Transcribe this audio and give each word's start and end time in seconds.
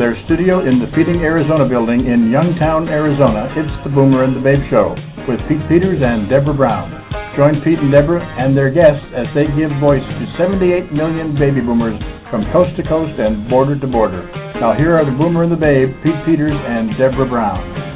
Their 0.00 0.16
studio 0.24 0.64
in 0.64 0.80
the 0.80 0.88
Feeding 0.96 1.20
Arizona 1.20 1.68
building 1.68 2.08
in 2.08 2.32
Youngtown, 2.32 2.88
Arizona, 2.88 3.52
it's 3.52 3.84
the 3.84 3.92
Boomer 3.92 4.24
and 4.24 4.32
the 4.32 4.40
Babe 4.40 4.64
Show 4.72 4.96
with 5.28 5.36
Pete 5.44 5.60
Peters 5.68 6.00
and 6.00 6.24
Deborah 6.24 6.56
Brown. 6.56 6.88
Join 7.36 7.60
Pete 7.60 7.76
and 7.76 7.92
Deborah 7.92 8.24
and 8.24 8.56
their 8.56 8.72
guests 8.72 9.04
as 9.12 9.28
they 9.36 9.44
give 9.52 9.68
voice 9.76 10.00
to 10.00 10.24
78 10.40 10.88
million 10.88 11.36
baby 11.36 11.60
boomers 11.60 12.00
from 12.32 12.48
coast 12.48 12.72
to 12.80 12.82
coast 12.88 13.12
and 13.20 13.44
border 13.52 13.76
to 13.76 13.84
border. 13.84 14.24
Now 14.56 14.72
here 14.72 14.96
are 14.96 15.04
the 15.04 15.12
Boomer 15.12 15.44
and 15.44 15.52
the 15.52 15.60
Babe, 15.60 15.92
Pete 16.00 16.16
Peters 16.24 16.56
and 16.56 16.96
Deborah 16.96 17.28
Brown. 17.28 17.89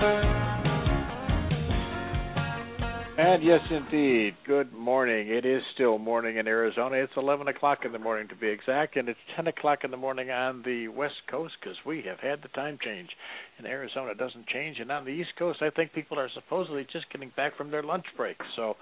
And 3.35 3.43
yes, 3.43 3.63
indeed. 3.69 4.35
Good 4.47 4.73
morning. 4.73 5.27
It 5.29 5.45
is 5.45 5.61
still 5.75 5.99
morning 5.99 6.37
in 6.37 6.47
Arizona. 6.47 6.99
It's 6.99 7.15
11 7.17 7.49
o'clock 7.49 7.81
in 7.85 7.91
the 7.91 7.99
morning 7.99 8.29
to 8.29 8.37
be 8.37 8.47
exact, 8.47 8.95
and 8.95 9.09
it's 9.09 9.19
10 9.35 9.49
o'clock 9.49 9.81
in 9.83 9.91
the 9.91 9.97
morning 9.97 10.31
on 10.31 10.63
the 10.65 10.87
West 10.87 11.17
Coast 11.29 11.55
because 11.61 11.77
we 11.85 12.05
have 12.07 12.21
had 12.21 12.43
the 12.43 12.49
time 12.51 12.79
change. 12.81 13.09
In 13.57 13.67
Arizona, 13.67 14.17
doesn't 14.17 14.49
change, 14.49 14.81
and 14.81 14.91
on 14.91 15.05
the 15.05 15.13
East 15.13 15.31
Coast, 15.39 15.63
I 15.63 15.71
think 15.71 15.93
people 15.93 16.19
are 16.19 16.29
supposedly 16.35 16.85
just 16.93 17.09
getting 17.13 17.31
back 17.37 17.57
from 17.57 17.71
their 17.71 17.85
lunch 17.85 18.05
break. 18.17 18.37
So 18.57 18.75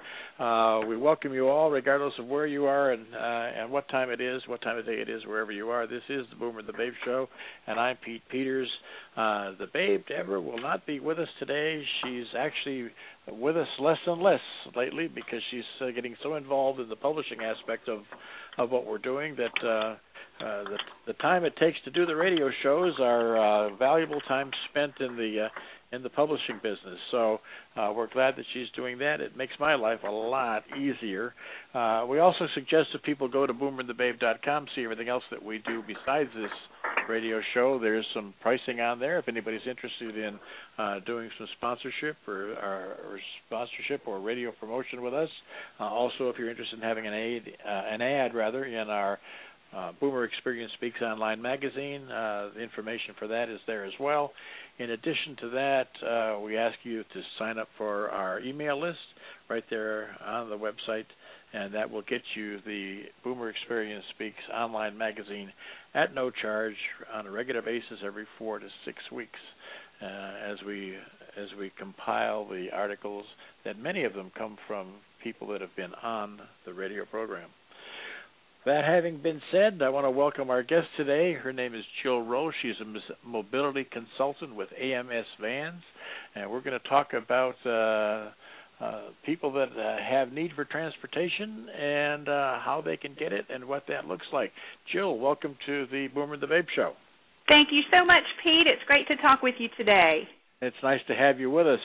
uh, 0.43 0.80
we 0.87 0.97
welcome 0.97 1.35
you 1.35 1.49
all, 1.49 1.71
regardless 1.71 2.15
of 2.19 2.27
where 2.27 2.47
you 2.47 2.65
are 2.65 2.93
and 2.93 3.05
uh, 3.15 3.61
and 3.61 3.71
what 3.71 3.87
time 3.91 4.09
it 4.09 4.23
is, 4.23 4.41
what 4.47 4.63
time 4.63 4.79
of 4.79 4.87
day 4.87 4.95
it 4.95 5.11
is, 5.11 5.27
wherever 5.27 5.53
you 5.53 5.69
are. 5.69 5.87
This 5.87 6.03
is 6.09 6.25
the 6.30 6.37
Boomer 6.37 6.63
the 6.63 6.73
Babe 6.73 6.95
Show, 7.05 7.29
and 7.66 7.79
I'm 7.79 7.97
Pete 8.03 8.23
Peters. 8.30 8.69
Uh, 9.15 9.53
the 9.59 9.66
Babe 9.75 10.05
Deborah 10.09 10.41
will 10.41 10.61
not 10.61 10.87
be 10.87 11.01
with 11.01 11.18
us 11.18 11.29
today. 11.39 11.83
She's 12.02 12.27
actually 12.39 12.89
with 13.30 13.59
us 13.59 13.68
less 13.79 13.99
and 14.07 14.23
less 14.23 14.41
lately 14.74 15.07
because 15.07 15.41
she's 15.51 15.63
uh, 15.83 15.91
getting 15.91 16.16
so 16.23 16.37
involved 16.37 16.80
in 16.80 16.89
the 16.89 16.96
publishing 16.96 17.41
aspect 17.43 17.91
of 17.91 18.01
of 18.57 18.71
what 18.71 18.87
we're 18.87 18.99
doing 18.99 19.37
that 19.37 19.68
uh, 19.68 19.96
uh, 20.40 20.65
the 20.65 20.78
the 21.06 21.12
time 21.15 21.45
it 21.45 21.56
takes 21.56 21.78
to 21.84 21.90
do 21.90 22.06
the 22.06 22.16
radio 22.16 22.51
shows 22.62 22.95
are 23.01 23.37
uh, 23.37 23.76
valuable 23.76 24.20
time 24.28 24.51
spent 24.70 24.92
in 25.01 25.16
the 25.16 25.46
uh, 25.46 25.48
in 25.92 26.02
the 26.02 26.09
publishing 26.09 26.56
business. 26.62 26.98
So 27.10 27.40
uh, 27.76 27.92
we're 27.95 28.10
glad 28.10 28.37
that 28.37 28.45
she's 28.54 28.66
doing 28.74 28.98
that. 28.98 29.20
It 29.20 29.37
makes 29.37 29.52
my 29.60 29.74
life 29.74 30.00
a 30.06 30.10
lot 30.10 30.65
easier. 30.78 31.34
Uh, 31.74 32.06
we 32.09 32.18
also 32.18 32.46
suggest 32.54 32.88
that 32.95 33.02
people 33.02 33.28
go 33.28 33.46
to 33.46 33.52
boomerandthebabe.com, 33.52 34.66
see 34.74 34.84
everything 34.84 35.09
else 35.09 35.23
that 35.30 35.43
we 35.43 35.59
do 35.59 35.82
besides 35.87 36.30
this 36.34 36.50
radio 37.09 37.40
show. 37.52 37.78
There's 37.78 38.06
some 38.15 38.32
pricing 38.40 38.80
on 38.80 38.98
there 38.98 39.18
if 39.18 39.28
anybody's 39.28 39.66
interested 39.68 40.16
in 40.16 40.38
uh, 40.78 41.00
doing 41.00 41.28
some 41.38 41.46
sponsorship 41.59 42.16
or, 42.26 42.52
or, 42.52 42.96
or, 43.04 43.20
sponsorship 43.46 44.02
or 44.06 44.20
radio 44.20 44.50
promotion 44.59 45.02
with 45.02 45.12
us. 45.12 45.28
Uh, 45.78 45.84
also, 45.84 46.30
if 46.30 46.38
you're 46.38 46.50
interested 46.50 46.76
in 46.76 46.82
having 46.82 47.06
an 47.06 47.12
ad, 47.12 47.43
uh, 47.66 47.95
an 47.95 48.00
ad 48.00 48.34
rather 48.34 48.65
in 48.65 48.88
our 48.88 49.18
uh, 49.76 49.92
Boomer 50.01 50.24
Experience 50.24 50.73
Speaks 50.74 51.01
Online 51.01 51.40
magazine. 51.40 52.02
Uh, 52.10 52.51
the 52.54 52.62
information 52.62 53.15
for 53.18 53.28
that 53.28 53.48
is 53.48 53.60
there 53.66 53.84
as 53.84 53.92
well. 53.98 54.32
In 54.78 54.90
addition 54.90 55.37
to 55.40 55.51
that, 55.51 55.88
uh, 56.06 56.40
we 56.40 56.56
ask 56.56 56.76
you 56.82 57.02
to 57.02 57.23
sign 57.38 57.59
up 57.59 57.68
for 57.78 58.10
our 58.10 58.40
email 58.40 58.80
list 58.80 58.98
right 59.48 59.65
there 59.70 60.16
on 60.24 60.50
the 60.50 60.56
website, 60.56 61.06
and 61.52 61.74
that 61.74 61.90
will 61.90 62.02
get 62.02 62.23
you 62.34 62.59
the 62.65 63.02
Boomer 63.24 63.50
Experience 63.50 64.04
Speaks 64.15 64.37
Online 64.54 64.97
magazine 64.97 65.53
at 65.94 66.15
no 66.15 66.31
charge 66.31 66.76
on 67.12 67.26
a 67.26 67.31
regular 67.31 67.62
basis 67.62 67.98
every 68.04 68.26
four 68.38 68.59
to 68.59 68.66
six 68.84 68.98
weeks. 69.10 69.38
Uh, 70.00 70.06
as 70.50 70.59
we 70.66 70.94
as 71.37 71.48
we 71.59 71.70
compile 71.78 72.47
the 72.47 72.66
articles, 72.75 73.25
that 73.65 73.78
many 73.78 74.04
of 74.04 74.12
them 74.15 74.31
come 74.37 74.59
from 74.66 74.94
people 75.22 75.47
that 75.49 75.61
have 75.61 75.75
been 75.77 75.94
on 76.03 76.41
the 76.66 76.75
radio 76.75 77.05
program. 77.05 77.49
That 78.65 78.84
having 78.84 79.21
been 79.21 79.43
said, 79.50 79.83
I 79.83 79.89
want 79.89 80.06
to 80.06 80.11
welcome 80.11 80.49
our 80.49 80.62
guest 80.62 80.87
today. 80.97 81.33
Her 81.33 81.53
name 81.53 81.75
is 81.75 81.83
Jill 82.00 82.23
Rowe. 82.23 82.53
She's 82.62 82.77
a 82.81 83.27
mobility 83.27 83.84
consultant 83.91 84.55
with 84.55 84.69
AMS 84.81 85.27
Vans, 85.41 85.83
and 86.37 86.49
we're 86.49 86.61
going 86.61 86.78
to 86.81 86.89
talk 86.89 87.09
about 87.12 87.56
uh, 87.67 88.31
uh, 88.84 89.00
people 89.27 89.53
that 89.55 89.67
uh, 89.77 89.97
have 90.09 90.33
need 90.33 90.53
for 90.55 90.65
transportation 90.65 91.67
and 91.77 92.28
uh, 92.28 92.61
how 92.61 92.81
they 92.84 92.97
can 92.97 93.17
get 93.19 93.33
it 93.33 93.47
and 93.53 93.65
what 93.65 93.83
that 93.89 94.06
looks 94.06 94.27
like. 94.33 94.53
Jill, 94.93 95.19
welcome 95.19 95.56
to 95.67 95.87
the 95.91 96.06
Boomer 96.15 96.37
the 96.37 96.47
Babe 96.47 96.67
Show. 96.77 96.93
Thank 97.49 97.71
you 97.73 97.81
so 97.91 98.05
much, 98.05 98.23
Pete. 98.44 98.69
It's 98.69 98.83
great 98.87 99.09
to 99.09 99.17
talk 99.17 99.43
with 99.43 99.56
you 99.59 99.71
today. 99.77 100.23
It's 100.62 100.77
nice 100.83 101.00
to 101.09 101.15
have 101.15 101.41
you 101.41 101.50
with 101.50 101.67
us. 101.67 101.81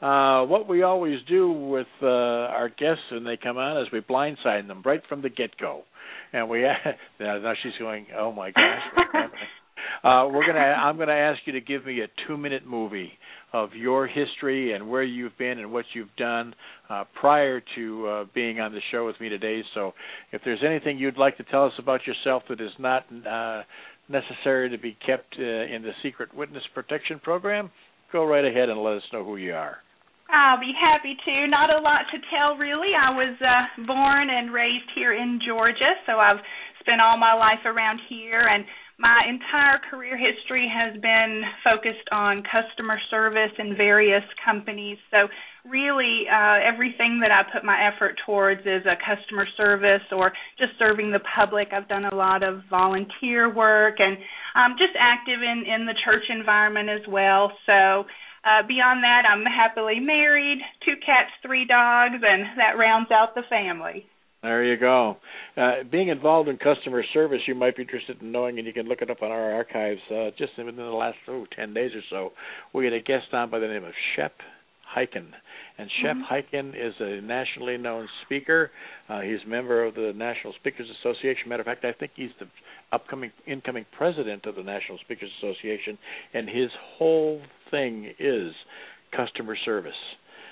Uh, 0.00 0.46
what 0.46 0.66
we 0.68 0.82
always 0.82 1.18
do 1.28 1.52
with 1.52 1.86
uh, 2.02 2.06
our 2.06 2.68
guests 2.68 3.04
when 3.12 3.24
they 3.24 3.36
come 3.36 3.58
on 3.58 3.80
is 3.82 3.92
we 3.92 4.00
blindside 4.00 4.66
them 4.66 4.82
right 4.84 5.02
from 5.08 5.22
the 5.22 5.28
get 5.28 5.56
go 5.58 5.82
and 6.32 6.48
we 6.48 6.62
now 7.20 7.52
she's 7.62 7.72
going, 7.78 8.06
oh 8.18 8.32
my 8.32 8.50
gosh. 8.50 9.04
uh, 10.04 10.28
we're 10.32 10.46
gonna. 10.46 10.58
I'm 10.58 10.98
gonna 10.98 11.12
ask 11.12 11.40
you 11.44 11.52
to 11.52 11.60
give 11.60 11.84
me 11.84 12.00
a 12.00 12.06
two 12.26 12.36
minute 12.36 12.66
movie 12.66 13.12
of 13.52 13.74
your 13.74 14.06
history 14.06 14.72
and 14.72 14.88
where 14.88 15.02
you've 15.02 15.36
been 15.38 15.58
and 15.58 15.72
what 15.72 15.84
you've 15.94 16.14
done 16.16 16.54
uh, 16.88 17.04
prior 17.20 17.60
to 17.76 18.06
uh, 18.06 18.24
being 18.34 18.60
on 18.60 18.72
the 18.72 18.80
show 18.90 19.04
with 19.04 19.20
me 19.20 19.28
today. 19.28 19.60
So, 19.74 19.92
if 20.32 20.40
there's 20.44 20.62
anything 20.66 20.98
you'd 20.98 21.18
like 21.18 21.36
to 21.36 21.44
tell 21.44 21.66
us 21.66 21.72
about 21.78 22.00
yourself 22.06 22.44
that 22.48 22.60
is 22.60 22.70
not 22.78 23.04
uh, 23.28 23.62
necessary 24.08 24.70
to 24.70 24.78
be 24.78 24.96
kept 25.06 25.36
uh, 25.38 25.42
in 25.42 25.82
the 25.82 25.92
secret 26.02 26.34
witness 26.34 26.62
protection 26.74 27.20
program, 27.22 27.70
go 28.12 28.24
right 28.24 28.44
ahead 28.44 28.68
and 28.68 28.82
let 28.82 28.96
us 28.96 29.02
know 29.12 29.24
who 29.24 29.36
you 29.36 29.54
are. 29.54 29.78
I'll 30.32 30.60
be 30.60 30.72
happy 30.72 31.12
to. 31.12 31.46
Not 31.48 31.68
a 31.68 31.80
lot 31.80 32.08
to 32.12 32.18
tell, 32.32 32.56
really. 32.56 32.96
I 32.96 33.10
was 33.12 33.36
uh, 33.40 33.84
born 33.86 34.30
and 34.30 34.52
raised 34.52 34.88
here 34.94 35.12
in 35.12 35.38
Georgia, 35.46 35.92
so 36.06 36.16
I've 36.16 36.40
spent 36.80 37.00
all 37.00 37.18
my 37.18 37.34
life 37.34 37.64
around 37.66 38.00
here, 38.08 38.48
and 38.48 38.64
my 38.98 39.22
entire 39.28 39.78
career 39.90 40.16
history 40.16 40.70
has 40.72 40.98
been 41.00 41.42
focused 41.64 42.08
on 42.12 42.42
customer 42.48 42.98
service 43.10 43.52
in 43.58 43.76
various 43.76 44.24
companies. 44.44 44.96
So, 45.10 45.28
really, 45.68 46.24
uh, 46.32 46.64
everything 46.64 47.20
that 47.20 47.30
I 47.30 47.42
put 47.52 47.64
my 47.64 47.76
effort 47.92 48.16
towards 48.24 48.60
is 48.62 48.86
a 48.86 48.96
customer 49.04 49.46
service 49.56 50.06
or 50.12 50.32
just 50.58 50.72
serving 50.78 51.12
the 51.12 51.20
public. 51.36 51.68
I've 51.72 51.88
done 51.88 52.06
a 52.06 52.14
lot 52.14 52.42
of 52.42 52.62
volunteer 52.70 53.52
work 53.52 53.96
and 53.98 54.16
I'm 54.54 54.72
just 54.72 54.94
active 54.98 55.40
in 55.42 55.64
in 55.66 55.86
the 55.86 55.94
church 56.04 56.24
environment 56.28 56.88
as 56.88 57.06
well. 57.08 57.52
So. 57.66 58.04
Uh, 58.42 58.66
beyond 58.66 59.04
that, 59.04 59.22
I'm 59.22 59.44
happily 59.46 60.00
married, 60.00 60.58
two 60.84 60.98
cats, 61.06 61.30
three 61.46 61.64
dogs, 61.64 62.18
and 62.26 62.58
that 62.58 62.76
rounds 62.76 63.06
out 63.12 63.36
the 63.36 63.46
family. 63.48 64.04
There 64.42 64.64
you 64.64 64.76
go. 64.76 65.18
Uh, 65.56 65.84
being 65.90 66.08
involved 66.08 66.48
in 66.48 66.56
customer 66.56 67.04
service, 67.14 67.38
you 67.46 67.54
might 67.54 67.76
be 67.76 67.82
interested 67.82 68.20
in 68.20 68.32
knowing, 68.32 68.58
and 68.58 68.66
you 68.66 68.72
can 68.72 68.88
look 68.88 69.00
it 69.00 69.08
up 69.08 69.22
on 69.22 69.30
our 69.30 69.52
archives. 69.52 70.00
Uh, 70.10 70.30
just 70.36 70.52
within 70.58 70.74
the 70.74 70.82
last 70.82 71.16
oh, 71.28 71.46
10 71.54 71.72
days 71.72 71.92
or 71.94 72.02
so, 72.10 72.32
we 72.74 72.84
had 72.84 72.92
a 72.92 73.00
guest 73.00 73.32
on 73.32 73.50
by 73.50 73.60
the 73.60 73.68
name 73.68 73.84
of 73.84 73.92
Shep 74.16 74.32
Hyken. 74.96 75.30
And 75.78 75.88
Shep 76.02 76.16
mm-hmm. 76.16 76.56
Hyken 76.56 76.70
is 76.70 76.94
a 76.98 77.20
nationally 77.20 77.76
known 77.78 78.08
speaker. 78.24 78.72
Uh, 79.08 79.20
he's 79.20 79.38
a 79.46 79.48
member 79.48 79.84
of 79.84 79.94
the 79.94 80.12
National 80.16 80.52
Speakers 80.58 80.88
Association. 81.00 81.48
Matter 81.48 81.62
of 81.62 81.66
fact, 81.66 81.84
I 81.84 81.92
think 81.92 82.10
he's 82.16 82.30
the 82.40 82.46
upcoming 82.92 83.32
incoming 83.46 83.86
president 83.96 84.46
of 84.46 84.54
the 84.56 84.62
National 84.62 84.98
Speakers 84.98 85.30
Association, 85.38 85.98
and 86.34 86.48
his 86.48 86.70
whole 86.96 87.40
thing 87.70 88.12
is 88.18 88.52
customer 89.16 89.56
service. 89.64 89.92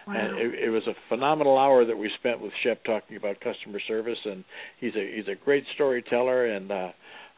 Wow. 0.06 0.14
And 0.16 0.38
it, 0.38 0.64
it 0.64 0.70
was 0.70 0.82
a 0.86 0.94
phenomenal 1.08 1.58
hour 1.58 1.84
that 1.84 1.96
we 1.96 2.10
spent 2.18 2.40
with 2.40 2.52
Shep 2.62 2.82
talking 2.84 3.16
about 3.16 3.40
customer 3.40 3.80
service, 3.86 4.18
and 4.24 4.44
he's 4.80 4.94
a 4.96 5.16
he's 5.16 5.28
a 5.28 5.44
great 5.44 5.64
storyteller, 5.74 6.46
and 6.46 6.72
uh, 6.72 6.88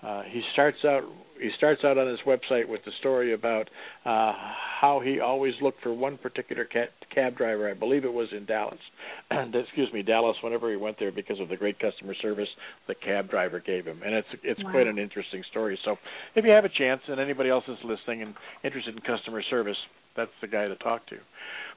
uh, 0.03 0.23
he 0.31 0.43
starts 0.53 0.79
out 0.85 1.03
he 1.43 1.51
starts 1.57 1.83
out 1.85 1.99
on 1.99 2.07
his 2.07 2.21
website 2.27 2.69
with 2.69 2.81
the 2.85 2.93
story 3.01 3.35
about 3.35 3.69
uh, 4.05 4.33
how 4.81 5.01
he 5.05 5.21
always 5.21 5.55
looked 5.61 5.83
for 5.83 5.93
one 5.93 6.17
particular 6.17 6.65
cab 6.65 7.37
driver. 7.37 7.69
I 7.69 7.75
believe 7.75 8.05
it 8.05 8.13
was 8.13 8.29
in 8.37 8.47
Dallas. 8.47 8.79
excuse 9.31 9.93
me, 9.93 10.03
Dallas. 10.03 10.37
Whenever 10.43 10.71
he 10.71 10.77
went 10.77 10.99
there, 10.99 11.13
because 11.13 11.41
of 11.41 11.49
the 11.49 11.57
great 11.57 11.79
customer 11.79 12.15
service 12.23 12.49
the 12.87 12.95
cab 12.95 13.29
driver 13.31 13.61
gave 13.61 13.85
him, 13.85 14.01
and 14.05 14.15
it's 14.15 14.29
it's 14.43 14.63
wow. 14.65 14.71
quite 14.71 14.87
an 14.87 14.99
interesting 14.99 15.43
story. 15.51 15.79
So, 15.85 15.97
if 16.35 16.45
you 16.45 16.51
have 16.53 16.65
a 16.65 16.69
chance, 16.69 17.01
and 17.09 17.21
anybody 17.21 17.51
else 17.51 17.65
is 17.69 17.79
listening 17.85 18.23
and 18.23 18.35
interested 18.65 18.95
in 18.95 19.01
customer 19.01 19.43
service, 19.51 19.77
that's 20.17 20.31
the 20.41 20.49
guy 20.49 20.69
to 20.69 20.77
talk 20.77 21.07
to. 21.09 21.17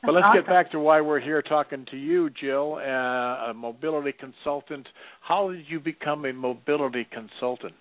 But 0.04 0.14
let's 0.14 0.26
awesome. 0.26 0.42
get 0.42 0.50
back 0.50 0.72
to 0.72 0.80
why 0.80 1.02
we're 1.02 1.20
here 1.20 1.42
talking 1.42 1.86
to 1.92 1.98
you, 1.98 2.30
Jill, 2.30 2.76
uh, 2.76 3.50
a 3.50 3.54
mobility 3.56 4.14
consultant. 4.14 4.88
How 5.22 5.52
did 5.52 5.66
you 5.68 5.80
become 5.80 6.26
a 6.26 6.34
mobility 6.34 7.08
consultant? 7.12 7.74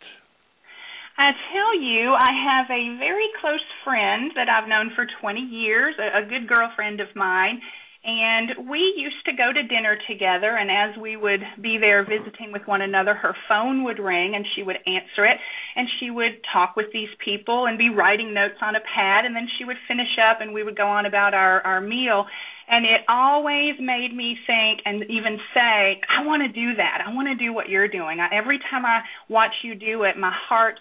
I 1.16 1.30
tell 1.52 1.78
you, 1.78 2.12
I 2.12 2.32
have 2.34 2.66
a 2.70 2.98
very 2.98 3.28
close 3.40 3.62
friend 3.84 4.32
that 4.34 4.48
I've 4.48 4.68
known 4.68 4.90
for 4.96 5.06
20 5.20 5.40
years, 5.40 5.94
a, 5.98 6.24
a 6.24 6.28
good 6.28 6.48
girlfriend 6.48 7.00
of 7.00 7.06
mine, 7.14 7.60
and 8.04 8.68
we 8.68 8.92
used 8.96 9.24
to 9.24 9.32
go 9.32 9.52
to 9.52 9.62
dinner 9.62 9.96
together 10.06 10.56
and 10.56 10.70
as 10.70 11.00
we 11.00 11.16
would 11.16 11.40
be 11.62 11.78
there 11.80 12.04
visiting 12.04 12.52
with 12.52 12.60
one 12.66 12.82
another 12.82 13.14
her 13.14 13.34
phone 13.48 13.82
would 13.82 13.98
ring 13.98 14.34
and 14.34 14.44
she 14.54 14.62
would 14.62 14.76
answer 14.86 15.24
it 15.24 15.38
and 15.74 15.88
she 15.98 16.10
would 16.10 16.36
talk 16.52 16.76
with 16.76 16.86
these 16.92 17.08
people 17.24 17.64
and 17.64 17.78
be 17.78 17.88
writing 17.88 18.34
notes 18.34 18.60
on 18.60 18.76
a 18.76 18.80
pad 18.94 19.24
and 19.24 19.34
then 19.34 19.48
she 19.56 19.64
would 19.64 19.78
finish 19.88 20.18
up 20.20 20.42
and 20.42 20.52
we 20.52 20.62
would 20.62 20.76
go 20.76 20.86
on 20.86 21.06
about 21.06 21.32
our 21.32 21.62
our 21.62 21.80
meal. 21.80 22.26
And 22.68 22.84
it 22.84 23.02
always 23.08 23.74
made 23.78 24.14
me 24.14 24.36
think 24.46 24.80
and 24.84 25.04
even 25.08 25.38
say 25.54 26.00
i 26.08 26.24
want 26.24 26.42
to 26.42 26.48
do 26.48 26.76
that. 26.76 27.00
I 27.06 27.14
want 27.14 27.28
to 27.28 27.34
do 27.34 27.54
what 27.54 27.68
you're 27.70 27.88
doing. 27.88 28.20
I, 28.20 28.28
every 28.36 28.58
time 28.70 28.84
i 28.84 29.00
watch 29.30 29.52
you 29.62 29.74
do 29.74 30.02
it 30.02 30.18
my 30.18 30.32
heart 30.48 30.78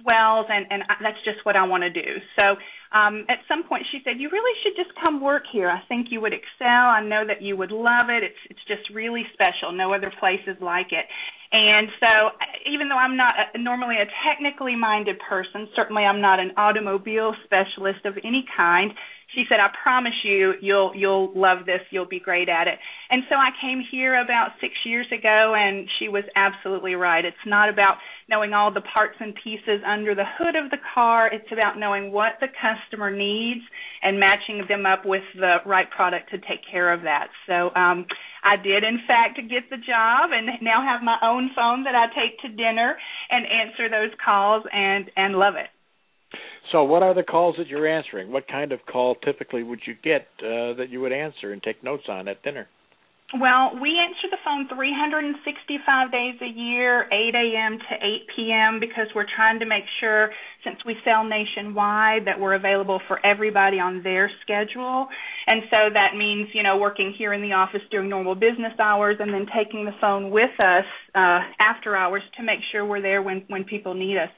swells, 0.00 0.46
and 0.48 0.66
and 0.70 0.82
that's 1.02 1.22
just 1.24 1.44
what 1.44 1.56
I 1.56 1.64
want 1.64 1.82
to 1.82 1.90
do. 1.90 2.20
So 2.36 2.56
um, 2.94 3.26
at 3.28 3.42
some 3.48 3.64
point, 3.66 3.82
she 3.90 3.98
said, 4.04 4.18
"You 4.18 4.30
really 4.30 4.54
should 4.62 4.76
just 4.76 4.94
come 5.02 5.20
work 5.20 5.42
here. 5.52 5.68
I 5.68 5.82
think 5.88 6.08
you 6.10 6.20
would 6.20 6.32
excel. 6.32 6.86
I 6.94 7.02
know 7.02 7.26
that 7.26 7.42
you 7.42 7.56
would 7.56 7.72
love 7.72 8.06
it. 8.08 8.22
It's 8.22 8.42
it's 8.50 8.64
just 8.68 8.88
really 8.94 9.24
special. 9.34 9.72
No 9.72 9.92
other 9.92 10.12
place 10.20 10.42
is 10.46 10.56
like 10.60 10.92
it." 10.92 11.06
And 11.54 11.88
so, 12.00 12.30
even 12.66 12.88
though 12.88 12.98
I'm 12.98 13.16
not 13.16 13.34
a, 13.54 13.58
normally 13.58 13.96
a 13.96 14.06
technically 14.26 14.74
minded 14.74 15.18
person, 15.28 15.68
certainly 15.76 16.02
I'm 16.02 16.20
not 16.20 16.40
an 16.40 16.50
automobile 16.56 17.34
specialist 17.44 18.04
of 18.04 18.14
any 18.24 18.44
kind. 18.56 18.92
She 19.34 19.44
said, 19.48 19.58
"I 19.58 19.70
promise 19.82 20.14
you, 20.22 20.54
you'll 20.60 20.92
you'll 20.94 21.32
love 21.34 21.66
this. 21.66 21.80
You'll 21.90 22.06
be 22.06 22.20
great 22.20 22.48
at 22.48 22.68
it." 22.68 22.78
And 23.10 23.22
so 23.28 23.34
I 23.34 23.50
came 23.60 23.82
here 23.90 24.20
about 24.20 24.50
six 24.60 24.74
years 24.84 25.06
ago, 25.10 25.54
and 25.56 25.88
she 25.98 26.08
was 26.08 26.24
absolutely 26.36 26.94
right. 26.94 27.24
It's 27.24 27.46
not 27.46 27.68
about 27.68 27.98
knowing 28.28 28.52
all 28.52 28.72
the 28.72 28.80
parts 28.80 29.16
and 29.20 29.34
pieces 29.42 29.80
under 29.86 30.14
the 30.14 30.24
hood 30.38 30.56
of 30.56 30.70
the 30.70 30.78
car. 30.94 31.28
It's 31.32 31.50
about 31.52 31.78
knowing 31.78 32.12
what 32.12 32.40
the 32.40 32.48
customer 32.48 33.10
needs 33.10 33.60
and 34.02 34.18
matching 34.18 34.64
them 34.68 34.86
up 34.86 35.04
with 35.04 35.24
the 35.34 35.58
right 35.66 35.90
product 35.90 36.30
to 36.30 36.38
take 36.38 36.62
care 36.70 36.92
of 36.92 37.02
that. 37.02 37.28
So 37.46 37.74
um, 37.74 38.06
I 38.42 38.56
did, 38.56 38.84
in 38.84 39.00
fact, 39.06 39.40
get 39.48 39.70
the 39.70 39.76
job 39.76 40.30
and 40.32 40.48
now 40.62 40.82
have 40.82 41.02
my 41.02 41.16
own 41.22 41.50
phone 41.56 41.84
that 41.84 41.94
I 41.94 42.06
take 42.14 42.38
to 42.40 42.48
dinner 42.48 42.96
and 43.30 43.46
answer 43.46 43.88
those 43.88 44.12
calls 44.24 44.64
and 44.72 45.10
and 45.16 45.36
love 45.36 45.54
it. 45.56 45.68
So, 46.72 46.82
what 46.84 47.02
are 47.02 47.14
the 47.14 47.22
calls 47.22 47.56
that 47.58 47.68
you're 47.68 47.86
answering? 47.86 48.32
What 48.32 48.48
kind 48.48 48.72
of 48.72 48.80
call 48.90 49.16
typically 49.16 49.62
would 49.62 49.80
you 49.86 49.94
get 50.02 50.22
uh, 50.40 50.74
that 50.74 50.86
you 50.90 51.00
would 51.00 51.12
answer 51.12 51.52
and 51.52 51.62
take 51.62 51.84
notes 51.84 52.04
on 52.08 52.26
at 52.28 52.42
dinner? 52.42 52.68
Well, 53.40 53.72
we 53.82 53.98
answer 53.98 54.30
the 54.30 54.38
phone 54.44 54.68
365 54.68 56.12
days 56.12 56.34
a 56.40 56.46
year, 56.46 57.08
8 57.10 57.34
a.m. 57.34 57.78
to 57.78 57.94
8 57.98 58.26
p.m., 58.36 58.78
because 58.78 59.08
we're 59.12 59.26
trying 59.26 59.58
to 59.58 59.66
make 59.66 59.82
sure, 59.98 60.30
since 60.62 60.76
we 60.86 60.94
sell 61.04 61.24
nationwide, 61.24 62.28
that 62.28 62.38
we're 62.38 62.54
available 62.54 63.00
for 63.08 63.18
everybody 63.26 63.80
on 63.80 64.04
their 64.04 64.30
schedule. 64.42 65.08
And 65.48 65.62
so 65.68 65.90
that 65.92 66.16
means, 66.16 66.46
you 66.54 66.62
know, 66.62 66.76
working 66.76 67.12
here 67.18 67.32
in 67.32 67.42
the 67.42 67.54
office 67.54 67.82
during 67.90 68.08
normal 68.08 68.36
business 68.36 68.78
hours 68.78 69.16
and 69.18 69.34
then 69.34 69.46
taking 69.50 69.84
the 69.84 69.98
phone 70.00 70.30
with 70.30 70.54
us 70.60 70.86
uh, 71.16 71.40
after 71.58 71.96
hours 71.96 72.22
to 72.36 72.44
make 72.44 72.60
sure 72.70 72.86
we're 72.86 73.02
there 73.02 73.20
when, 73.20 73.42
when 73.48 73.64
people 73.64 73.94
need 73.94 74.16
us. 74.16 74.30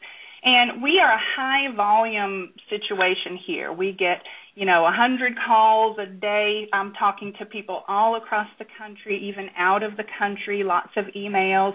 And 0.42 0.82
we 0.82 1.00
are 1.04 1.12
a 1.12 1.20
high 1.36 1.74
volume 1.76 2.54
situation 2.70 3.38
here. 3.46 3.72
We 3.72 3.92
get 3.92 4.22
you 4.56 4.64
know, 4.64 4.80
a 4.80 4.84
100 4.84 5.34
calls 5.46 5.98
a 5.98 6.06
day. 6.06 6.66
I'm 6.72 6.94
talking 6.94 7.34
to 7.38 7.44
people 7.44 7.82
all 7.88 8.16
across 8.16 8.48
the 8.58 8.64
country, 8.78 9.28
even 9.28 9.50
out 9.56 9.82
of 9.82 9.98
the 9.98 10.04
country, 10.18 10.64
lots 10.64 10.90
of 10.96 11.04
emails. 11.14 11.74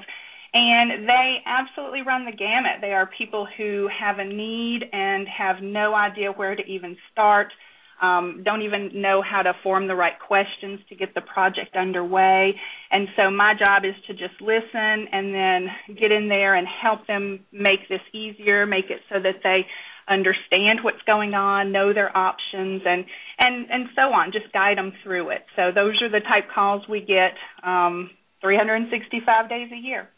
And 0.54 1.08
they 1.08 1.38
absolutely 1.46 2.02
run 2.02 2.26
the 2.26 2.32
gamut. 2.32 2.82
They 2.82 2.92
are 2.92 3.08
people 3.18 3.48
who 3.56 3.88
have 3.88 4.18
a 4.18 4.26
need 4.26 4.80
and 4.92 5.28
have 5.28 5.58
no 5.62 5.94
idea 5.94 6.32
where 6.32 6.56
to 6.56 6.64
even 6.64 6.98
start, 7.12 7.54
um, 8.02 8.42
don't 8.44 8.64
even 8.64 8.90
know 9.00 9.22
how 9.22 9.44
to 9.44 9.54
form 9.62 9.88
the 9.88 9.96
right 9.96 10.20
questions 10.28 10.80
to 10.90 10.96
get 10.96 11.14
the 11.14 11.22
project 11.22 11.76
underway. 11.76 12.56
And 12.90 13.08
so 13.16 13.30
my 13.30 13.54
job 13.58 13.84
is 13.86 13.94
to 14.08 14.14
just 14.14 14.42
listen 14.42 15.06
and 15.12 15.34
then 15.34 15.96
get 16.00 16.12
in 16.12 16.28
there 16.28 16.56
and 16.56 16.68
help 16.68 17.06
them 17.06 17.42
make 17.52 17.88
this 17.90 18.02
easier, 18.12 18.66
make 18.66 18.90
it 18.90 19.02
so 19.08 19.20
that 19.22 19.42
they 19.44 19.68
understand 20.12 20.84
what's 20.84 21.02
going 21.06 21.34
on, 21.34 21.72
know 21.72 21.94
their 21.94 22.16
options, 22.16 22.82
and 22.86 23.06
and 23.40 23.70
and 23.72 23.86
so 23.96 24.14
on. 24.14 24.32
Just 24.32 24.52
guide 24.54 24.78
them 24.78 24.92
through 25.04 25.30
it. 25.30 25.46
So 25.56 25.72
those 25.74 26.02
are 26.02 26.10
the 26.10 26.20
type 26.20 26.52
calls 26.54 26.84
we 26.90 27.00
get 27.00 27.34
um, 27.64 28.12
365 28.42 29.50
days 29.50 29.70
a 29.72 29.78
year. 29.78 30.10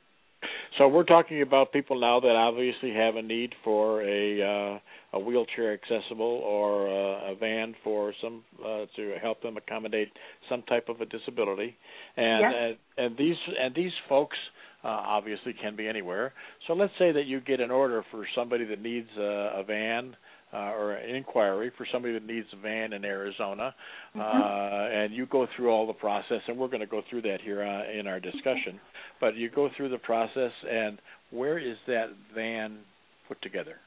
So 0.77 0.87
we're 0.87 1.03
talking 1.03 1.41
about 1.41 1.71
people 1.71 1.99
now 1.99 2.19
that 2.19 2.35
obviously 2.35 2.93
have 2.93 3.15
a 3.15 3.21
need 3.21 3.53
for 3.63 4.01
a 4.01 4.41
uh, 4.41 4.79
a 5.13 5.19
wheelchair 5.19 5.73
accessible 5.73 6.41
or 6.43 6.87
uh, 6.87 7.31
a 7.31 7.35
van 7.35 7.75
for 7.83 8.13
some 8.21 8.43
uh, 8.59 8.85
to 8.95 9.13
help 9.21 9.41
them 9.43 9.57
accommodate 9.57 10.09
some 10.49 10.63
type 10.63 10.89
of 10.89 10.99
a 11.01 11.05
disability, 11.05 11.75
and 12.17 12.55
and, 12.55 12.77
and 12.97 13.17
these 13.17 13.37
and 13.59 13.75
these 13.75 13.91
folks 14.09 14.37
uh, 14.83 14.87
obviously 14.87 15.53
can 15.53 15.75
be 15.75 15.87
anywhere. 15.87 16.33
So 16.67 16.73
let's 16.73 16.93
say 16.99 17.11
that 17.11 17.25
you 17.25 17.41
get 17.41 17.59
an 17.59 17.71
order 17.71 18.03
for 18.11 18.25
somebody 18.35 18.65
that 18.65 18.81
needs 18.81 19.09
a, 19.17 19.59
a 19.59 19.63
van 19.63 20.15
uh, 20.53 20.71
or 20.73 20.93
an 20.93 21.15
inquiry 21.15 21.71
for 21.77 21.87
somebody 21.91 22.13
that 22.13 22.25
needs 22.25 22.47
a 22.53 22.61
van 22.61 22.93
in 22.93 23.03
Arizona, 23.03 23.73
mm-hmm. 24.15 24.21
uh, 24.21 25.03
and 25.03 25.13
you 25.13 25.25
go 25.25 25.47
through 25.55 25.69
all 25.69 25.87
the 25.87 25.93
process, 25.93 26.41
and 26.47 26.57
we're 26.57 26.67
going 26.67 26.79
to 26.79 26.85
go 26.85 27.01
through 27.09 27.23
that 27.23 27.39
here 27.43 27.63
uh, 27.63 27.99
in 27.99 28.07
our 28.07 28.19
discussion. 28.19 28.79
But 29.19 29.35
you 29.35 29.49
go 29.49 29.69
through 29.75 29.89
the 29.89 29.97
process, 29.97 30.51
and 30.69 30.99
where 31.31 31.57
is 31.57 31.77
that 31.87 32.09
van 32.35 32.79
put 33.27 33.41
together? 33.41 33.77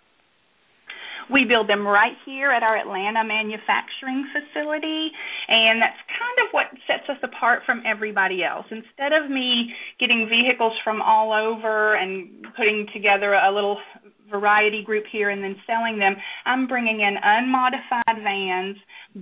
We 1.30 1.44
build 1.44 1.68
them 1.68 1.86
right 1.86 2.16
here 2.24 2.50
at 2.50 2.62
our 2.62 2.76
Atlanta 2.76 3.24
manufacturing 3.24 4.26
facility, 4.30 5.10
and 5.48 5.82
that's 5.82 5.98
kind 6.06 6.38
of 6.46 6.52
what 6.52 6.66
sets 6.86 7.08
us 7.08 7.18
apart 7.22 7.62
from 7.66 7.82
everybody 7.84 8.44
else. 8.44 8.66
Instead 8.70 9.12
of 9.12 9.30
me 9.30 9.74
getting 9.98 10.28
vehicles 10.30 10.72
from 10.84 11.02
all 11.02 11.32
over 11.32 11.96
and 11.96 12.46
putting 12.56 12.86
together 12.92 13.34
a 13.34 13.52
little 13.52 13.78
variety 14.30 14.82
group 14.84 15.04
here 15.10 15.30
and 15.30 15.42
then 15.42 15.56
selling 15.66 15.98
them, 15.98 16.16
I'm 16.44 16.66
bringing 16.66 17.00
in 17.00 17.16
unmodified 17.22 18.22
vans, 18.22 18.76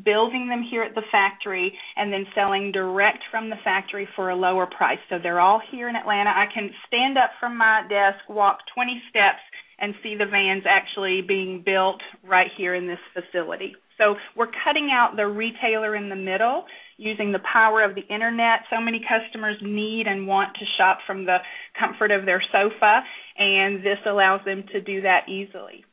building 0.05 0.49
them 0.49 0.63
here 0.69 0.83
at 0.83 0.95
the 0.95 1.03
factory, 1.11 1.73
and 1.97 2.13
then 2.13 2.27
selling 2.35 2.73
direct 2.73 3.23
from 3.31 3.51
the 3.51 3.57
factory 3.65 4.09
for 4.17 4.31
a 4.31 4.37
lower 4.37 4.67
price. 4.67 4.99
So 5.09 5.17
they're 5.23 5.41
all 5.41 5.61
here 5.71 5.89
in 5.89 5.97
Atlanta. 5.97 6.31
I 6.31 6.47
can 6.53 6.71
stand 6.87 7.17
up 7.17 7.31
from 7.41 7.57
my 7.57 7.83
desk, 7.89 8.29
walk 8.29 8.59
20 8.75 9.03
steps, 9.11 9.41
and 9.79 9.95
see 10.03 10.15
the 10.17 10.27
vans 10.27 10.65
actually 10.69 11.23
being 11.27 11.63
built 11.65 12.01
right 12.27 12.51
here 12.57 12.75
in 12.75 12.87
this 12.87 12.99
facility. 13.13 13.75
So 13.99 14.17
we're 14.37 14.51
cutting 14.65 14.91
out 14.93 15.17
the 15.17 15.27
retailer 15.27 15.95
in 15.95 16.09
the 16.09 16.17
middle 16.17 16.65
using 16.97 17.33
the 17.33 17.41
power 17.41 17.83
of 17.83 17.95
the 17.95 18.03
internet. 18.03 18.61
So 18.71 18.81
many 18.81 19.01
customers 19.01 19.57
need 19.63 20.07
and 20.07 20.27
want 20.27 20.55
to 20.55 20.65
shop 20.79 20.99
from 21.07 21.27
the 21.27 21.39
comfort 21.79 22.11
of 22.11 22.27
their 22.27 22.43
sofa, 22.53 23.03
and 23.39 23.81
this 23.81 23.99
allows 24.07 24.41
them 24.45 24.65
to 24.73 24.81
do 24.81 25.03
that 25.03 25.29
easily. 25.29 25.85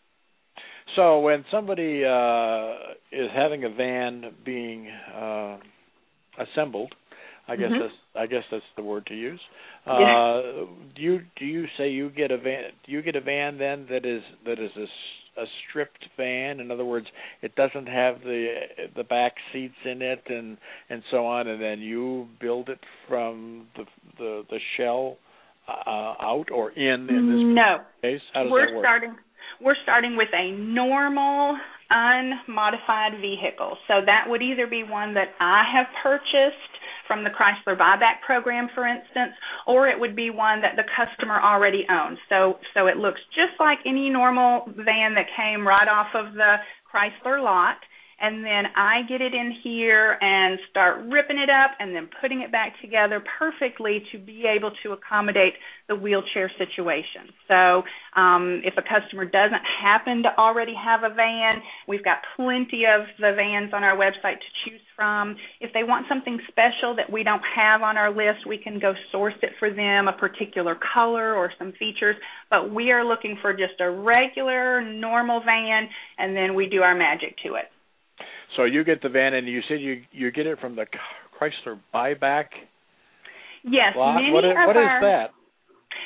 So 0.95 1.19
when 1.19 1.45
somebody 1.51 2.03
uh, 2.03 2.73
is 3.11 3.29
having 3.33 3.63
a 3.63 3.69
van 3.69 4.31
being 4.43 4.89
uh, 4.89 5.57
assembled, 6.37 6.93
I 7.51 7.57
guess 7.57 7.65
mm-hmm. 7.65 7.81
that's 7.81 7.93
I 8.15 8.25
guess 8.27 8.43
that's 8.49 8.63
the 8.77 8.83
word 8.83 9.05
to 9.07 9.13
use. 9.13 9.41
Uh, 9.85 9.99
yeah. 9.99 10.41
do 10.95 11.01
you 11.01 11.19
do 11.37 11.45
you 11.45 11.65
say 11.77 11.89
you 11.89 12.09
get 12.09 12.31
a 12.31 12.37
van? 12.37 12.69
Do 12.85 12.93
you 12.93 13.01
get 13.01 13.17
a 13.17 13.21
van 13.21 13.57
then 13.57 13.87
that 13.89 14.05
is 14.05 14.21
that 14.45 14.53
is 14.53 14.71
a, 14.77 15.41
a 15.41 15.45
stripped 15.69 16.05
van? 16.15 16.61
In 16.61 16.71
other 16.71 16.85
words, 16.85 17.07
it 17.41 17.53
doesn't 17.55 17.87
have 17.87 18.21
the 18.21 18.55
the 18.95 19.03
back 19.03 19.33
seats 19.51 19.75
in 19.83 20.01
it 20.01 20.23
and 20.27 20.57
and 20.89 21.03
so 21.11 21.25
on, 21.25 21.47
and 21.49 21.61
then 21.61 21.79
you 21.79 22.27
build 22.39 22.69
it 22.69 22.79
from 23.09 23.67
the 23.75 23.83
the 24.17 24.43
the 24.49 24.59
shell 24.77 25.17
uh, 25.67 26.13
out 26.21 26.45
or 26.53 26.71
in 26.71 27.09
in 27.09 27.27
this 27.27 27.55
no. 27.55 27.79
case. 28.01 28.21
How 28.33 28.43
does 28.43 28.51
we're 28.51 28.67
that 28.67 28.75
work? 28.75 28.83
starting 28.85 29.15
we're 29.59 29.75
starting 29.83 30.15
with 30.15 30.29
a 30.33 30.51
normal 30.51 31.57
unmodified 31.89 33.19
vehicle. 33.19 33.77
So 33.87 33.95
that 34.05 34.25
would 34.27 34.41
either 34.41 34.67
be 34.67 34.83
one 34.83 35.13
that 35.15 35.35
I 35.41 35.63
have 35.75 35.87
purchased 36.01 36.70
from 37.11 37.25
the 37.25 37.29
Chrysler 37.29 37.75
buyback 37.75 38.23
program, 38.25 38.69
for 38.73 38.87
instance, 38.87 39.35
or 39.67 39.89
it 39.89 39.99
would 39.99 40.15
be 40.15 40.29
one 40.29 40.61
that 40.61 40.79
the 40.79 40.87
customer 40.95 41.41
already 41.41 41.83
owns. 41.91 42.17
So, 42.29 42.55
so 42.73 42.87
it 42.87 42.95
looks 42.95 43.19
just 43.35 43.59
like 43.59 43.79
any 43.85 44.09
normal 44.09 44.63
van 44.67 45.11
that 45.19 45.27
came 45.35 45.67
right 45.67 45.89
off 45.91 46.07
of 46.15 46.31
the 46.35 46.55
Chrysler 46.87 47.43
lot 47.43 47.75
and 48.21 48.45
then 48.45 48.65
I 48.75 49.01
get 49.09 49.19
it 49.19 49.33
in 49.33 49.51
here 49.63 50.17
and 50.21 50.59
start 50.69 51.03
ripping 51.09 51.39
it 51.39 51.49
up 51.49 51.71
and 51.79 51.95
then 51.95 52.07
putting 52.21 52.41
it 52.41 52.51
back 52.51 52.79
together 52.79 53.21
perfectly 53.39 54.03
to 54.11 54.19
be 54.19 54.45
able 54.45 54.71
to 54.83 54.91
accommodate 54.91 55.53
the 55.89 55.95
wheelchair 55.95 56.51
situation. 56.57 57.33
So, 57.47 57.81
um, 58.15 58.61
if 58.63 58.75
a 58.77 58.83
customer 58.83 59.25
doesn't 59.25 59.65
happen 59.81 60.21
to 60.23 60.37
already 60.37 60.75
have 60.75 61.01
a 61.03 61.13
van, 61.13 61.63
we've 61.87 62.03
got 62.03 62.17
plenty 62.35 62.83
of 62.85 63.07
the 63.17 63.33
vans 63.35 63.73
on 63.73 63.83
our 63.83 63.97
website 63.97 64.37
to 64.37 64.51
choose 64.63 64.81
from. 64.95 65.35
If 65.59 65.73
they 65.73 65.83
want 65.83 66.05
something 66.07 66.39
special 66.47 66.95
that 66.97 67.11
we 67.11 67.23
don't 67.23 67.41
have 67.55 67.81
on 67.81 67.97
our 67.97 68.11
list, 68.11 68.45
we 68.47 68.59
can 68.59 68.79
go 68.79 68.93
source 69.11 69.33
it 69.41 69.53
for 69.57 69.73
them, 69.73 70.07
a 70.07 70.13
particular 70.13 70.77
color 70.93 71.33
or 71.33 71.51
some 71.57 71.73
features. 71.79 72.15
But 72.51 72.71
we 72.71 72.91
are 72.91 73.03
looking 73.03 73.37
for 73.41 73.51
just 73.51 73.79
a 73.79 73.89
regular, 73.89 74.81
normal 74.81 75.41
van, 75.43 75.89
and 76.19 76.35
then 76.35 76.53
we 76.53 76.69
do 76.69 76.83
our 76.83 76.93
magic 76.93 77.35
to 77.45 77.55
it. 77.55 77.65
So 78.55 78.63
you 78.65 78.83
get 78.83 79.01
the 79.01 79.09
van, 79.09 79.33
and 79.33 79.47
you 79.47 79.61
said 79.67 79.79
you 79.79 80.03
you 80.11 80.31
get 80.31 80.45
it 80.45 80.59
from 80.59 80.75
the 80.75 80.85
Chrysler 81.39 81.79
buyback. 81.93 82.45
Yes, 83.63 83.93
lot? 83.95 84.15
many 84.15 84.31
what 84.31 84.43
is, 84.43 84.51
of 84.51 84.67
what 84.67 84.77
our, 84.77 84.97
is 84.97 85.01
that? 85.01 85.27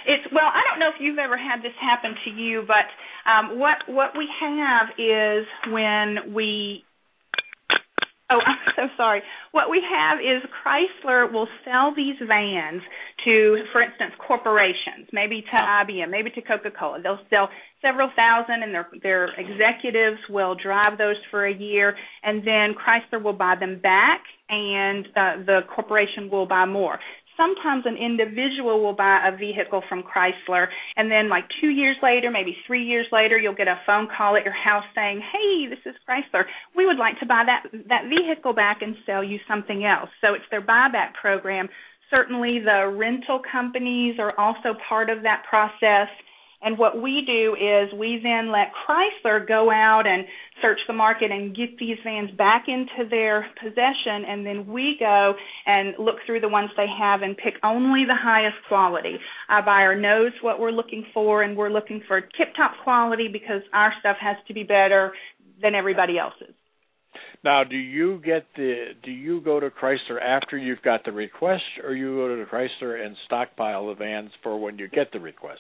It's 0.07 0.33
well, 0.33 0.45
I 0.45 0.61
don't 0.69 0.79
know 0.79 0.89
if 0.89 0.99
you've 0.99 1.17
ever 1.17 1.37
had 1.37 1.61
this 1.63 1.73
happen 1.81 2.15
to 2.25 2.29
you, 2.29 2.63
but 2.67 2.85
um, 3.29 3.59
what 3.59 3.77
what 3.87 4.11
we 4.17 4.27
have 4.39 4.89
is 4.99 5.45
when 5.71 6.33
we 6.33 6.83
Oh, 8.31 8.39
I'm 8.45 8.57
so 8.75 8.87
sorry. 8.97 9.21
What 9.51 9.69
we 9.69 9.81
have 9.89 10.19
is 10.19 10.41
Chrysler 10.63 11.31
will 11.31 11.47
sell 11.63 11.93
these 11.95 12.15
vans 12.27 12.81
to, 13.25 13.63
for 13.71 13.81
instance, 13.81 14.13
corporations, 14.25 15.07
maybe 15.13 15.41
to 15.41 15.55
IBM, 15.55 16.09
maybe 16.09 16.29
to 16.31 16.41
Coca-Cola. 16.41 17.01
They'll 17.01 17.19
sell 17.29 17.49
several 17.81 18.09
thousand, 18.15 18.63
and 18.63 18.73
their 18.73 18.87
their 19.03 19.25
executives 19.39 20.19
will 20.29 20.55
drive 20.55 20.97
those 20.97 21.17
for 21.29 21.45
a 21.45 21.53
year, 21.53 21.95
and 22.23 22.39
then 22.39 22.73
Chrysler 22.73 23.21
will 23.23 23.33
buy 23.33 23.55
them 23.59 23.79
back, 23.81 24.21
and 24.49 25.05
uh, 25.15 25.45
the 25.45 25.59
corporation 25.73 26.29
will 26.29 26.45
buy 26.47 26.65
more 26.65 26.99
sometimes 27.37 27.85
an 27.85 27.97
individual 27.97 28.83
will 28.83 28.93
buy 28.93 29.27
a 29.27 29.35
vehicle 29.35 29.81
from 29.87 30.03
Chrysler 30.03 30.67
and 30.97 31.11
then 31.11 31.29
like 31.29 31.45
2 31.61 31.69
years 31.69 31.97
later, 32.01 32.31
maybe 32.31 32.57
3 32.65 32.83
years 32.83 33.07
later, 33.11 33.37
you'll 33.37 33.53
get 33.53 33.67
a 33.67 33.81
phone 33.85 34.07
call 34.07 34.35
at 34.35 34.43
your 34.43 34.53
house 34.53 34.85
saying, 34.95 35.21
"Hey, 35.21 35.67
this 35.67 35.79
is 35.85 35.95
Chrysler. 36.07 36.45
We 36.75 36.85
would 36.85 36.97
like 36.97 37.19
to 37.19 37.25
buy 37.25 37.43
that 37.45 37.63
that 37.87 38.05
vehicle 38.05 38.53
back 38.53 38.81
and 38.81 38.97
sell 39.05 39.23
you 39.23 39.39
something 39.47 39.85
else." 39.85 40.09
So 40.21 40.33
it's 40.33 40.49
their 40.49 40.61
buyback 40.61 41.13
program. 41.13 41.69
Certainly 42.09 42.59
the 42.59 42.87
rental 42.87 43.39
companies 43.39 44.19
are 44.19 44.33
also 44.37 44.75
part 44.87 45.09
of 45.09 45.23
that 45.23 45.43
process 45.43 46.09
and 46.61 46.77
what 46.77 47.01
we 47.01 47.23
do 47.25 47.55
is 47.55 47.93
we 47.97 48.19
then 48.23 48.51
let 48.51 48.71
Chrysler 48.87 49.47
go 49.47 49.71
out 49.71 50.07
and 50.07 50.25
search 50.61 50.79
the 50.87 50.93
market 50.93 51.31
and 51.31 51.55
get 51.55 51.77
these 51.77 51.97
vans 52.03 52.31
back 52.37 52.65
into 52.67 53.09
their 53.09 53.45
possession, 53.61 54.25
and 54.27 54.45
then 54.45 54.67
we 54.67 54.95
go 54.99 55.33
and 55.65 55.93
look 55.99 56.15
through 56.25 56.41
the 56.41 56.49
ones 56.49 56.69
they 56.77 56.87
have 56.87 57.21
and 57.21 57.37
pick 57.37 57.55
only 57.63 58.05
the 58.05 58.15
highest 58.15 58.57
quality. 58.67 59.17
Our 59.49 59.63
buyer 59.63 59.99
knows 59.99 60.31
what 60.41 60.59
we're 60.59 60.71
looking 60.71 61.05
for, 61.13 61.43
and 61.43 61.55
we're 61.57 61.69
looking 61.69 62.01
for 62.07 62.21
tip 62.21 62.55
top 62.55 62.71
quality 62.83 63.27
because 63.31 63.61
our 63.73 63.93
stuff 63.99 64.17
has 64.19 64.37
to 64.47 64.53
be 64.53 64.63
better 64.63 65.13
than 65.61 65.75
everybody 65.75 66.17
else's. 66.17 66.55
Now, 67.43 67.63
do 67.63 67.77
you 67.77 68.21
get 68.25 68.47
the 68.55 68.87
do 69.03 69.11
you 69.11 69.39
go 69.39 69.59
to 69.59 69.69
Chrysler 69.69 70.19
after 70.19 70.57
you've 70.57 70.81
got 70.81 71.05
the 71.05 71.11
request, 71.11 71.63
or 71.83 71.93
you 71.93 72.15
go 72.15 72.35
to 72.35 72.45
Chrysler 72.49 73.05
and 73.05 73.15
stockpile 73.27 73.87
the 73.87 73.93
vans 73.93 74.31
for 74.41 74.59
when 74.59 74.79
you 74.79 74.87
get 74.87 75.11
the 75.13 75.19
request? 75.19 75.59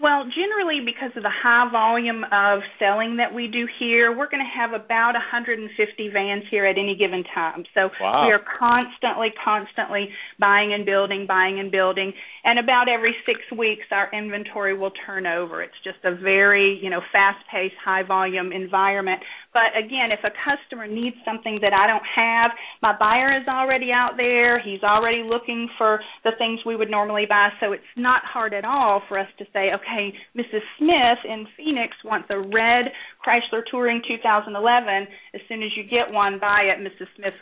Well, 0.00 0.24
generally, 0.24 0.80
because 0.80 1.12
of 1.14 1.22
the 1.22 1.30
high 1.30 1.68
volume 1.70 2.24
of 2.32 2.60
selling 2.78 3.18
that 3.18 3.34
we 3.34 3.48
do 3.48 3.68
here, 3.78 4.16
we're 4.16 4.30
going 4.30 4.42
to 4.42 4.48
have 4.48 4.72
about 4.72 5.12
150 5.12 5.68
vans 6.08 6.44
here 6.50 6.64
at 6.64 6.78
any 6.78 6.96
given 6.96 7.22
time. 7.34 7.64
So 7.74 7.90
wow. 8.00 8.24
we 8.24 8.32
are 8.32 8.40
constantly, 8.40 9.28
constantly 9.44 10.08
buying 10.38 10.72
and 10.72 10.86
building, 10.86 11.26
buying 11.28 11.60
and 11.60 11.70
building. 11.70 12.14
And 12.44 12.58
about 12.58 12.88
every 12.88 13.14
six 13.26 13.40
weeks, 13.52 13.84
our 13.90 14.08
inventory 14.12 14.76
will 14.76 14.92
turn 15.04 15.26
over. 15.26 15.62
It's 15.62 15.76
just 15.84 15.98
a 16.04 16.16
very, 16.16 16.80
you 16.82 16.88
know, 16.88 17.00
fast-paced, 17.12 17.74
high-volume 17.84 18.52
environment. 18.52 19.20
But 19.52 19.74
again, 19.76 20.12
if 20.12 20.20
a 20.22 20.30
customer 20.30 20.86
needs 20.86 21.16
something 21.24 21.58
that 21.62 21.72
I 21.72 21.86
don't 21.86 22.06
have, 22.06 22.50
my 22.82 22.96
buyer 22.96 23.36
is 23.36 23.46
already 23.48 23.90
out 23.92 24.14
there. 24.16 24.62
He's 24.62 24.82
already 24.82 25.22
looking 25.26 25.68
for 25.76 26.00
the 26.24 26.32
things 26.38 26.60
we 26.64 26.76
would 26.76 26.90
normally 26.90 27.26
buy. 27.28 27.50
So 27.60 27.72
it's 27.72 27.82
not 27.96 28.22
hard 28.24 28.54
at 28.54 28.64
all 28.64 29.02
for 29.08 29.18
us 29.18 29.28
to 29.38 29.44
say, 29.52 29.70
okay, 29.74 30.14
Mrs. 30.36 30.62
Smith 30.78 31.18
in 31.24 31.46
Phoenix 31.56 31.96
wants 32.04 32.28
a 32.30 32.38
red 32.38 32.92
Chrysler 33.26 33.62
Touring 33.70 34.02
2011. 34.06 35.08
As 35.34 35.40
soon 35.48 35.62
as 35.62 35.70
you 35.76 35.84
get 35.84 36.12
one, 36.12 36.38
buy 36.38 36.70
it. 36.70 36.78
Mrs. 36.78 37.08
Smith 37.16 37.34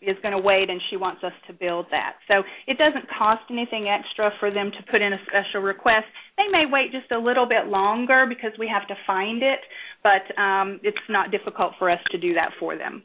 is 0.00 0.16
going 0.22 0.32
to 0.32 0.38
wait 0.38 0.70
and 0.70 0.80
she 0.90 0.96
wants 0.96 1.22
us 1.24 1.32
to 1.46 1.52
build 1.52 1.86
that. 1.90 2.14
So 2.28 2.42
it 2.66 2.78
doesn't 2.78 3.06
cost 3.18 3.42
anything 3.50 3.88
extra 3.88 4.30
for 4.38 4.50
them 4.50 4.70
to 4.70 4.92
put 4.92 5.02
in 5.02 5.12
a 5.12 5.18
special 5.26 5.62
request. 5.62 6.06
They 6.36 6.48
may 6.50 6.64
wait 6.70 6.92
just 6.92 7.10
a 7.12 7.18
little 7.18 7.46
bit 7.46 7.66
longer 7.66 8.26
because 8.28 8.52
we 8.58 8.68
have 8.68 8.86
to 8.88 8.94
find 9.06 9.42
it, 9.42 9.60
but 10.02 10.38
um, 10.40 10.80
it's 10.82 10.98
not 11.08 11.30
difficult 11.30 11.72
for 11.78 11.90
us 11.90 12.00
to 12.10 12.18
do 12.18 12.34
that 12.34 12.50
for 12.60 12.76
them. 12.76 13.02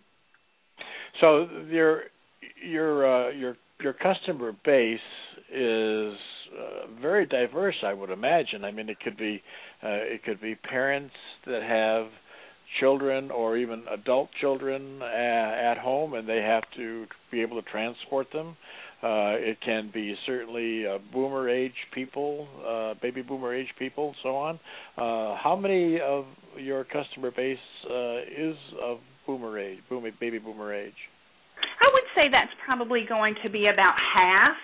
So 1.19 1.47
your 1.69 2.03
your 2.65 3.27
uh, 3.27 3.31
your 3.31 3.57
your 3.81 3.93
customer 3.93 4.51
base 4.65 5.00
is 5.53 6.13
uh, 6.57 6.88
very 7.01 7.25
diverse, 7.25 7.75
I 7.83 7.93
would 7.93 8.09
imagine. 8.09 8.63
I 8.65 8.71
mean, 8.71 8.89
it 8.89 9.00
could 9.00 9.17
be 9.17 9.41
uh, 9.83 9.88
it 9.89 10.23
could 10.23 10.41
be 10.41 10.55
parents 10.55 11.15
that 11.45 11.63
have 11.63 12.11
children 12.79 13.31
or 13.31 13.57
even 13.57 13.83
adult 13.91 14.29
children 14.39 15.01
at 15.01 15.77
home 15.77 16.13
and 16.13 16.27
they 16.27 16.38
have 16.38 16.63
to 16.77 17.05
be 17.31 17.41
able 17.41 17.61
to 17.61 17.69
transport 17.69 18.27
them. 18.31 18.55
Uh, 19.03 19.34
it 19.34 19.58
can 19.65 19.89
be 19.91 20.15
certainly 20.27 20.86
uh, 20.86 21.00
boomer 21.12 21.50
age 21.50 21.74
people, 21.93 22.48
uh, 22.67 22.93
baby 23.01 23.24
boomer 23.24 23.53
age 23.53 23.70
people, 23.79 24.13
so 24.22 24.36
on. 24.36 24.60
Uh, 24.96 25.36
how 25.41 25.58
many 25.60 26.00
of 26.00 26.25
your 26.55 26.84
customer 26.84 27.31
base 27.31 27.58
uh, 27.89 28.17
is 28.38 28.55
of 28.84 29.00
boomer 29.25 29.58
age, 29.58 29.79
boomer, 29.89 30.12
baby 30.20 30.38
boomer 30.38 30.72
age? 30.72 30.93
I 31.81 31.89
would 31.91 32.03
say 32.15 32.29
that's 32.31 32.53
probably 32.63 33.03
going 33.08 33.36
to 33.43 33.50
be 33.50 33.67
about 33.74 33.96
half. 34.13 34.55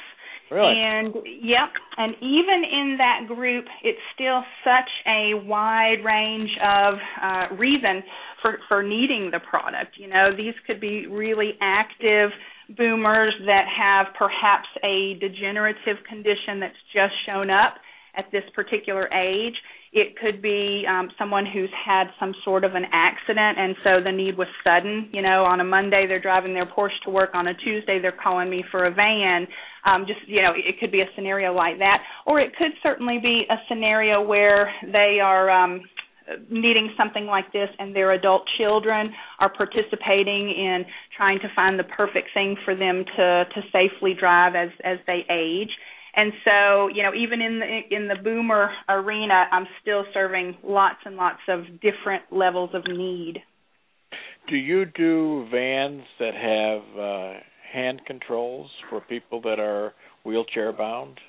Really? 0.52 0.80
And 0.80 1.14
yep, 1.42 1.70
and 1.98 2.14
even 2.22 2.64
in 2.72 2.96
that 3.00 3.28
group, 3.28 3.66
it's 3.84 4.00
still 4.14 4.44
such 4.64 4.90
a 5.06 5.34
wide 5.46 6.06
range 6.06 6.52
of 6.64 6.94
uh, 7.22 7.56
reason 7.56 8.02
for 8.42 8.60
for 8.70 8.82
needing 8.82 9.30
the 9.30 9.40
product. 9.40 9.98
You 9.98 10.08
know, 10.08 10.34
these 10.36 10.54
could 10.66 10.80
be 10.80 11.06
really 11.08 11.56
active 11.60 12.30
boomers 12.76 13.34
that 13.46 13.66
have 13.68 14.08
perhaps 14.18 14.68
a 14.84 15.18
degenerative 15.20 15.98
condition 16.08 16.60
that's 16.60 16.76
just 16.94 17.14
shown 17.26 17.50
up 17.50 17.76
at 18.18 18.26
this 18.32 18.44
particular 18.54 19.08
age. 19.14 19.56
It 19.94 20.18
could 20.18 20.42
be 20.42 20.84
um, 20.88 21.10
someone 21.18 21.46
who's 21.46 21.70
had 21.86 22.08
some 22.20 22.34
sort 22.44 22.66
of 22.66 22.76
an 22.76 22.84
accident, 22.92 23.58
and 23.58 23.76
so 23.84 24.04
the 24.04 24.12
need 24.12 24.38
was 24.38 24.48
sudden. 24.64 25.10
You 25.14 25.22
know, 25.22 25.46
on 25.46 25.62
a 25.62 25.64
Monday 25.64 26.06
they're 26.08 26.22
driving 26.22 26.54
their 26.54 26.66
Porsche 26.66 27.00
to 27.06 27.10
work. 27.10 27.30
On 27.34 27.48
a 27.48 27.54
Tuesday 27.54 28.00
they're 28.02 28.12
calling 28.12 28.50
me 28.50 28.66
for 28.70 28.86
a 28.86 28.92
van. 28.92 29.48
Um, 29.86 30.06
just 30.06 30.20
you 30.28 30.42
know, 30.42 30.52
it 30.56 30.80
could 30.80 30.92
be 30.92 31.02
a 31.02 31.10
scenario 31.16 31.54
like 31.54 31.80
that, 31.80 32.00
or 32.26 32.40
it 32.42 32.56
could 32.58 32.72
certainly 32.84 33.20
be 33.22 33.46
a 33.50 33.56
scenario 33.70 34.22
where 34.22 34.74
they 34.92 35.20
are. 35.24 35.50
Um, 35.50 35.82
needing 36.50 36.94
something 36.98 37.26
like 37.26 37.52
this 37.54 37.70
and 37.80 37.96
their 37.96 38.12
adult 38.12 38.44
children 38.58 39.14
are 39.40 39.52
participating 39.54 40.50
in 40.50 40.86
trying 41.16 41.40
to 41.40 41.48
find 41.56 41.80
the 41.80 41.84
perfect 41.84 42.30
thing 42.34 42.56
for 42.66 42.76
them 42.76 43.06
to 43.16 43.46
to 43.54 43.62
safely 43.72 44.14
drive 44.14 44.56
as 44.56 44.70
as 44.84 44.98
they 45.08 45.26
age 45.30 45.72
and 46.18 46.34
so, 46.44 46.88
you 46.88 47.04
know, 47.04 47.14
even 47.14 47.42
in 47.42 47.60
the 47.60 47.96
in 47.96 48.08
the 48.08 48.16
boomer 48.16 48.72
arena, 48.90 49.46
I'm 49.52 49.68
still 49.84 50.04
serving 50.16 50.58
lots 50.64 50.98
and 51.06 51.16
lots 51.16 51.42
of 51.48 51.66
different 51.80 52.24
levels 52.32 52.72
of 52.74 52.84
need. 52.88 53.38
Do 54.50 54.56
you 54.56 54.86
do 54.86 55.48
vans 55.52 56.02
that 56.20 56.34
have 56.34 57.00
uh, 57.00 57.40
hand 57.72 58.02
controls 58.08 58.72
for 58.90 59.00
people 59.02 59.42
that 59.42 59.60
are 59.60 59.94
wheelchair 60.26 60.74
bound? 60.74 61.20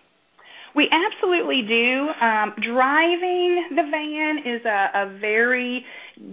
We 0.78 0.88
absolutely 0.92 1.62
do. 1.66 2.08
Um, 2.22 2.54
driving 2.62 3.66
the 3.74 3.82
van 3.90 4.38
is 4.46 4.64
a, 4.64 4.90
a 4.94 5.18
very 5.18 5.84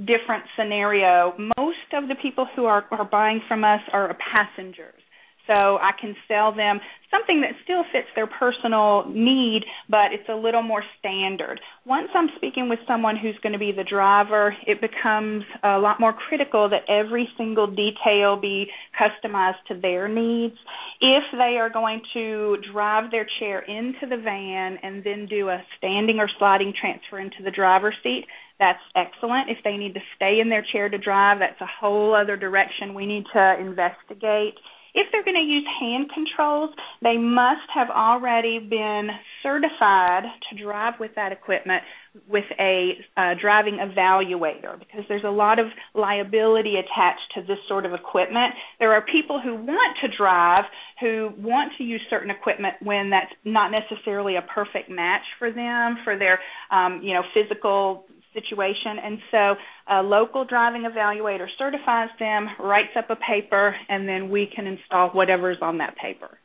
different 0.06 0.44
scenario. 0.56 1.34
Most 1.58 1.90
of 1.94 2.08
the 2.08 2.14
people 2.22 2.48
who 2.56 2.66
are, 2.66 2.86
are 2.92 3.06
buying 3.06 3.42
from 3.48 3.64
us 3.64 3.80
are 3.92 4.16
passengers 4.32 5.02
so 5.48 5.78
I 5.78 5.92
can 6.00 6.16
sell 6.28 6.54
them 6.54 6.80
something 7.12 7.42
that 7.42 7.52
still 7.64 7.84
fits 7.92 8.08
their 8.16 8.28
personal 8.28 9.06
need, 9.08 9.64
but 9.90 10.12
it's 10.12 10.28
a 10.30 10.36
little 10.36 10.62
more 10.62 10.84
standard. 11.00 11.60
Once 11.86 12.10
I'm 12.14 12.30
speaking 12.36 12.68
with 12.68 12.80
someone 12.88 13.16
who's 13.16 13.38
going 13.42 13.54
to 13.54 13.60
be 13.60 13.72
the 13.72 13.84
driver, 13.84 14.56
it 14.68 14.82
becomes 14.82 15.44
a 15.64 15.78
lot 15.78 16.00
more 16.00 16.14
critical 16.14 16.70
that 16.70 16.84
every 16.90 17.30
single 17.38 17.68
detail 17.68 18.40
be 18.40 18.68
customized 19.00 19.64
to 19.68 19.80
their 19.80 20.08
needs. 20.08 20.56
If 21.00 21.24
they 21.32 21.58
are 21.60 21.70
going 21.70 22.02
to 22.14 22.58
drive 22.74 23.12
their 23.12 23.28
chair 23.40 23.60
into 23.60 24.08
the 24.10 24.22
van 24.22 24.78
and 24.84 25.04
then 25.04 25.28
do 25.28 25.50
a 25.50 25.64
standing 25.78 26.20
or 26.20 26.30
sliding 26.40 26.74
transfer 26.80 27.20
into 27.20 27.44
the 27.44 27.52
driver's 27.52 27.96
seat, 28.04 28.26
that's 28.60 28.80
excellent. 28.96 29.50
If 29.50 29.58
they 29.64 29.78
need 29.78 29.94
to 29.96 30.00
stay 30.16 30.40
in 30.40 30.50
their 30.50 30.66
chair 30.72 30.90
to 30.90 30.98
drive, 30.98 31.40
that's 31.40 31.60
a 31.60 31.68
whole 31.80 32.16
other 32.16 32.38
direction 32.38 32.94
we 32.94 33.06
need 33.06 33.26
to 33.34 33.56
investigate. 33.60 34.56
If 34.96 35.12
they're 35.12 35.26
going 35.26 35.36
to 35.36 35.42
use 35.42 35.66
hand 35.80 36.10
controls, 36.14 36.72
they 37.04 37.18
must 37.18 37.68
have 37.74 37.90
already 37.90 38.60
been 38.60 39.10
certified 39.44 40.24
to 40.50 40.64
drive 40.64 40.94
with 41.00 41.12
that 41.16 41.34
equipment 41.34 41.84
with 42.30 42.46
a 42.60 42.94
uh, 43.18 43.34
driving 43.40 43.80
evaluator 43.84 44.80
because 44.80 45.04
there's 45.10 45.26
a 45.26 45.30
lot 45.30 45.60
of 45.60 45.66
liability 45.94 46.76
attached 46.78 47.28
to 47.36 47.42
this 47.42 47.58
sort 47.68 47.86
of 47.86 47.94
equipment. 47.94 48.54
There 48.80 48.94
are 48.94 49.02
people 49.02 49.42
who 49.44 49.56
want 49.56 49.98
to 50.02 50.08
drive 50.18 50.64
who 51.02 51.32
want 51.38 51.74
to 51.78 51.84
use 51.84 52.00
certain 52.10 52.32
equipment 52.32 52.76
when 52.82 53.10
that's 53.10 53.34
not 53.44 53.72
necessarily 53.72 54.38
a 54.38 54.42
perfect 54.42 54.90
match 54.90 55.24
for 55.38 55.52
them 55.52 55.98
for 56.06 56.18
their 56.18 56.40
um, 56.72 57.02
you 57.04 57.14
know 57.14 57.24
physical 57.34 58.06
situation. 58.36 59.00
And 59.04 59.18
so 59.32 59.56
a 59.90 60.04
local 60.04 60.46
driving 60.46 60.84
evaluator 60.84 61.48
certifies 61.58 62.10
them, 62.20 62.48
writes 62.60 62.94
up 62.96 63.10
a 63.10 63.16
paper, 63.16 63.76
and 63.90 64.08
then 64.08 64.30
we 64.30 64.48
can 64.54 64.68
install 64.68 65.10
whatever's 65.10 65.58
on 65.62 65.80
that 65.80 65.96
paper. 65.98 66.38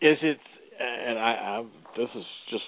Is 0.00 0.18
it, 0.22 0.38
and 0.78 1.18
I, 1.18 1.32
I 1.32 1.64
this 1.96 2.08
is 2.14 2.24
just 2.50 2.64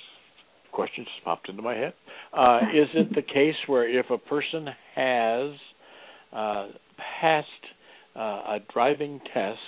a 0.72 0.74
question 0.74 1.04
just 1.04 1.24
popped 1.24 1.48
into 1.48 1.62
my 1.62 1.74
head. 1.74 1.92
Uh, 2.32 2.60
is 2.74 2.88
it 2.94 3.14
the 3.14 3.22
case 3.34 3.54
where 3.66 3.88
if 3.88 4.06
a 4.10 4.18
person 4.18 4.66
has 4.94 5.50
uh, 6.32 6.68
passed 7.20 7.46
uh, 8.16 8.20
a 8.20 8.58
driving 8.72 9.20
test 9.32 9.58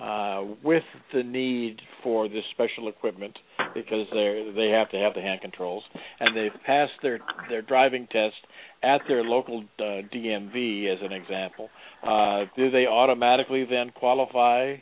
uh, 0.00 0.42
with 0.62 0.82
the 1.14 1.22
need 1.22 1.80
for 2.02 2.28
this 2.28 2.44
special 2.52 2.88
equipment 2.88 3.38
because 3.74 4.06
they 4.12 4.52
they 4.54 4.68
have 4.68 4.90
to 4.90 4.96
have 4.98 5.14
the 5.14 5.20
hand 5.20 5.40
controls, 5.40 5.82
and 6.20 6.36
they've 6.36 6.62
passed 6.64 6.92
their 7.02 7.20
their 7.48 7.62
driving 7.62 8.06
test 8.10 8.36
at 8.82 9.00
their 9.08 9.22
local 9.22 9.64
uh, 9.78 10.02
DMV, 10.12 10.92
as 10.92 10.98
an 11.02 11.12
example. 11.12 11.68
Uh, 12.02 12.44
do 12.56 12.70
they 12.70 12.86
automatically 12.86 13.64
then 13.68 13.90
qualify, 13.94 14.74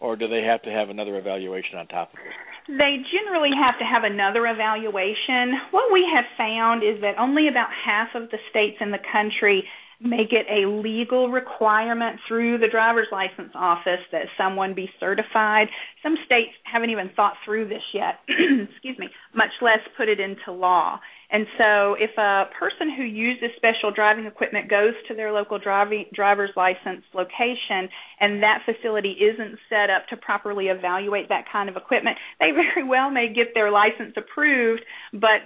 or 0.00 0.16
do 0.16 0.28
they 0.28 0.42
have 0.42 0.62
to 0.62 0.70
have 0.70 0.88
another 0.88 1.18
evaluation 1.18 1.78
on 1.78 1.86
top 1.86 2.12
of 2.12 2.18
it? 2.18 2.32
They 2.68 2.98
generally 3.14 3.54
have 3.54 3.78
to 3.78 3.84
have 3.84 4.02
another 4.02 4.46
evaluation. 4.46 5.54
What 5.70 5.92
we 5.92 6.02
have 6.12 6.24
found 6.36 6.82
is 6.82 7.00
that 7.02 7.14
only 7.18 7.46
about 7.46 7.68
half 7.70 8.08
of 8.16 8.30
the 8.30 8.38
states 8.50 8.78
in 8.80 8.90
the 8.90 8.98
country 9.12 9.62
make 10.00 10.32
it 10.32 10.46
a 10.50 10.68
legal 10.68 11.30
requirement 11.30 12.20
through 12.28 12.58
the 12.58 12.68
driver's 12.68 13.08
license 13.10 13.52
office 13.54 14.00
that 14.12 14.26
someone 14.36 14.74
be 14.74 14.90
certified. 15.00 15.68
Some 16.02 16.16
states 16.24 16.52
haven't 16.64 16.90
even 16.90 17.10
thought 17.16 17.34
through 17.44 17.68
this 17.68 17.82
yet, 17.94 18.20
excuse 18.28 18.98
me, 18.98 19.08
much 19.34 19.52
less 19.62 19.80
put 19.96 20.08
it 20.08 20.20
into 20.20 20.52
law. 20.52 21.00
And 21.30 21.46
so, 21.58 21.96
if 21.98 22.16
a 22.18 22.44
person 22.58 22.94
who 22.96 23.02
uses 23.02 23.50
special 23.56 23.90
driving 23.90 24.26
equipment 24.26 24.70
goes 24.70 24.94
to 25.08 25.14
their 25.14 25.32
local 25.32 25.58
driving, 25.58 26.06
driver's 26.14 26.50
license 26.54 27.02
location 27.14 27.88
and 28.20 28.42
that 28.42 28.62
facility 28.64 29.16
isn't 29.18 29.58
set 29.68 29.90
up 29.90 30.06
to 30.08 30.16
properly 30.16 30.66
evaluate 30.66 31.28
that 31.28 31.44
kind 31.50 31.68
of 31.68 31.76
equipment, 31.76 32.16
they 32.40 32.52
very 32.52 32.86
well 32.86 33.10
may 33.10 33.32
get 33.32 33.54
their 33.54 33.72
license 33.72 34.14
approved, 34.16 34.82
but 35.12 35.42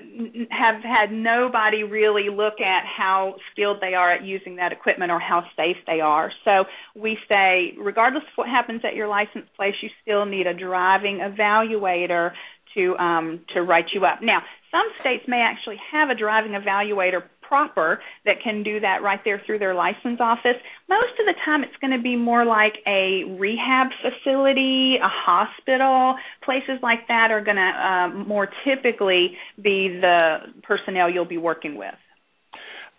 have 0.51 0.83
had 0.83 1.13
nobody 1.13 1.83
really 1.83 2.29
look 2.29 2.61
at 2.61 2.85
how 2.85 3.37
skilled 3.53 3.79
they 3.81 3.95
are 3.95 4.13
at 4.13 4.23
using 4.23 4.57
that 4.57 4.73
equipment 4.73 5.11
or 5.11 5.19
how 5.19 5.43
safe 5.57 5.77
they 5.87 6.01
are. 6.01 6.31
So, 6.45 6.65
we 6.95 7.17
say, 7.27 7.75
regardless 7.79 8.25
of 8.25 8.37
what 8.37 8.49
happens 8.49 8.83
at 8.85 8.95
your 8.95 9.09
license 9.09 9.47
place, 9.57 9.75
you 9.81 9.89
still 10.03 10.27
need 10.27 10.47
a 10.47 10.53
driving 10.53 11.21
evaluator 11.21 12.33
to 12.75 12.97
um, 12.97 13.41
to 13.55 13.63
write 13.63 13.87
you 13.95 14.05
up. 14.05 14.21
Now, 14.23 14.43
some 14.71 14.87
states 15.01 15.25
may 15.27 15.41
actually 15.41 15.77
have 15.93 16.11
a 16.11 16.15
driving 16.15 16.53
evaluator 16.53 17.23
proper 17.51 18.01
that 18.25 18.37
can 18.45 18.63
do 18.63 18.79
that 18.79 19.03
right 19.03 19.19
there 19.25 19.43
through 19.45 19.59
their 19.59 19.75
license 19.75 20.21
office. 20.21 20.55
Most 20.89 21.19
of 21.19 21.27
the 21.27 21.35
time, 21.45 21.65
it's 21.65 21.77
going 21.81 21.91
to 21.91 22.03
be 22.03 22.15
more 22.15 22.45
like 22.45 22.75
a 22.87 23.25
rehab 23.39 23.89
facility, 24.01 24.95
a 25.03 25.09
hospital. 25.09 26.15
Places 26.45 26.79
like 26.83 27.09
that 27.09 27.33
are 27.33 27.43
going 27.43 27.57
to 27.57 27.63
uh, 27.63 28.25
more 28.25 28.49
typically 28.65 29.33
be 29.61 29.99
the 30.01 30.37
personnel 30.63 31.11
you'll 31.11 31.25
be 31.25 31.39
working 31.39 31.77
with. 31.77 31.95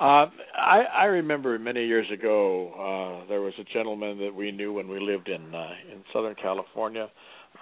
Uh, 0.01 0.25
I, 0.57 0.81
I 0.97 1.03
remember 1.05 1.57
many 1.59 1.85
years 1.85 2.07
ago 2.11 2.73
uh, 2.73 3.29
there 3.29 3.39
was 3.39 3.53
a 3.59 3.63
gentleman 3.71 4.17
that 4.17 4.33
we 4.35 4.51
knew 4.51 4.73
when 4.73 4.89
we 4.89 4.99
lived 4.99 5.29
in 5.29 5.53
uh, 5.53 5.69
in 5.93 6.03
Southern 6.11 6.35
California. 6.35 7.07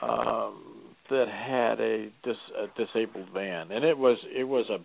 Um, 0.01 0.78
that 1.09 1.27
had 1.27 1.79
a, 1.79 2.09
dis, 2.23 2.37
a 2.57 2.67
disabled 2.77 3.29
van, 3.33 3.71
and 3.71 3.83
it 3.83 3.97
was 3.97 4.17
it 4.35 4.43
was 4.43 4.69
a 4.69 4.77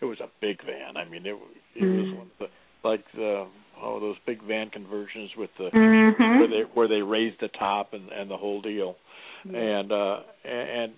it 0.00 0.06
was 0.06 0.18
a 0.20 0.28
big 0.40 0.58
van. 0.64 0.96
I 0.96 1.08
mean, 1.08 1.26
it 1.26 1.36
it 1.76 1.82
mm. 1.82 1.96
was 2.04 2.18
one 2.18 2.26
of 2.26 2.38
the 2.38 2.88
like 2.88 3.04
the 3.14 3.46
oh 3.80 4.00
those 4.00 4.16
big 4.26 4.42
van 4.42 4.70
conversions 4.70 5.30
with 5.36 5.50
the 5.58 5.70
mm-hmm. 5.74 6.38
where 6.38 6.48
they 6.48 6.62
where 6.74 6.88
they 6.88 7.02
raised 7.02 7.36
the 7.40 7.48
top 7.48 7.92
and 7.92 8.10
and 8.10 8.30
the 8.30 8.36
whole 8.36 8.60
deal, 8.60 8.96
mm-hmm. 9.46 9.54
and 9.54 9.92
uh 9.92 10.20
and 10.44 10.92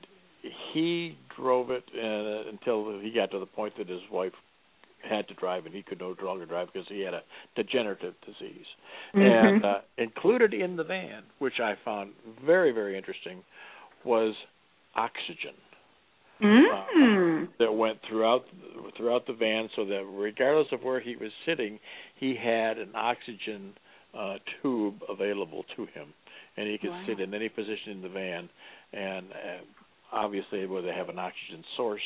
he 0.73 1.17
drove 1.37 1.71
it 1.71 1.85
uh, 1.95 2.51
until 2.51 3.01
he 3.01 3.11
got 3.11 3.31
to 3.31 3.39
the 3.39 3.47
point 3.47 3.75
that 3.79 3.89
his 3.89 4.03
wife 4.11 4.33
had 5.03 5.29
to 5.29 5.35
drive 5.35 5.67
and 5.67 5.75
he 5.75 5.83
could 5.83 6.01
no 6.01 6.15
longer 6.23 6.47
drive 6.47 6.69
because 6.73 6.89
he 6.89 7.01
had 7.01 7.15
a 7.15 7.23
degenerative 7.57 8.15
disease. 8.25 8.67
Mm-hmm. 9.15 9.21
And 9.21 9.65
uh, 9.65 9.79
included 9.99 10.55
in 10.55 10.77
the 10.77 10.85
van, 10.85 11.23
which 11.39 11.61
I 11.61 11.75
found 11.85 12.13
very 12.45 12.73
very 12.73 12.97
interesting, 12.97 13.43
was 14.05 14.35
oxygen 14.97 15.55
mm. 16.43 17.45
uh, 17.45 17.47
that 17.59 17.73
went 17.73 17.99
throughout 18.09 18.45
throughout 18.97 19.27
the 19.27 19.33
van, 19.33 19.69
so 19.77 19.85
that 19.85 20.05
regardless 20.13 20.69
of 20.73 20.83
where 20.83 21.01
he 21.01 21.17
was 21.17 21.31
sitting, 21.47 21.79
he 22.19 22.37
had 22.37 22.79
an 22.79 22.91
oxygen 22.95 23.73
uh, 24.17 24.35
tube 24.63 24.95
available 25.09 25.65
to 25.77 25.83
him, 25.87 26.13
and 26.57 26.69
he 26.69 26.79
could 26.79 26.91
wow. 26.91 27.05
sit 27.07 27.21
in 27.21 27.35
any 27.35 27.49
position 27.49 27.93
in 27.93 28.03
the 28.03 28.09
van. 28.09 28.49
And 28.93 29.27
uh, 29.33 30.17
obviously, 30.17 30.67
where 30.67 30.83
they 30.83 30.93
have 30.93 31.09
an 31.09 31.19
oxygen 31.19 31.65
source 31.77 32.01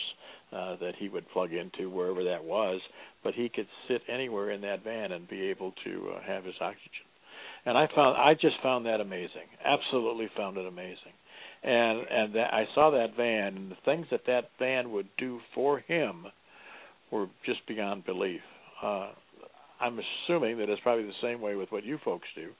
uh, 0.52 0.76
that 0.76 0.92
he 0.98 1.08
would 1.08 1.28
plug 1.30 1.52
into 1.52 1.90
wherever 1.90 2.24
that 2.24 2.42
was, 2.42 2.80
but 3.22 3.34
he 3.34 3.48
could 3.48 3.66
sit 3.86 4.02
anywhere 4.08 4.50
in 4.50 4.62
that 4.62 4.82
van 4.84 5.12
and 5.12 5.28
be 5.28 5.42
able 5.42 5.74
to 5.84 6.12
uh, 6.16 6.22
have 6.26 6.44
his 6.44 6.54
oxygen. 6.60 7.06
And 7.66 7.76
I 7.76 7.86
found 7.94 8.16
I 8.16 8.34
just 8.34 8.56
found 8.62 8.86
that 8.86 9.00
amazing. 9.00 9.48
Absolutely 9.64 10.30
found 10.36 10.56
it 10.56 10.66
amazing 10.66 11.12
and 11.62 12.00
and 12.10 12.34
that 12.34 12.52
I 12.52 12.64
saw 12.74 12.90
that 12.90 13.16
van 13.16 13.56
and 13.56 13.70
the 13.70 13.76
things 13.84 14.06
that 14.10 14.22
that 14.26 14.50
van 14.58 14.92
would 14.92 15.08
do 15.18 15.40
for 15.54 15.80
him 15.80 16.26
were 17.10 17.26
just 17.44 17.66
beyond 17.66 18.04
belief. 18.04 18.40
Uh, 18.82 19.10
I'm 19.80 19.98
assuming 19.98 20.58
that 20.58 20.68
it's 20.68 20.80
probably 20.82 21.04
the 21.04 21.12
same 21.22 21.40
way 21.40 21.54
with 21.54 21.70
what 21.70 21.84
you 21.84 21.98
folks 22.04 22.28
do. 22.34 22.50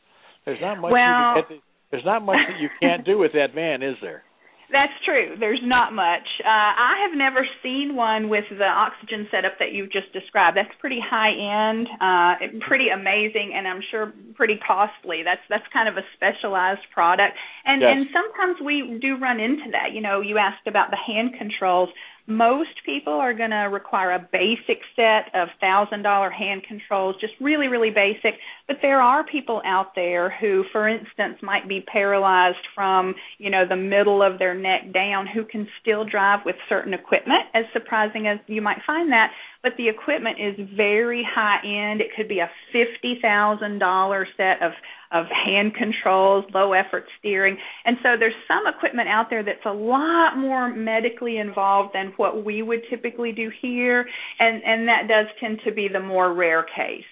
There's 0.45 0.61
not 0.61 0.81
much 0.81 0.93
well, 0.93 1.37
you 1.37 1.43
can 1.49 1.61
there's 1.91 2.05
not 2.05 2.23
much 2.25 2.39
that 2.49 2.61
you 2.61 2.69
can't 2.81 3.05
do 3.05 3.19
with 3.19 3.33
that 3.33 3.55
van, 3.55 3.83
is 3.83 3.97
there? 4.03 4.23
That's 4.71 4.93
true. 5.05 5.37
There's 5.41 5.65
not 5.65 5.95
much. 5.95 6.29
Uh, 6.45 6.49
I 6.49 7.09
have 7.09 7.17
never 7.17 7.41
seen 7.63 7.97
one 7.97 8.29
with 8.29 8.45
the 8.53 8.69
oxygen 8.69 9.27
setup 9.31 9.57
that 9.61 9.73
you've 9.73 9.91
just 9.91 10.13
described. 10.13 10.59
That's 10.59 10.73
pretty 10.79 11.01
high 11.01 11.33
end, 11.33 11.89
uh, 11.89 12.61
pretty 12.69 12.93
amazing, 12.93 13.57
and 13.57 13.67
I'm 13.67 13.81
sure 13.91 14.13
pretty 14.37 14.61
costly. 14.61 15.25
That's 15.25 15.41
that's 15.49 15.65
kind 15.73 15.89
of 15.89 15.97
a 15.97 16.05
specialized 16.13 16.85
product, 16.93 17.33
and 17.65 17.81
yes. 17.81 17.97
and 17.97 18.07
sometimes 18.13 18.61
we 18.61 18.99
do 19.01 19.17
run 19.17 19.41
into 19.41 19.73
that. 19.73 19.97
You 19.97 20.03
know, 20.03 20.21
you 20.21 20.37
asked 20.37 20.67
about 20.67 20.91
the 20.91 21.01
hand 21.01 21.33
controls 21.39 21.89
most 22.29 22.85
people 22.85 23.15
are 23.15 23.33
going 23.33 23.51
to 23.51 23.69
require 23.73 24.13
a 24.13 24.29
basic 24.31 24.83
set 24.95 25.35
of 25.35 25.49
thousand 25.63 26.03
dollar 26.03 26.31
hand 26.31 26.63
controls 26.69 27.17
just 27.21 27.33
really 27.41 27.69
really 27.69 27.91
basic. 27.91 28.39
But 28.67 28.77
there 28.83 29.01
are 29.01 29.25
people 29.25 29.63
out 29.65 29.95
there 29.95 30.31
who 30.39 30.65
for 30.71 30.87
instance 30.87 31.39
might 31.43 31.67
be 31.67 31.81
paralyzed 31.81 32.59
from 32.75 33.15
you 33.39 33.51
know 33.51 33.65
the 33.67 33.77
middle 33.77 34.23
of 34.23 34.39
their 34.39 34.55
neck 34.55 34.93
down 34.93 35.27
who 35.27 35.45
can 35.45 35.67
still 35.81 36.05
drive 36.05 36.41
with 36.45 36.57
certain 36.69 36.93
equipment 36.93 37.47
as 37.55 37.65
surprising 37.73 38.27
as 38.27 38.39
you 38.47 38.61
might 38.61 38.79
find 38.87 39.11
that 39.11 39.31
but 39.63 39.73
the 39.77 39.89
equipment 39.89 40.39
is 40.41 40.55
very 40.77 41.27
high 41.29 41.59
end 41.65 42.01
it 42.01 42.09
could 42.17 42.29
be 42.29 42.39
a 42.39 42.51
fifty 42.73 43.19
thousand 43.21 43.79
dollar 43.79 44.27
set 44.37 44.63
of 44.63 44.73
of 45.11 45.25
hand 45.27 45.75
controls, 45.75 46.45
low 46.53 46.75
effort 46.75 47.05
steering. 47.19 47.57
And 47.87 47.97
so 48.03 48.11
there's 48.19 48.35
some 48.47 48.67
equipment 48.67 49.09
out 49.09 49.31
there 49.31 49.43
that's 49.43 49.65
a 49.65 49.73
lot 49.73 50.37
more 50.37 50.75
medically 50.75 51.39
involved 51.39 51.95
than 51.95 52.13
what 52.17 52.45
we 52.45 52.63
would 52.63 52.81
typically 52.91 53.33
do 53.33 53.51
here, 53.63 54.07
and 54.39 54.63
and 54.65 54.89
that 54.89 55.09
does 55.09 55.27
tend 55.41 55.61
to 55.65 55.73
be 55.73 55.89
the 55.89 56.01
more 56.01 56.35
rare 56.35 56.63
case. 56.63 57.05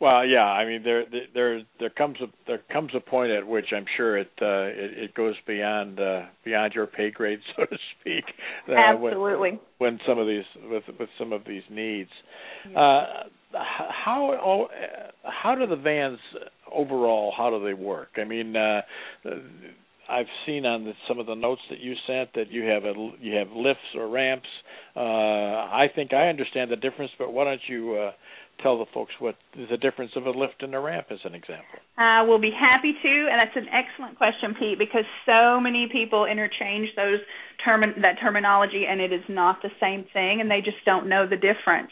Well, 0.00 0.24
yeah, 0.24 0.44
I 0.44 0.64
mean 0.64 0.82
there 0.82 1.04
there 1.34 1.60
there 1.78 1.90
comes 1.90 2.16
a 2.22 2.26
there 2.46 2.62
comes 2.72 2.90
a 2.96 3.00
point 3.00 3.32
at 3.32 3.46
which 3.46 3.66
I'm 3.76 3.84
sure 3.98 4.16
it 4.16 4.30
uh, 4.40 4.72
it, 4.72 4.98
it 4.98 5.14
goes 5.14 5.34
beyond 5.46 6.00
uh, 6.00 6.22
beyond 6.42 6.72
your 6.72 6.86
pay 6.86 7.10
grade, 7.10 7.40
so 7.56 7.66
to 7.66 7.76
speak. 8.00 8.24
Uh, 8.66 8.72
Absolutely. 8.72 9.50
When, 9.76 9.96
when 9.96 10.00
some 10.08 10.18
of 10.18 10.26
these 10.26 10.44
with 10.70 10.84
with 10.98 11.10
some 11.18 11.34
of 11.34 11.42
these 11.46 11.62
needs, 11.70 12.08
uh, 12.74 13.24
how 13.52 14.68
how 15.22 15.54
do 15.54 15.66
the 15.66 15.76
vans 15.76 16.18
overall 16.72 17.34
how 17.36 17.50
do 17.50 17.62
they 17.62 17.74
work? 17.74 18.08
I 18.16 18.24
mean, 18.24 18.56
uh, 18.56 18.80
I've 20.10 20.26
seen 20.46 20.66
on 20.66 20.84
the, 20.84 20.92
some 21.06 21.18
of 21.18 21.26
the 21.26 21.34
notes 21.34 21.60
that 21.70 21.78
you 21.78 21.94
sent 22.06 22.32
that 22.34 22.50
you 22.50 22.64
have 22.64 22.84
a 22.84 22.94
you 23.20 23.36
have 23.36 23.48
lifts 23.54 23.94
or 23.94 24.08
ramps. 24.08 24.48
Uh, 24.96 25.00
I 25.00 25.86
think 25.94 26.12
I 26.12 26.28
understand 26.28 26.70
the 26.70 26.76
difference, 26.76 27.12
but 27.18 27.32
why 27.32 27.44
don't 27.44 27.60
you 27.68 27.94
uh, 27.96 28.12
tell 28.62 28.78
the 28.78 28.86
folks 28.92 29.12
what 29.18 29.36
the 29.54 29.76
difference 29.76 30.12
of 30.16 30.26
a 30.26 30.30
lift 30.30 30.62
and 30.62 30.74
a 30.74 30.80
ramp 30.80 31.06
as 31.10 31.18
an 31.24 31.34
example? 31.34 31.78
I 31.98 32.22
will 32.22 32.40
be 32.40 32.50
happy 32.50 32.92
to, 32.92 33.28
and 33.30 33.38
that's 33.40 33.56
an 33.56 33.68
excellent 33.72 34.16
question, 34.16 34.54
Pete, 34.58 34.78
because 34.78 35.04
so 35.26 35.60
many 35.60 35.88
people 35.90 36.26
interchange 36.26 36.88
those 36.96 37.20
term 37.64 37.82
that 38.02 38.20
terminology, 38.20 38.84
and 38.88 39.00
it 39.00 39.12
is 39.12 39.24
not 39.28 39.62
the 39.62 39.70
same 39.80 40.04
thing, 40.12 40.40
and 40.40 40.50
they 40.50 40.60
just 40.60 40.84
don't 40.84 41.08
know 41.08 41.26
the 41.28 41.36
difference. 41.36 41.90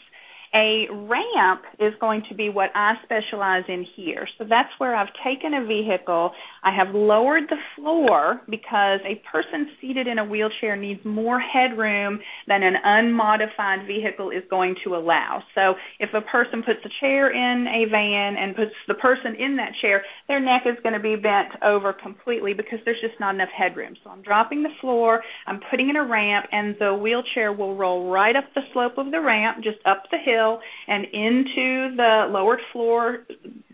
A 0.55 0.87
ramp 0.89 1.61
is 1.79 1.93
going 2.01 2.23
to 2.29 2.35
be 2.35 2.49
what 2.49 2.71
I 2.73 2.95
specialize 3.03 3.65
in 3.67 3.85
here. 3.95 4.27
So 4.39 4.45
that's 4.49 4.69
where 4.79 4.95
I've 4.95 5.13
taken 5.23 5.53
a 5.53 5.63
vehicle, 5.63 6.31
I 6.63 6.75
have 6.75 6.93
lowered 6.93 7.43
the 7.49 7.57
floor 7.75 8.41
because 8.49 8.99
a 9.05 9.21
person 9.31 9.69
seated 9.79 10.07
in 10.07 10.19
a 10.19 10.25
wheelchair 10.25 10.75
needs 10.75 10.99
more 11.05 11.39
headroom 11.39 12.19
than 12.47 12.63
an 12.63 12.75
unmodified 12.83 13.87
vehicle 13.87 14.29
is 14.31 14.43
going 14.49 14.75
to 14.83 14.95
allow. 14.95 15.41
So 15.55 15.75
if 15.99 16.09
a 16.13 16.21
person 16.21 16.63
puts 16.63 16.79
a 16.85 16.89
chair 16.99 17.31
in 17.31 17.67
a 17.67 17.89
van 17.89 18.35
and 18.37 18.55
puts 18.55 18.71
the 18.87 18.95
person 18.95 19.35
in 19.39 19.55
that 19.57 19.71
chair, 19.81 20.03
their 20.27 20.39
neck 20.39 20.63
is 20.65 20.75
going 20.83 20.93
to 20.93 20.99
be 20.99 21.15
bent 21.15 21.49
over 21.63 21.93
completely 21.93 22.53
because 22.53 22.79
there's 22.85 23.01
just 23.01 23.19
not 23.19 23.35
enough 23.35 23.49
headroom. 23.55 23.95
So 24.03 24.09
I'm 24.09 24.21
dropping 24.21 24.63
the 24.63 24.69
floor, 24.81 25.21
I'm 25.47 25.59
putting 25.69 25.89
in 25.89 25.95
a 25.95 26.05
ramp, 26.05 26.47
and 26.51 26.75
the 26.79 26.93
wheelchair 26.93 27.53
will 27.53 27.75
roll 27.75 28.11
right 28.11 28.35
up 28.35 28.45
the 28.55 28.61
slope 28.73 28.97
of 28.97 29.11
the 29.11 29.21
ramp, 29.21 29.63
just 29.63 29.77
up 29.85 30.03
the 30.11 30.17
hill 30.17 30.59
and 30.87 31.05
into 31.05 31.95
the 31.95 32.27
lowered 32.29 32.59
floor 32.71 33.25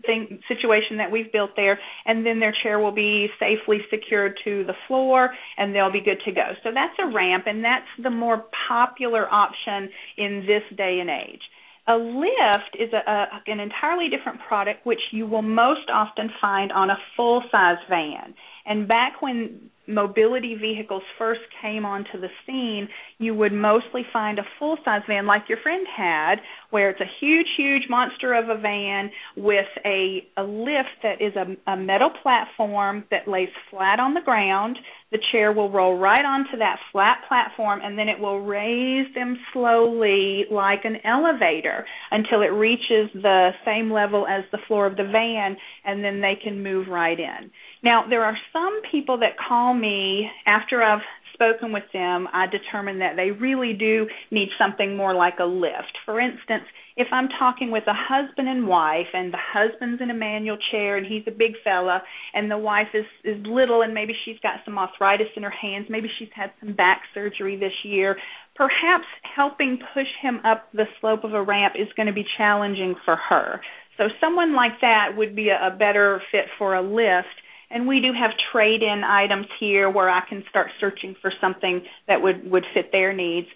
thing 0.04 0.38
situation 0.48 0.98
that 0.98 1.10
we've 1.10 1.32
built 1.32 1.50
there, 1.56 1.78
and 2.04 2.24
then 2.24 2.38
their 2.38 2.54
chair 2.62 2.75
will 2.80 2.92
be 2.92 3.28
safely 3.38 3.78
secured 3.90 4.38
to 4.44 4.64
the 4.64 4.74
floor, 4.86 5.30
and 5.56 5.74
they'll 5.74 5.92
be 5.92 6.00
good 6.00 6.20
to 6.24 6.32
go. 6.32 6.52
So 6.62 6.70
that's 6.72 6.94
a 6.98 7.12
ramp, 7.12 7.44
and 7.46 7.64
that's 7.64 7.86
the 8.02 8.10
more 8.10 8.44
popular 8.68 9.32
option 9.32 9.90
in 10.16 10.44
this 10.46 10.62
day 10.76 10.98
and 11.00 11.10
age. 11.10 11.42
A 11.88 11.96
lift 11.96 12.76
is 12.78 12.92
a, 12.92 13.08
a, 13.10 13.26
an 13.46 13.60
entirely 13.60 14.08
different 14.08 14.40
product, 14.48 14.84
which 14.84 15.00
you 15.12 15.26
will 15.26 15.42
most 15.42 15.88
often 15.92 16.30
find 16.40 16.72
on 16.72 16.90
a 16.90 16.98
full 17.16 17.42
size 17.50 17.78
van. 17.88 18.34
And 18.64 18.88
back 18.88 19.22
when 19.22 19.70
mobility 19.88 20.54
vehicles 20.54 21.02
first 21.18 21.40
came 21.60 21.84
onto 21.84 22.20
the 22.20 22.28
scene, 22.46 22.88
you 23.18 23.34
would 23.34 23.52
mostly 23.52 24.02
find 24.12 24.38
a 24.38 24.42
full 24.58 24.76
size 24.84 25.02
van 25.08 25.26
like 25.26 25.42
your 25.48 25.58
friend 25.62 25.86
had, 25.94 26.36
where 26.70 26.90
it's 26.90 27.00
a 27.00 27.10
huge, 27.20 27.46
huge 27.56 27.82
monster 27.88 28.34
of 28.34 28.48
a 28.48 28.60
van 28.60 29.10
with 29.36 29.66
a, 29.84 30.26
a 30.36 30.42
lift 30.42 31.02
that 31.02 31.20
is 31.20 31.34
a, 31.36 31.70
a 31.70 31.76
metal 31.76 32.10
platform 32.22 33.04
that 33.10 33.28
lays 33.28 33.48
flat 33.70 34.00
on 34.00 34.14
the 34.14 34.20
ground. 34.20 34.78
The 35.12 35.18
chair 35.30 35.52
will 35.52 35.70
roll 35.70 35.96
right 35.96 36.24
onto 36.24 36.58
that 36.58 36.78
flat 36.90 37.18
platform 37.28 37.80
and 37.82 37.96
then 37.96 38.08
it 38.08 38.18
will 38.18 38.40
raise 38.40 39.06
them 39.14 39.38
slowly 39.52 40.44
like 40.50 40.84
an 40.84 40.96
elevator 41.04 41.86
until 42.10 42.42
it 42.42 42.52
reaches 42.52 43.08
the 43.14 43.50
same 43.64 43.92
level 43.92 44.26
as 44.26 44.44
the 44.50 44.58
floor 44.66 44.86
of 44.86 44.96
the 44.96 45.04
van 45.04 45.56
and 45.84 46.02
then 46.02 46.20
they 46.20 46.34
can 46.42 46.62
move 46.62 46.88
right 46.88 47.18
in. 47.18 47.50
Now, 47.82 48.04
there 48.08 48.24
are 48.24 48.36
some 48.52 48.80
people 48.90 49.18
that 49.18 49.36
call 49.48 49.74
me 49.74 50.28
after 50.46 50.82
I've 50.82 51.02
spoken 51.36 51.70
with 51.72 51.84
them, 51.92 52.26
I 52.32 52.46
determine 52.46 52.98
that 53.00 53.14
they 53.16 53.30
really 53.30 53.74
do 53.74 54.06
need 54.30 54.48
something 54.58 54.96
more 54.96 55.14
like 55.14 55.34
a 55.38 55.44
lift. 55.44 55.92
For 56.04 56.18
instance, 56.18 56.64
if 56.96 57.08
I'm 57.12 57.28
talking 57.38 57.70
with 57.70 57.84
a 57.86 57.94
husband 57.94 58.48
and 58.48 58.66
wife 58.66 59.12
and 59.12 59.32
the 59.32 59.38
husband's 59.38 60.00
in 60.00 60.10
a 60.10 60.14
manual 60.14 60.56
chair 60.70 60.96
and 60.96 61.06
he's 61.06 61.24
a 61.26 61.30
big 61.30 61.52
fella 61.62 62.02
and 62.32 62.50
the 62.50 62.56
wife 62.56 62.88
is 62.94 63.04
is 63.22 63.36
little 63.46 63.82
and 63.82 63.92
maybe 63.92 64.14
she's 64.24 64.38
got 64.42 64.64
some 64.64 64.78
arthritis 64.78 65.28
in 65.36 65.42
her 65.42 65.50
hands, 65.50 65.86
maybe 65.90 66.08
she's 66.18 66.32
had 66.34 66.50
some 66.58 66.74
back 66.74 67.02
surgery 67.12 67.56
this 67.56 67.84
year, 67.84 68.16
perhaps 68.54 69.04
helping 69.22 69.78
push 69.92 70.08
him 70.22 70.40
up 70.44 70.68
the 70.72 70.86
slope 71.00 71.24
of 71.24 71.34
a 71.34 71.42
ramp 71.42 71.74
is 71.78 71.88
going 71.96 72.06
to 72.06 72.14
be 72.14 72.24
challenging 72.38 72.94
for 73.04 73.16
her. 73.16 73.60
So 73.98 74.04
someone 74.20 74.54
like 74.54 74.80
that 74.80 75.08
would 75.16 75.36
be 75.36 75.50
a, 75.50 75.68
a 75.68 75.76
better 75.76 76.22
fit 76.32 76.46
for 76.58 76.74
a 76.74 76.82
lift 76.82 77.28
and 77.70 77.86
we 77.86 78.00
do 78.00 78.12
have 78.12 78.30
trade 78.52 78.82
in 78.82 79.02
items 79.04 79.46
here 79.58 79.90
where 79.90 80.08
I 80.08 80.20
can 80.28 80.44
start 80.48 80.68
searching 80.80 81.14
for 81.20 81.32
something 81.40 81.82
that 82.08 82.22
would 82.22 82.50
would 82.50 82.64
fit 82.74 82.92
their 82.92 83.12
needs. 83.12 83.48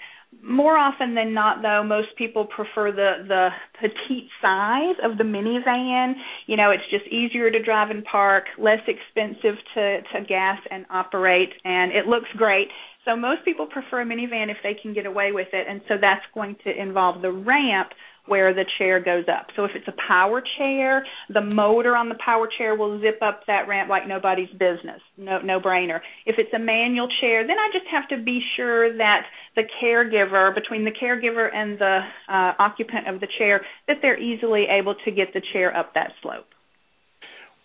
More 0.42 0.78
often 0.78 1.14
than 1.14 1.34
not 1.34 1.60
though, 1.62 1.82
most 1.82 2.08
people 2.16 2.44
prefer 2.44 2.92
the 2.92 3.24
the 3.26 3.48
petite 3.80 4.30
size 4.40 4.96
of 5.02 5.18
the 5.18 5.24
minivan. 5.24 6.14
You 6.46 6.56
know, 6.56 6.70
it's 6.70 6.88
just 6.90 7.06
easier 7.12 7.50
to 7.50 7.62
drive 7.62 7.90
and 7.90 8.04
park, 8.04 8.44
less 8.58 8.80
expensive 8.86 9.56
to 9.74 10.00
to 10.02 10.24
gas 10.26 10.58
and 10.70 10.86
operate 10.90 11.50
and 11.64 11.92
it 11.92 12.06
looks 12.06 12.28
great. 12.36 12.68
So 13.04 13.16
most 13.16 13.44
people 13.44 13.66
prefer 13.66 14.02
a 14.02 14.04
minivan 14.04 14.50
if 14.50 14.58
they 14.62 14.74
can 14.74 14.92
get 14.92 15.06
away 15.06 15.32
with 15.32 15.48
it 15.52 15.66
and 15.68 15.80
so 15.88 15.94
that's 16.00 16.24
going 16.34 16.56
to 16.64 16.70
involve 16.70 17.22
the 17.22 17.32
ramp 17.32 17.90
where 18.30 18.54
the 18.54 18.64
chair 18.78 19.00
goes 19.00 19.24
up. 19.26 19.48
So 19.56 19.64
if 19.64 19.72
it's 19.74 19.88
a 19.88 19.94
power 20.06 20.40
chair, 20.56 21.04
the 21.28 21.40
motor 21.40 21.96
on 21.96 22.08
the 22.08 22.14
power 22.24 22.48
chair 22.56 22.76
will 22.76 23.00
zip 23.00 23.18
up 23.20 23.40
that 23.48 23.66
ramp 23.66 23.90
like 23.90 24.06
nobody's 24.06 24.50
business. 24.50 25.02
No 25.18 25.40
no 25.40 25.58
brainer. 25.58 25.98
If 26.26 26.36
it's 26.38 26.54
a 26.54 26.58
manual 26.60 27.08
chair, 27.20 27.44
then 27.44 27.58
I 27.58 27.68
just 27.72 27.86
have 27.90 28.08
to 28.10 28.22
be 28.22 28.40
sure 28.56 28.96
that 28.98 29.22
the 29.56 29.64
caregiver, 29.82 30.54
between 30.54 30.84
the 30.84 30.92
caregiver 30.92 31.52
and 31.52 31.76
the 31.76 31.98
uh, 32.28 32.52
occupant 32.60 33.08
of 33.08 33.20
the 33.20 33.26
chair, 33.36 33.62
that 33.88 33.96
they're 34.00 34.20
easily 34.20 34.66
able 34.70 34.94
to 35.04 35.10
get 35.10 35.34
the 35.34 35.42
chair 35.52 35.76
up 35.76 35.94
that 35.94 36.12
slope. 36.22 36.46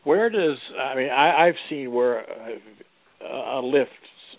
Where 0.03 0.31
does 0.31 0.57
I 0.81 0.95
mean 0.95 1.09
I, 1.11 1.47
I've 1.47 1.59
seen 1.69 1.93
where 1.93 2.25
a 3.21 3.61
lift 3.61 3.91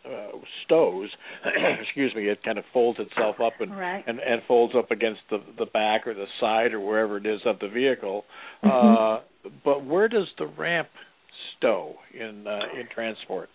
uh, 0.07 0.39
stows, 0.65 1.09
excuse 1.81 2.15
me, 2.15 2.29
it 2.29 2.43
kind 2.45 2.59
of 2.59 2.65
folds 2.73 2.99
itself 2.99 3.37
up 3.45 3.55
and, 3.61 3.77
right. 3.77 4.05
and 4.07 4.19
and 4.21 4.43
folds 4.47 4.75
up 4.77 4.91
against 4.91 5.21
the 5.31 5.39
the 5.59 5.67
back 5.67 6.07
or 6.07 6.15
the 6.15 6.27
side 6.41 6.73
or 6.73 6.81
wherever 6.81 7.17
it 7.17 7.27
is 7.27 7.41
of 7.45 7.59
the 7.59 7.69
vehicle. 7.69 8.25
Mm-hmm. 8.65 9.25
Uh, 9.47 9.51
but 9.65 9.85
where 9.85 10.09
does 10.09 10.27
the 10.39 10.47
ramp 10.47 10.89
stow 11.57 11.95
in 12.15 12.47
uh, 12.47 12.79
in 12.79 12.87
transport? 12.95 13.49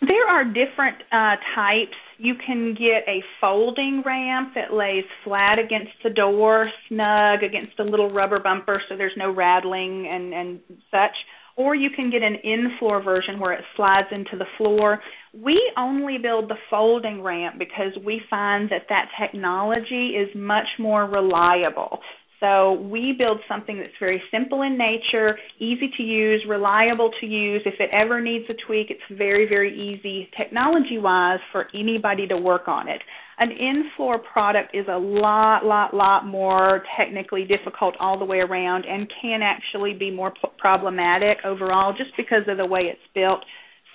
There 0.00 0.28
are 0.28 0.44
different 0.44 0.96
uh, 1.12 1.36
types. 1.54 1.96
You 2.18 2.34
can 2.44 2.74
get 2.74 3.06
a 3.06 3.22
folding 3.40 4.02
ramp 4.04 4.54
that 4.56 4.72
lays 4.72 5.04
flat 5.22 5.60
against 5.60 5.92
the 6.02 6.10
door, 6.10 6.68
snug 6.88 7.44
against 7.44 7.78
a 7.78 7.84
little 7.84 8.10
rubber 8.10 8.40
bumper, 8.40 8.82
so 8.88 8.96
there's 8.96 9.16
no 9.16 9.32
rattling 9.32 10.08
and 10.10 10.34
and 10.34 10.60
such 10.90 11.14
or 11.56 11.74
you 11.74 11.90
can 11.90 12.10
get 12.10 12.22
an 12.22 12.36
in-floor 12.42 13.02
version 13.02 13.38
where 13.38 13.52
it 13.52 13.64
slides 13.76 14.08
into 14.10 14.36
the 14.38 14.46
floor. 14.56 15.00
We 15.34 15.60
only 15.78 16.18
build 16.18 16.50
the 16.50 16.56
folding 16.68 17.22
ramp 17.22 17.58
because 17.58 17.92
we 18.04 18.20
find 18.28 18.68
that 18.70 18.82
that 18.90 19.08
technology 19.18 20.10
is 20.10 20.28
much 20.34 20.66
more 20.78 21.06
reliable. 21.06 22.00
So 22.42 22.72
we 22.72 23.14
build 23.16 23.38
something 23.48 23.78
that's 23.78 23.92
very 24.00 24.20
simple 24.32 24.62
in 24.62 24.76
nature, 24.76 25.38
easy 25.60 25.88
to 25.96 26.02
use, 26.02 26.44
reliable 26.48 27.12
to 27.20 27.26
use. 27.26 27.62
If 27.64 27.74
it 27.78 27.88
ever 27.92 28.20
needs 28.20 28.44
a 28.50 28.54
tweak, 28.66 28.88
it's 28.90 29.00
very, 29.16 29.48
very 29.48 29.72
easy 29.72 30.28
technology 30.36 30.98
wise 30.98 31.38
for 31.52 31.68
anybody 31.72 32.26
to 32.26 32.36
work 32.36 32.66
on 32.66 32.88
it. 32.88 33.00
An 33.38 33.52
in-floor 33.52 34.18
product 34.18 34.74
is 34.74 34.86
a 34.90 34.98
lot, 34.98 35.64
lot, 35.64 35.94
lot 35.94 36.26
more 36.26 36.82
technically 36.98 37.44
difficult 37.44 37.94
all 38.00 38.18
the 38.18 38.24
way 38.24 38.38
around 38.38 38.86
and 38.86 39.10
can 39.22 39.40
actually 39.40 39.94
be 39.94 40.10
more 40.10 40.32
p- 40.32 40.48
problematic 40.58 41.38
overall 41.44 41.92
just 41.96 42.10
because 42.16 42.42
of 42.48 42.56
the 42.56 42.66
way 42.66 42.82
it's 42.82 43.00
built. 43.14 43.44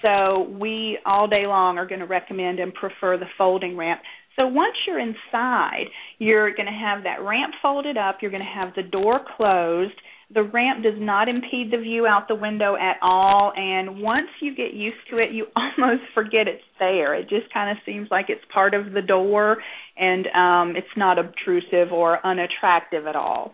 So 0.02 0.48
we 0.60 1.00
all 1.06 1.28
day 1.28 1.48
long 1.48 1.78
are 1.78 1.88
going 1.88 2.02
to 2.02 2.06
recommend 2.06 2.60
and 2.60 2.74
prefer 2.74 3.18
the 3.18 3.26
folding 3.38 3.76
ramp. 3.76 4.02
So 4.36 4.46
once 4.46 4.76
you're 4.86 5.00
inside, 5.00 5.86
you're 6.20 6.54
going 6.54 6.68
to 6.68 6.72
have 6.72 7.04
that 7.04 7.24
ramp 7.24 7.56
folded 7.62 7.98
up, 7.98 8.18
you're 8.22 8.32
going 8.32 8.44
to 8.44 8.48
have 8.48 8.74
the 8.76 8.84
door 8.84 9.22
closed, 9.36 9.96
the 10.34 10.44
ramp 10.44 10.84
does 10.84 10.98
not 10.98 11.30
impede 11.30 11.72
the 11.72 11.78
view 11.78 12.06
out 12.06 12.28
the 12.28 12.36
window 12.36 12.76
at 12.76 12.98
all, 13.02 13.54
and 13.56 14.02
once 14.02 14.28
you 14.42 14.54
get 14.54 14.74
used 14.74 14.98
to 15.10 15.18
it, 15.18 15.32
you 15.32 15.48
almost 15.56 16.04
forget 16.14 16.48
it's 16.48 16.64
there. 16.80 17.16
It 17.16 17.30
just 17.30 17.52
kind 17.54 17.72
of 17.72 17.78
seems 17.86 18.10
like 18.12 18.26
it's 18.30 18.44
part 18.54 18.74
of 18.74 18.92
the 18.92 19.02
door, 19.02 19.58
and 19.98 20.28
um, 20.28 20.76
it's 20.76 20.88
not 20.98 21.18
obtrusive 21.18 21.94
or 21.94 22.26
unattractive 22.26 23.08
at 23.08 23.16
all. 23.16 23.54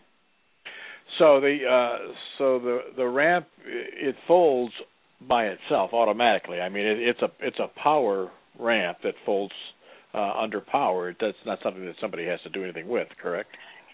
So 1.19 1.39
the 1.39 1.59
uh, 1.69 2.11
so 2.39 2.57
the 2.57 2.79
the 2.97 3.07
ramp 3.07 3.45
it 3.65 4.15
folds 4.27 4.73
by 5.27 5.45
itself 5.45 5.91
automatically. 5.93 6.59
I 6.59 6.69
mean, 6.69 6.85
it, 6.85 6.99
it's 6.99 7.21
a 7.21 7.31
it's 7.39 7.59
a 7.59 7.67
power 7.81 8.29
ramp 8.59 8.99
that 9.03 9.15
folds 9.25 9.53
uh, 10.13 10.33
under 10.41 10.61
power. 10.61 11.15
That's 11.19 11.37
not 11.45 11.59
something 11.63 11.85
that 11.85 11.95
somebody 12.01 12.25
has 12.25 12.39
to 12.41 12.49
do 12.49 12.63
anything 12.63 12.87
with, 12.87 13.07
correct? 13.21 13.49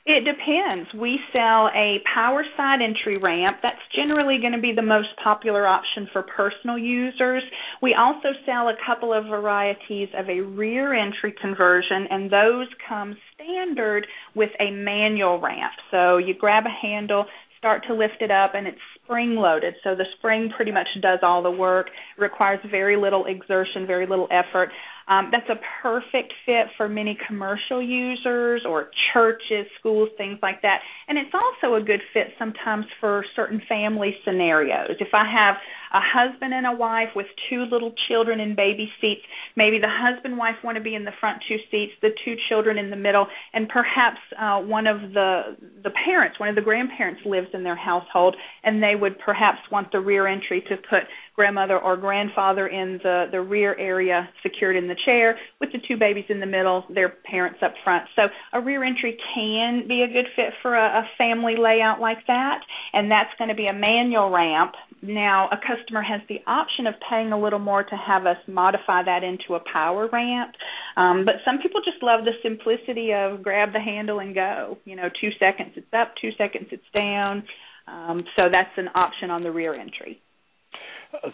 It 0.05 0.25
depends. 0.25 0.89
We 0.99 1.19
sell 1.31 1.69
a 1.75 1.99
power 2.15 2.43
side 2.57 2.79
entry 2.81 3.17
ramp. 3.17 3.57
That's 3.61 3.77
generally 3.95 4.39
going 4.39 4.53
to 4.53 4.61
be 4.61 4.73
the 4.73 4.81
most 4.81 5.09
popular 5.23 5.67
option 5.67 6.07
for 6.11 6.23
personal 6.23 6.79
users. 6.79 7.43
We 7.81 7.93
also 7.93 8.29
sell 8.45 8.69
a 8.69 8.73
couple 8.87 9.13
of 9.13 9.25
varieties 9.25 10.07
of 10.17 10.27
a 10.27 10.41
rear 10.41 10.93
entry 10.95 11.33
conversion, 11.39 12.07
and 12.09 12.31
those 12.31 12.67
come 12.87 13.15
standard 13.35 14.07
with 14.35 14.49
a 14.59 14.71
manual 14.71 15.39
ramp. 15.39 15.73
So 15.91 16.17
you 16.17 16.33
grab 16.33 16.63
a 16.65 16.87
handle, 16.87 17.25
start 17.59 17.83
to 17.87 17.93
lift 17.93 18.21
it 18.21 18.31
up, 18.31 18.55
and 18.55 18.65
it's 18.65 18.79
spring 19.03 19.35
loaded. 19.35 19.75
So 19.83 19.93
the 19.93 20.05
spring 20.17 20.49
pretty 20.55 20.71
much 20.71 20.87
does 21.01 21.19
all 21.21 21.43
the 21.43 21.51
work, 21.51 21.87
requires 22.17 22.59
very 22.71 22.95
little 22.95 23.25
exertion, 23.25 23.85
very 23.85 24.07
little 24.07 24.27
effort. 24.31 24.69
Um, 25.07 25.29
that's 25.31 25.49
a 25.49 25.59
perfect 25.81 26.33
fit 26.45 26.67
for 26.77 26.87
many 26.87 27.17
commercial 27.27 27.81
users 27.81 28.63
or 28.65 28.91
churches, 29.11 29.65
schools, 29.79 30.09
things 30.17 30.37
like 30.41 30.61
that. 30.61 30.79
And 31.07 31.17
it's 31.17 31.33
also 31.33 31.75
a 31.75 31.81
good 31.81 32.01
fit 32.13 32.27
sometimes 32.37 32.85
for 32.99 33.25
certain 33.35 33.61
family 33.67 34.15
scenarios. 34.23 34.95
If 34.99 35.13
I 35.13 35.25
have 35.29 35.55
a 35.93 35.99
husband 36.01 36.53
and 36.53 36.65
a 36.65 36.73
wife 36.73 37.09
with 37.15 37.27
two 37.49 37.65
little 37.65 37.93
children 38.07 38.39
in 38.39 38.55
baby 38.55 38.91
seats, 39.01 39.21
maybe 39.55 39.79
the 39.79 39.89
husband 39.89 40.33
and 40.33 40.37
wife 40.37 40.55
want 40.63 40.77
to 40.77 40.83
be 40.83 40.95
in 40.95 41.05
the 41.05 41.11
front 41.19 41.41
two 41.47 41.57
seats, 41.71 41.93
the 42.01 42.09
two 42.23 42.35
children 42.49 42.77
in 42.77 42.89
the 42.89 42.95
middle, 42.95 43.27
and 43.53 43.67
perhaps 43.69 44.19
uh, 44.39 44.59
one 44.59 44.87
of 44.87 45.01
the 45.13 45.57
the 45.83 45.91
parents, 46.05 46.39
one 46.39 46.49
of 46.49 46.55
the 46.55 46.61
grandparents 46.61 47.21
lives 47.25 47.47
in 47.53 47.63
their 47.63 47.75
household, 47.75 48.35
and 48.63 48.81
they 48.83 48.95
would 48.95 49.17
perhaps 49.19 49.59
want 49.71 49.91
the 49.91 49.99
rear 49.99 50.27
entry 50.27 50.61
to 50.69 50.75
put 50.77 51.03
grandmother 51.39 51.79
or 51.79 51.95
grandfather 51.95 52.67
in 52.67 52.99
the 53.01 53.17
the 53.31 53.39
rear 53.39 53.73
area 53.79 54.27
secured 54.43 54.75
in 54.75 54.89
the 54.89 54.95
chair 55.05 55.39
with 55.61 55.71
the 55.71 55.79
two 55.87 55.95
babies 55.95 56.25
in 56.27 56.41
the 56.41 56.45
middle 56.57 56.83
their 56.93 57.13
parents 57.31 57.59
up 57.63 57.73
front. 57.85 58.03
So 58.17 58.23
a 58.51 58.59
rear 58.59 58.83
entry 58.83 59.17
can 59.33 59.87
be 59.87 60.03
a 60.03 60.11
good 60.11 60.27
fit 60.35 60.51
for 60.61 60.75
a, 60.75 60.87
a 61.01 61.03
family 61.17 61.55
layout 61.57 62.01
like 62.01 62.27
that 62.27 62.59
and 62.91 63.09
that's 63.09 63.33
going 63.37 63.47
to 63.47 63.55
be 63.55 63.67
a 63.67 63.73
manual 63.73 64.29
ramp. 64.31 64.73
Now 65.01 65.47
a 65.47 65.57
customer 65.57 66.01
has 66.01 66.19
the 66.27 66.39
option 66.45 66.87
of 66.87 66.95
paying 67.09 67.31
a 67.31 67.39
little 67.39 67.63
more 67.71 67.83
to 67.83 67.95
have 67.95 68.25
us 68.25 68.41
modify 68.45 69.03
that 69.03 69.23
into 69.23 69.55
a 69.55 69.61
power 69.71 70.09
ramp 70.11 70.55
um, 70.97 71.23
but 71.23 71.35
some 71.45 71.59
people 71.63 71.79
just 71.89 72.03
love 72.03 72.25
the 72.25 72.35
simplicity 72.43 73.13
of 73.13 73.41
grab 73.41 73.71
the 73.71 73.79
handle 73.79 74.19
and 74.19 74.35
go. 74.35 74.77
You 74.83 74.97
know 74.97 75.07
two 75.21 75.31
seconds 75.39 75.71
it's 75.77 75.93
up 75.93 76.09
two 76.21 76.31
seconds 76.37 76.67
it's 76.75 76.91
down 76.93 77.43
Um, 77.87 78.23
so 78.35 78.43
that's 78.51 78.75
an 78.77 78.89
option 78.93 79.31
on 79.31 79.41
the 79.43 79.51
rear 79.51 79.73
entry. 79.73 80.21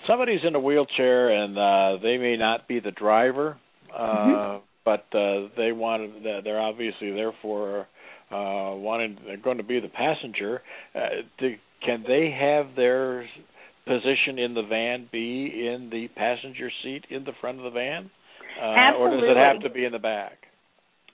Somebody's 0.07 0.41
in 0.47 0.55
a 0.55 0.59
wheelchair 0.59 1.29
and 1.31 1.57
uh, 1.57 2.01
they 2.01 2.17
may 2.17 2.37
not 2.37 2.67
be 2.67 2.79
the 2.79 2.91
driver, 2.91 3.57
uh, 3.93 3.99
mm-hmm. 3.99 4.63
but 4.85 5.05
uh, 5.13 5.49
they 5.57 5.71
want 5.71 6.23
they're 6.23 6.61
obviously 6.61 7.11
there 7.11 7.33
for 7.41 7.87
uh, 8.31 8.75
wanting 8.75 9.17
they're 9.25 9.37
going 9.37 9.57
to 9.57 9.63
be 9.63 9.79
the 9.79 9.89
passenger. 9.89 10.61
Uh, 10.95 10.99
to, 11.39 11.55
can 11.85 12.03
they 12.07 12.31
have 12.31 12.75
their 12.75 13.25
position 13.85 14.39
in 14.39 14.53
the 14.53 14.63
van 14.63 15.07
be 15.11 15.45
in 15.45 15.89
the 15.91 16.07
passenger 16.15 16.71
seat 16.83 17.05
in 17.09 17.23
the 17.23 17.33
front 17.41 17.59
of 17.59 17.65
the 17.65 17.69
van, 17.69 18.09
uh, 18.61 18.97
or 18.97 19.11
does 19.11 19.21
it 19.23 19.37
have 19.37 19.61
to 19.61 19.69
be 19.69 19.85
in 19.85 19.91
the 19.91 19.99
back? 19.99 20.44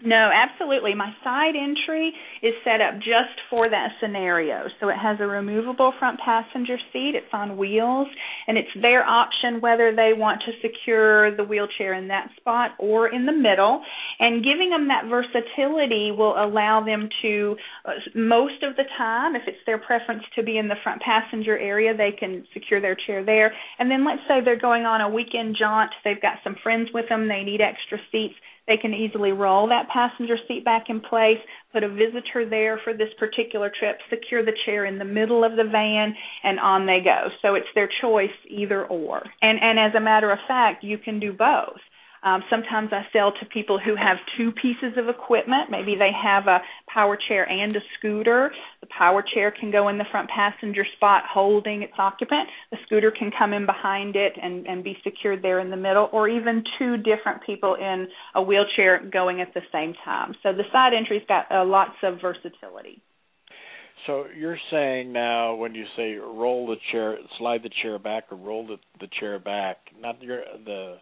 No, 0.04 0.30
absolutely. 0.34 0.96
My 0.96 1.14
side 1.24 1.54
entry 1.56 2.12
is 2.42 2.54
set 2.64 2.82
up 2.82 2.96
just 2.98 3.38
for 3.50 3.70
that 3.70 3.90
scenario. 4.02 4.66
So 4.80 4.90
it 4.90 4.98
has 4.98 5.18
a 5.20 5.28
removable 5.28 5.94
front 6.00 6.20
passenger 6.20 6.78
seat, 6.92 7.14
it's 7.16 7.32
on 7.34 7.56
wheels, 7.56 8.08
and 8.48 8.58
it's 8.58 8.70
their 8.82 9.04
option 9.06 9.62
whether 9.62 9.96
they 9.96 10.14
want 10.16 10.42
to 10.46 10.52
secure 10.62 11.36
the 11.36 11.44
wheelchair 11.44 11.94
in 11.94 12.08
that 12.08 12.30
spot 12.38 12.72
or 12.80 13.14
in 13.14 13.28
the 13.28 13.32
middle. 13.32 13.84
And 14.20 14.44
giving 14.44 14.72
them 14.72 14.88
that 14.88 15.06
versatility 15.08 16.12
will 16.12 16.34
allow 16.34 16.84
them 16.84 17.08
to, 17.22 17.56
uh, 17.86 17.92
most 18.16 18.64
of 18.64 18.76
the 18.76 18.86
time, 18.98 19.36
if 19.36 19.44
it's 19.46 19.64
their 19.68 19.78
preference 19.78 20.24
to 20.36 20.42
be 20.42 20.58
in 20.58 20.68
the 20.68 20.82
front 20.84 21.02
passenger 21.02 21.58
area, 21.58 21.96
they 21.96 22.12
can 22.12 22.44
secure 22.54 22.82
their 22.82 22.96
chair 22.96 23.24
there. 23.24 23.54
And 23.78 23.92
then 23.92 24.04
let's 24.04 24.22
say 24.28 24.42
they're 24.44 24.60
going 24.60 24.86
on 24.86 25.02
a 25.02 25.10
weekend 25.10 25.56
jaunt, 25.60 25.92
they've 26.04 26.22
got 26.22 26.38
some 26.44 26.56
friends 26.64 26.90
with 26.92 27.08
them, 27.08 27.28
they 27.28 27.44
need 27.44 27.62
extra 27.62 28.00
seats 28.12 28.36
they 28.72 28.78
can 28.78 28.94
easily 28.94 29.34
roll 29.34 29.68
that 29.68 29.90
passenger 29.90 30.38
seat 30.48 30.64
back 30.64 30.86
in 30.88 31.02
place, 31.02 31.38
put 31.74 31.84
a 31.84 31.90
visitor 31.90 32.50
there 32.50 32.80
for 32.86 32.94
this 32.94 33.10
particular 33.20 33.70
trip, 33.78 33.98
secure 34.10 34.46
the 34.46 34.56
chair 34.66 34.86
in 34.86 34.98
the 34.98 35.04
middle 35.04 35.44
of 35.44 35.58
the 35.58 35.66
van, 35.70 36.16
and 36.44 36.58
on 36.58 36.86
they 36.86 37.00
go. 37.04 37.28
So 37.42 37.56
it's 37.56 37.68
their 37.76 37.90
choice 38.02 38.30
either 38.50 38.86
or. 38.86 39.24
And 39.42 39.60
and 39.62 39.78
as 39.78 39.94
a 39.96 40.00
matter 40.00 40.32
of 40.32 40.40
fact, 40.48 40.86
you 40.86 40.98
can 40.98 41.20
do 41.20 41.34
both. 41.34 41.80
Um, 42.24 42.44
sometimes 42.50 42.90
I 42.92 43.02
sell 43.12 43.32
to 43.32 43.46
people 43.48 43.80
who 43.80 43.96
have 43.96 44.18
two 44.38 44.52
pieces 44.52 44.96
of 44.98 45.10
equipment. 45.10 45.72
Maybe 45.72 45.96
they 45.96 46.12
have 46.14 46.46
a 46.46 46.62
power 46.88 47.18
chair 47.28 47.50
and 47.50 47.76
a 47.76 47.80
scooter. 47.98 48.52
The 48.82 48.88
power 48.96 49.24
chair 49.34 49.52
can 49.52 49.72
go 49.72 49.88
in 49.90 49.98
the 49.98 50.06
front 50.12 50.30
passenger 50.30 50.86
spot 50.96 51.24
holding 51.28 51.82
its 51.82 51.94
occupant. 51.98 52.48
The 52.72 52.78
scooter 52.86 53.12
can 53.12 53.32
come 53.38 53.54
in 53.54 53.66
behind 53.66 54.16
it 54.16 54.34
and, 54.42 54.68
and 54.68 54.84
be 54.84 54.98
secured 55.04 55.42
there 55.42 55.60
in 55.60 55.72
the 55.72 55.78
middle, 55.78 56.10
or 56.12 56.30
even 56.30 56.64
two 56.78 56.98
different 56.98 57.42
people 57.44 57.76
in 57.76 58.08
a 58.36 58.42
wheelchair 58.42 59.02
going 59.12 59.42
at 59.42 59.54
the 59.56 59.62
same 59.72 59.96
time. 60.06 60.36
So 60.44 60.54
the 60.54 60.64
side 60.72 60.94
entry's 60.94 61.26
got 61.28 61.52
uh, 61.52 61.66
lots 61.66 61.96
of 62.04 62.22
versatility. 62.22 63.02
So 64.08 64.26
you're 64.36 64.60
saying 64.72 65.12
now 65.14 65.56
when 65.56 65.76
you 65.76 65.86
say 65.96 66.16
roll 66.16 66.68
the 66.68 66.78
chair, 66.92 67.18
slide 67.38 67.62
the 67.64 67.70
chair 67.82 68.00
back, 68.00 68.26
or 68.32 68.38
roll 68.38 68.66
the, 68.66 68.78
the 69.00 69.08
chair 69.20 69.38
back, 69.40 69.78
not 70.00 70.22
your 70.22 70.42
the 70.66 70.98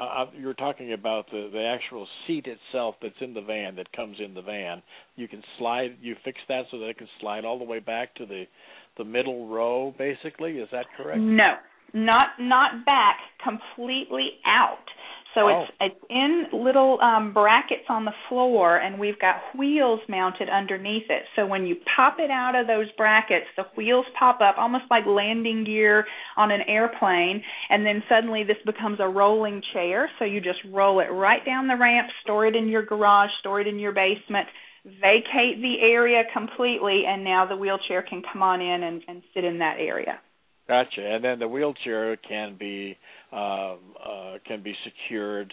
uh, 0.00 0.26
you're 0.38 0.54
talking 0.54 0.92
about 0.92 1.26
the 1.30 1.50
the 1.52 1.64
actual 1.64 2.06
seat 2.26 2.46
itself 2.46 2.94
that's 3.02 3.14
in 3.20 3.34
the 3.34 3.42
van 3.42 3.76
that 3.76 3.92
comes 3.92 4.16
in 4.24 4.34
the 4.34 4.42
van. 4.42 4.82
You 5.16 5.28
can 5.28 5.42
slide, 5.58 5.98
you 6.00 6.16
fix 6.24 6.38
that 6.48 6.62
so 6.70 6.78
that 6.78 6.86
it 6.86 6.98
can 6.98 7.08
slide 7.20 7.44
all 7.44 7.58
the 7.58 7.64
way 7.64 7.80
back 7.80 8.14
to 8.16 8.26
the 8.26 8.44
the 8.96 9.04
middle 9.04 9.48
row. 9.48 9.94
Basically, 9.98 10.52
is 10.52 10.68
that 10.72 10.86
correct? 10.96 11.20
No, 11.20 11.54
not 11.92 12.28
not 12.38 12.84
back, 12.86 13.18
completely 13.42 14.30
out. 14.46 14.78
So 15.34 15.48
oh. 15.48 15.62
it's 15.62 15.72
it's 15.80 16.04
in 16.10 16.46
little 16.52 16.98
um, 17.00 17.32
brackets 17.32 17.84
on 17.88 18.04
the 18.04 18.12
floor, 18.28 18.78
and 18.78 18.98
we've 18.98 19.18
got 19.18 19.36
wheels 19.56 20.00
mounted 20.08 20.48
underneath 20.48 21.08
it. 21.08 21.22
So 21.36 21.46
when 21.46 21.66
you 21.66 21.76
pop 21.96 22.16
it 22.18 22.30
out 22.30 22.54
of 22.54 22.66
those 22.66 22.86
brackets, 22.96 23.46
the 23.56 23.64
wheels 23.76 24.06
pop 24.18 24.40
up 24.40 24.56
almost 24.58 24.84
like 24.90 25.04
landing 25.06 25.64
gear 25.64 26.06
on 26.36 26.50
an 26.50 26.62
airplane, 26.66 27.42
and 27.68 27.86
then 27.86 28.02
suddenly 28.08 28.42
this 28.42 28.56
becomes 28.66 28.98
a 29.00 29.08
rolling 29.08 29.62
chair. 29.72 30.10
So 30.18 30.24
you 30.24 30.40
just 30.40 30.60
roll 30.72 31.00
it 31.00 31.12
right 31.12 31.44
down 31.44 31.68
the 31.68 31.76
ramp, 31.76 32.08
store 32.22 32.46
it 32.46 32.56
in 32.56 32.68
your 32.68 32.84
garage, 32.84 33.30
store 33.40 33.60
it 33.60 33.68
in 33.68 33.78
your 33.78 33.92
basement, 33.92 34.48
vacate 34.84 35.60
the 35.60 35.76
area 35.80 36.22
completely, 36.32 37.04
and 37.06 37.22
now 37.22 37.46
the 37.46 37.56
wheelchair 37.56 38.02
can 38.02 38.22
come 38.32 38.42
on 38.42 38.60
in 38.60 38.82
and, 38.82 39.02
and 39.06 39.22
sit 39.34 39.44
in 39.44 39.58
that 39.58 39.76
area. 39.78 40.18
Gotcha. 40.70 41.00
And 41.04 41.24
then 41.24 41.40
the 41.40 41.48
wheelchair 41.48 42.16
can 42.16 42.56
be 42.56 42.96
um, 43.32 43.78
uh, 44.00 44.34
can 44.46 44.62
be 44.62 44.72
secured 44.84 45.52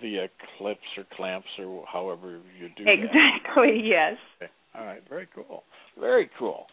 via 0.00 0.28
clips 0.56 0.80
or 0.96 1.04
clamps 1.14 1.46
or 1.58 1.84
however 1.86 2.40
you 2.58 2.68
do 2.74 2.90
exactly, 2.90 3.72
that. 3.72 3.80
yes. 3.84 4.16
Okay. 4.40 4.50
All 4.74 4.86
right, 4.86 5.02
very 5.10 5.28
cool. 5.34 5.62
Very 6.00 6.30
cool. 6.38 6.66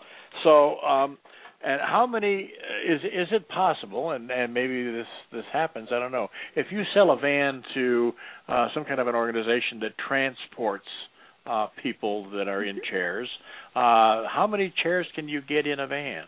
So, 0.45 0.79
um, 0.79 1.17
and 1.61 1.81
how 1.81 2.07
many 2.07 2.51
is 2.87 3.01
is 3.03 3.27
it 3.31 3.49
possible 3.49 4.11
and 4.11 4.31
and 4.31 4.53
maybe 4.53 4.83
this 4.91 5.07
this 5.31 5.45
happens 5.53 5.87
i 5.91 5.99
don't 5.99 6.11
know 6.11 6.27
if 6.57 6.67
you 6.71 6.83
sell 6.93 7.11
a 7.11 7.17
van 7.17 7.63
to 7.73 8.11
uh 8.49 8.67
some 8.73 8.83
kind 8.83 8.99
of 8.99 9.07
an 9.07 9.15
organization 9.15 9.79
that 9.79 9.91
transports 10.05 10.87
uh 11.45 11.67
people 11.81 12.29
that 12.31 12.49
are 12.49 12.65
in 12.65 12.81
chairs 12.89 13.29
uh 13.75 14.27
how 14.27 14.45
many 14.49 14.73
chairs 14.83 15.07
can 15.15 15.29
you 15.29 15.41
get 15.41 15.65
in 15.65 15.79
a 15.79 15.87
van 15.87 16.25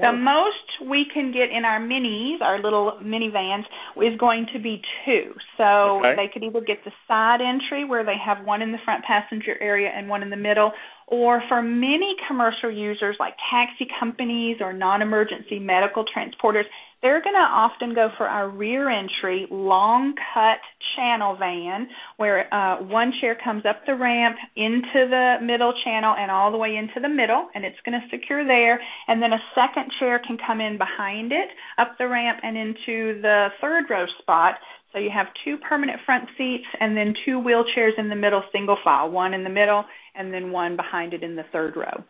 The 0.00 0.12
most 0.12 0.90
we 0.90 1.06
can 1.12 1.32
get 1.32 1.50
in 1.50 1.64
our 1.64 1.80
minis, 1.80 2.40
our 2.40 2.60
little 2.62 2.98
minivans, 3.02 3.64
is 3.96 4.18
going 4.18 4.46
to 4.52 4.58
be 4.58 4.82
two. 5.04 5.34
So 5.56 5.98
okay. 5.98 6.14
they 6.16 6.28
could 6.32 6.44
either 6.44 6.60
get 6.60 6.84
the 6.84 6.92
side 7.06 7.40
entry 7.40 7.84
where 7.84 8.04
they 8.04 8.16
have 8.24 8.44
one 8.44 8.62
in 8.62 8.72
the 8.72 8.78
front 8.84 9.04
passenger 9.04 9.56
area 9.60 9.90
and 9.94 10.08
one 10.08 10.22
in 10.22 10.30
the 10.30 10.36
middle, 10.36 10.72
or 11.10 11.42
for 11.48 11.62
many 11.62 12.14
commercial 12.28 12.70
users 12.70 13.16
like 13.18 13.34
taxi 13.50 13.86
companies 13.98 14.58
or 14.60 14.72
non 14.72 15.00
emergency 15.00 15.58
medical 15.58 16.04
transporters, 16.04 16.64
they're 17.00 17.22
going 17.22 17.34
to 17.34 17.48
often 17.48 17.94
go 17.94 18.08
for 18.16 18.26
our 18.26 18.48
rear 18.48 18.90
entry, 18.90 19.46
long 19.50 20.14
cut 20.34 20.58
channel 20.96 21.36
van 21.36 21.88
where 22.16 22.52
uh, 22.52 22.82
one 22.82 23.12
chair 23.20 23.36
comes 23.42 23.64
up 23.64 23.86
the 23.86 23.94
ramp 23.94 24.36
into 24.56 25.06
the 25.08 25.36
middle 25.40 25.72
channel 25.84 26.14
and 26.18 26.30
all 26.30 26.50
the 26.50 26.58
way 26.58 26.74
into 26.76 27.00
the 27.00 27.08
middle, 27.08 27.48
and 27.54 27.64
it's 27.64 27.78
going 27.84 27.98
to 27.98 28.06
secure 28.10 28.44
there. 28.44 28.80
And 29.06 29.22
then 29.22 29.32
a 29.32 29.40
second 29.54 29.92
chair 29.98 30.20
can 30.26 30.38
come 30.44 30.60
in 30.60 30.76
behind 30.76 31.32
it, 31.32 31.48
up 31.78 31.96
the 31.98 32.08
ramp, 32.08 32.40
and 32.42 32.56
into 32.56 33.22
the 33.22 33.48
third 33.60 33.84
row 33.88 34.06
spot. 34.20 34.54
So 34.92 34.98
you 34.98 35.10
have 35.14 35.26
two 35.44 35.58
permanent 35.58 36.00
front 36.06 36.28
seats 36.36 36.64
and 36.80 36.96
then 36.96 37.14
two 37.24 37.40
wheelchairs 37.40 37.98
in 37.98 38.08
the 38.08 38.16
middle, 38.16 38.42
single 38.52 38.78
file, 38.82 39.10
one 39.10 39.34
in 39.34 39.44
the 39.44 39.50
middle 39.50 39.84
and 40.14 40.32
then 40.32 40.50
one 40.50 40.76
behind 40.76 41.12
it 41.12 41.22
in 41.22 41.36
the 41.36 41.44
third 41.52 41.76
row. 41.76 42.04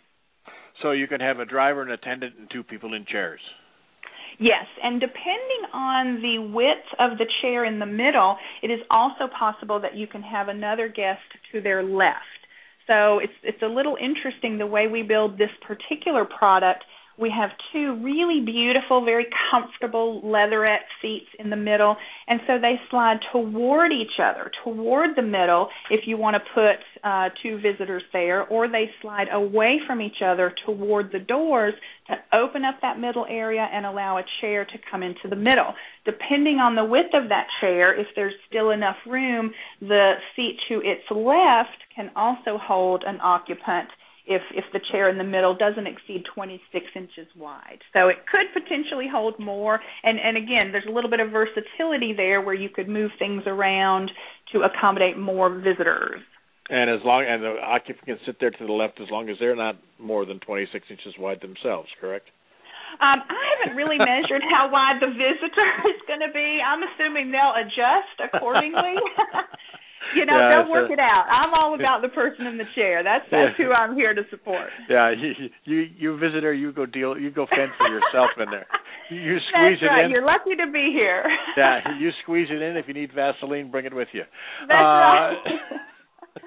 So 0.83 0.93
you 0.93 1.09
can 1.09 1.21
have 1.21 1.41
a 1.41 1.45
driver, 1.45 1.83
an 1.83 1.91
attendant, 1.91 2.35
and 2.39 2.49
two 2.51 2.63
people 2.63 2.95
in 2.95 3.05
chairs. 3.05 3.41
Yes, 4.39 4.67
and 4.83 5.01
depending 5.01 5.67
on 5.75 6.23
the 6.23 6.39
width 6.39 6.87
of 7.01 7.19
the 7.19 7.27
chair 7.43 7.65
in 7.65 7.81
the 7.81 7.87
middle, 7.87 8.37
it 8.63 8.69
is 8.71 8.79
also 8.89 9.27
possible 9.37 9.81
that 9.81 9.97
you 9.97 10.07
can 10.07 10.23
have 10.23 10.47
another 10.47 10.87
guest 10.87 11.23
to 11.51 11.61
their 11.61 11.83
left. 11.83 12.23
So 12.87 13.19
it's 13.19 13.33
it's 13.43 13.63
a 13.63 13.67
little 13.67 13.97
interesting 14.01 14.57
the 14.57 14.67
way 14.67 14.87
we 14.87 15.03
build 15.03 15.37
this 15.37 15.51
particular 15.67 16.25
product 16.25 16.85
we 17.19 17.31
have 17.31 17.51
two 17.73 18.01
really 18.03 18.41
beautiful, 18.45 19.05
very 19.05 19.27
comfortable 19.51 20.21
leatherette 20.23 20.87
seats 21.03 21.27
in 21.39 21.51
the 21.51 21.57
middle, 21.57 21.97
and 22.29 22.41
so 22.47 22.59
they 22.61 22.75
slide 22.91 23.19
toward 23.33 23.93
each 23.93 24.21
other, 24.23 24.51
toward 24.63 25.17
the 25.17 25.23
middle, 25.23 25.69
if 25.91 26.07
you 26.07 26.17
want 26.17 26.37
to 26.37 26.41
put 26.55 26.77
uh, 27.03 27.29
two 27.43 27.61
visitors 27.61 28.03
there, 28.13 28.47
or 28.47 28.69
they 28.69 28.91
slide 29.03 29.27
away 29.33 29.79
from 29.87 30.01
each 30.01 30.23
other 30.25 30.55
toward 30.65 31.11
the 31.13 31.19
doors 31.19 31.75
to 32.07 32.15
open 32.33 32.65
up 32.65 32.77
that 32.83 32.99
middle 32.99 33.27
area 33.29 33.67
and 33.73 33.85
allow 33.85 34.19
a 34.19 34.23
chair 34.41 34.65
to 34.65 34.79
come 34.91 35.03
into 35.03 35.29
the 35.29 35.37
middle. 35.37 35.75
Depending 36.05 36.59
on 36.59 36.75
the 36.75 36.85
width 36.85 37.15
of 37.15 37.29
that 37.29 37.47
chair, 37.61 37.99
if 37.99 38.07
there's 38.15 38.35
still 38.49 38.71
enough 38.71 38.97
room, 39.07 39.53
the 39.81 40.15
seat 40.35 40.57
to 40.69 40.77
its 40.77 41.03
left 41.11 41.83
can 41.95 42.11
also 42.15 42.59
hold 42.59 43.03
an 43.07 43.19
occupant 43.21 43.89
if 44.29 44.43
if 44.55 44.65
the 44.73 44.81
chair 44.93 45.09
in 45.09 45.19
the 45.19 45.25
middle 45.25 45.57
doesn't 45.57 45.87
exceed 45.87 46.25
26 46.35 46.85
inches 46.95 47.27
wide. 47.37 47.81
So 47.93 48.09
it 48.09 48.27
could 48.31 48.53
potentially 48.53 49.07
hold 49.11 49.39
more. 49.39 49.81
And 50.05 50.19
and 50.21 50.37
again, 50.37 50.71
there's 50.71 50.87
a 50.89 50.93
little 50.93 51.11
bit 51.11 51.21
of 51.21 51.31
versatility 51.31 52.13
there 52.17 52.41
where 52.43 52.55
you 52.55 52.69
could 52.69 52.89
move 52.89 53.11
things 53.19 53.43
around 53.47 54.11
to 54.53 54.63
accommodate 54.63 55.19
more 55.19 55.51
visitors. 55.51 56.21
And 56.71 56.91
as 56.91 57.01
long 57.05 57.25
and 57.27 57.43
the 57.43 57.57
occupant 57.65 58.05
can 58.05 58.19
sit 58.27 58.37
there 58.41 58.51
to 58.51 58.67
the 58.67 58.73
left 58.73 59.01
as 59.01 59.09
long 59.11 59.31
as 59.31 59.37
they're 59.41 59.57
not 59.57 59.77
more 59.99 60.27
than 60.27 60.39
26 60.41 60.85
inches 60.91 61.15
wide 61.19 61.41
themselves, 61.41 61.89
correct? 61.99 62.29
Um, 63.01 63.21
I 63.25 63.45
haven't 63.57 63.77
really 63.77 63.97
measured 63.97 64.43
how 64.49 64.69
wide 64.73 65.01
the 65.01 65.13
visitor 65.13 65.69
is 65.93 66.01
going 66.07 66.21
to 66.21 66.33
be. 66.33 66.61
I'm 66.61 66.85
assuming 66.93 67.33
they'll 67.33 67.57
adjust 67.57 68.17
accordingly. 68.21 68.97
you 70.17 70.25
know, 70.25 70.39
yeah, 70.39 70.63
they'll 70.63 70.71
work 70.71 70.91
a, 70.91 70.95
it 70.95 70.99
out. 70.99 71.27
I'm 71.29 71.53
all 71.55 71.75
about 71.79 72.03
the 72.03 72.09
person 72.09 72.47
in 72.47 72.59
the 72.59 72.69
chair. 72.75 73.03
That's 73.03 73.25
that's 73.31 73.55
yeah. 73.59 73.67
who 73.67 73.73
I'm 73.73 73.95
here 73.95 74.15
to 74.15 74.23
support. 74.31 74.71
Yeah, 74.89 75.13
you 75.13 75.51
you, 75.65 75.87
you 75.99 76.19
visitor, 76.19 76.53
you 76.55 76.73
go 76.73 76.87
deal, 76.87 77.19
you 77.19 77.31
go 77.31 77.47
fend 77.47 77.73
for 77.77 77.89
yourself 77.89 78.31
in 78.39 78.51
there. 78.51 78.67
You 79.11 79.37
squeeze 79.53 79.79
that's 79.81 79.91
right. 79.91 80.05
it 80.05 80.05
in. 80.07 80.11
You're 80.11 80.25
lucky 80.25 80.57
to 80.57 80.71
be 80.73 80.93
here. 80.97 81.25
yeah, 81.57 81.81
you 81.99 82.11
squeeze 82.23 82.49
it 82.51 82.63
in. 82.63 82.77
If 82.77 82.89
you 82.89 82.95
need 82.95 83.11
Vaseline, 83.15 83.71
bring 83.71 83.85
it 83.85 83.95
with 83.95 84.09
you. 84.13 84.23
That's 84.67 84.81
uh, 84.81 84.85
right. 84.85 85.37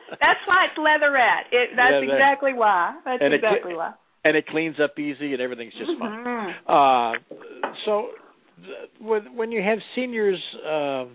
that's 0.10 0.42
why 0.48 0.66
it's 0.70 0.78
leatherette. 0.78 1.46
It, 1.52 1.70
that's 1.76 2.02
yeah, 2.02 2.14
exactly 2.14 2.54
why. 2.54 2.98
That's 3.06 3.22
exactly 3.22 3.74
it, 3.74 3.78
why. 3.78 3.94
and 4.26 4.36
it 4.36 4.48
cleans 4.48 4.78
up 4.84 4.98
easy, 4.98 5.34
and 5.34 5.42
everything's 5.42 5.74
just 5.74 5.92
mm-hmm. 5.92 6.24
fine. 6.26 6.56
Uh, 6.66 7.74
so, 7.86 8.10
th- 8.58 9.24
when 9.34 9.52
you 9.52 9.62
have 9.62 9.80
seniors 9.96 10.42
uh, 10.66 11.06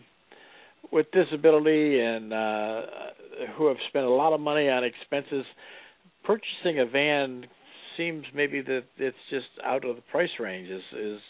with 0.92 1.07
disability 1.12 2.01
and 2.01 2.33
uh, 2.33 2.83
who 3.57 3.68
have 3.68 3.77
spent 3.88 4.05
a 4.05 4.11
lot 4.11 4.33
of 4.33 4.40
money 4.40 4.68
on 4.68 4.85
expenses, 4.85 5.44
purchasing 6.25 6.81
a 6.81 6.87
van 6.87 7.46
seems 7.96 8.25
maybe 8.35 8.61
that 8.61 8.85
it's 8.99 9.16
just 9.31 9.46
out 9.64 9.85
of 9.85 9.96
the 9.96 10.03
price 10.03 10.31
range. 10.38 10.68
Is 10.68 10.83
is 10.99 11.20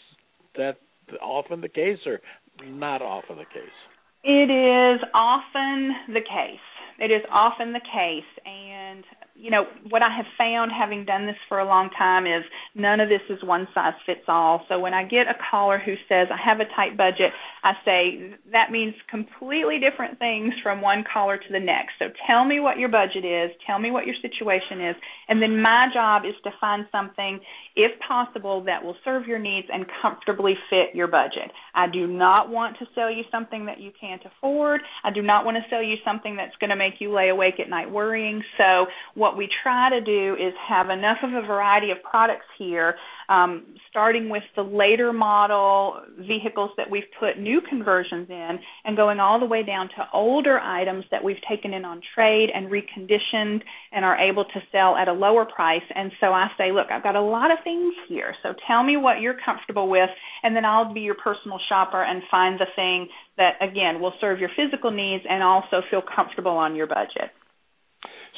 that 0.55 0.77
often 1.21 1.61
the 1.61 1.69
case, 1.69 1.99
or 2.05 2.19
not 2.65 3.01
often 3.01 3.37
the 3.37 3.45
case? 3.45 3.77
It 4.23 4.49
is 4.49 4.99
often 5.13 5.93
the 6.13 6.21
case. 6.21 6.59
It 6.99 7.11
is 7.11 7.21
often 7.31 7.73
the 7.73 7.79
case, 7.79 8.23
and 8.45 9.03
you 9.39 9.51
know 9.51 9.65
what 9.89 10.01
I 10.01 10.09
have 10.15 10.25
found 10.37 10.71
having 10.71 11.05
done 11.05 11.27
this 11.27 11.35
for 11.47 11.59
a 11.59 11.65
long 11.65 11.89
time 11.97 12.25
is 12.25 12.43
none 12.73 12.99
of 12.99 13.09
this 13.09 13.21
is 13.29 13.43
one 13.43 13.67
size 13.73 13.93
fits 14.05 14.25
all. 14.27 14.65
So 14.67 14.79
when 14.79 14.93
I 14.93 15.03
get 15.03 15.27
a 15.27 15.35
caller 15.51 15.77
who 15.77 15.93
says 16.09 16.27
I 16.31 16.37
have 16.43 16.59
a 16.59 16.65
tight 16.75 16.97
budget, 16.97 17.31
I 17.63 17.73
say 17.85 18.33
that 18.51 18.71
means 18.71 18.95
completely 19.09 19.79
different 19.79 20.17
things 20.19 20.53
from 20.63 20.81
one 20.81 21.03
caller 21.11 21.37
to 21.37 21.51
the 21.51 21.59
next. 21.59 21.93
So 21.99 22.05
tell 22.25 22.45
me 22.45 22.59
what 22.59 22.79
your 22.79 22.89
budget 22.89 23.25
is, 23.25 23.51
tell 23.65 23.79
me 23.79 23.91
what 23.91 24.05
your 24.05 24.15
situation 24.21 24.81
is, 24.81 24.95
and 25.27 25.41
then 25.41 25.61
my 25.61 25.87
job 25.93 26.23
is 26.25 26.35
to 26.43 26.51
find 26.59 26.85
something 26.91 27.39
if 27.75 27.91
possible 28.07 28.63
that 28.63 28.83
will 28.83 28.95
serve 29.03 29.27
your 29.27 29.39
needs 29.39 29.67
and 29.71 29.85
comfortably 30.01 30.55
fit 30.69 30.95
your 30.95 31.07
budget. 31.07 31.51
I 31.75 31.87
do 31.87 32.07
not 32.07 32.49
want 32.49 32.77
to 32.79 32.85
sell 32.95 33.11
you 33.11 33.23
something 33.31 33.65
that 33.67 33.79
you 33.79 33.91
can't 33.99 34.21
afford. 34.25 34.81
I 35.03 35.11
do 35.11 35.21
not 35.21 35.45
want 35.45 35.57
to 35.57 35.69
sell 35.69 35.83
you 35.83 35.95
something 36.03 36.35
that's 36.35 36.55
going 36.59 36.71
to 36.71 36.75
make 36.75 36.95
you 36.99 37.13
lay 37.13 37.29
awake 37.29 37.59
at 37.59 37.69
night 37.69 37.91
worrying. 37.91 38.41
So 38.57 38.87
what 39.13 39.26
what 39.27 39.35
we 39.35 39.49
try 39.61 39.89
to 39.89 39.99
do 39.99 40.35
is 40.35 40.53
have 40.69 40.89
enough 40.89 41.17
of 41.21 41.33
a 41.33 41.45
variety 41.45 41.91
of 41.91 41.97
products 42.09 42.45
here, 42.57 42.95
um, 43.27 43.65
starting 43.89 44.29
with 44.29 44.43
the 44.55 44.61
later 44.61 45.11
model 45.11 45.99
vehicles 46.17 46.71
that 46.77 46.89
we've 46.89 47.11
put 47.19 47.37
new 47.37 47.59
conversions 47.59 48.29
in, 48.29 48.57
and 48.85 48.95
going 48.95 49.19
all 49.19 49.37
the 49.37 49.45
way 49.45 49.63
down 49.63 49.89
to 49.89 50.07
older 50.13 50.59
items 50.59 51.03
that 51.11 51.21
we've 51.21 51.41
taken 51.49 51.73
in 51.73 51.83
on 51.83 51.99
trade 52.15 52.49
and 52.55 52.71
reconditioned 52.71 53.61
and 53.91 54.05
are 54.05 54.17
able 54.17 54.45
to 54.45 54.61
sell 54.71 54.95
at 54.95 55.09
a 55.09 55.13
lower 55.13 55.43
price. 55.43 55.83
And 55.93 56.09
so 56.21 56.27
I 56.27 56.47
say, 56.57 56.71
look, 56.71 56.87
I've 56.89 57.03
got 57.03 57.17
a 57.17 57.21
lot 57.21 57.51
of 57.51 57.57
things 57.65 57.93
here, 58.07 58.33
so 58.43 58.53
tell 58.65 58.81
me 58.81 58.95
what 58.95 59.19
you're 59.19 59.37
comfortable 59.43 59.89
with, 59.89 60.09
and 60.43 60.55
then 60.55 60.63
I'll 60.63 60.93
be 60.93 61.01
your 61.01 61.15
personal 61.15 61.59
shopper 61.67 62.01
and 62.01 62.21
find 62.31 62.57
the 62.57 62.67
thing 62.77 63.09
that, 63.35 63.55
again, 63.61 63.99
will 63.99 64.13
serve 64.21 64.39
your 64.39 64.51
physical 64.55 64.91
needs 64.91 65.25
and 65.29 65.43
also 65.43 65.81
feel 65.91 66.01
comfortable 66.15 66.51
on 66.51 66.77
your 66.77 66.87
budget. 66.87 67.31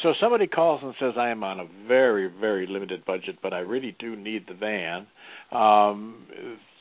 So 0.04 0.14
somebody 0.22 0.48
calls 0.48 0.82
and 0.84 0.94
says, 1.00 1.14
"I 1.18 1.30
am 1.30 1.44
on 1.44 1.60
a 1.60 1.66
very, 1.88 2.28
very 2.28 2.68
limited 2.68 3.06
budget, 3.06 3.40
but 3.42 3.54
I 3.54 3.60
really 3.60 3.96
do 4.00 4.16
need 4.16 4.46
the 4.48 4.54
van." 4.54 5.08
Um, 5.52 6.26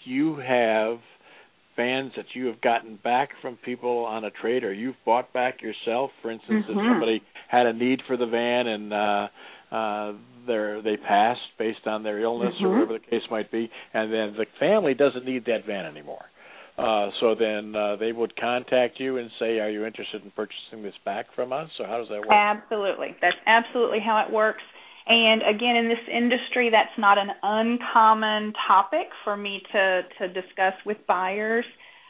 you 0.05 0.37
have 0.37 0.99
vans 1.77 2.13
that 2.17 2.27
you 2.35 2.47
have 2.47 2.61
gotten 2.61 2.97
back 3.03 3.31
from 3.41 3.57
people 3.57 4.05
on 4.05 4.25
a 4.25 4.31
trade, 4.31 4.65
or 4.65 4.73
you've 4.73 4.97
bought 5.05 5.33
back 5.33 5.63
yourself. 5.63 6.11
For 6.23 6.31
instance, 6.31 6.65
mm-hmm. 6.69 6.79
if 6.79 6.85
somebody 6.91 7.23
had 7.49 7.67
a 7.67 7.73
need 7.73 8.03
for 8.07 8.17
the 8.17 8.27
van 8.27 8.67
and 8.67 8.93
uh, 8.93 9.29
uh, 9.71 10.13
they 10.47 10.81
they 10.85 10.97
passed 10.97 11.41
based 11.59 11.87
on 11.87 12.03
their 12.03 12.21
illness 12.21 12.55
mm-hmm. 12.57 12.67
or 12.67 12.73
whatever 12.81 12.93
the 12.95 13.11
case 13.11 13.23
might 13.31 13.51
be, 13.51 13.71
and 13.95 14.13
then 14.13 14.35
the 14.37 14.47
family 14.59 14.95
doesn't 14.95 15.25
need 15.25 15.45
that 15.47 15.67
van 15.67 15.87
anymore. 15.87 16.25
Uh, 16.79 17.11
so 17.21 17.35
then 17.35 17.75
uh, 17.75 17.97
they 17.97 18.13
would 18.13 18.37
contact 18.37 19.01
you 19.01 19.19
and 19.19 19.31
say, 19.39 19.59
"Are 19.59 19.69
you 19.69 19.85
interested 19.85 20.23
in 20.23 20.31
purchasing 20.31 20.83
this 20.83 20.95
back 21.05 21.27
from 21.35 21.53
us?" 21.53 21.69
So 21.77 21.85
how 21.85 21.99
does 21.99 22.09
that 22.09 22.21
work? 22.21 22.31
Absolutely, 22.31 23.17
that's 23.21 23.37
absolutely 23.47 23.99
how 23.99 24.25
it 24.25 24.33
works. 24.33 24.63
And 25.09 25.43
again, 25.43 25.75
in 25.77 25.89
this 25.89 26.05
industry, 26.07 26.71
that's 26.71 26.97
not 26.97 27.19
an 27.19 27.31
uncommon 27.43 28.53
topic 28.67 29.09
for 29.25 29.37
me 29.37 29.61
to 29.73 30.03
to 30.19 30.29
discuss 30.29 30.75
with 30.87 30.99
buyers 31.09 31.65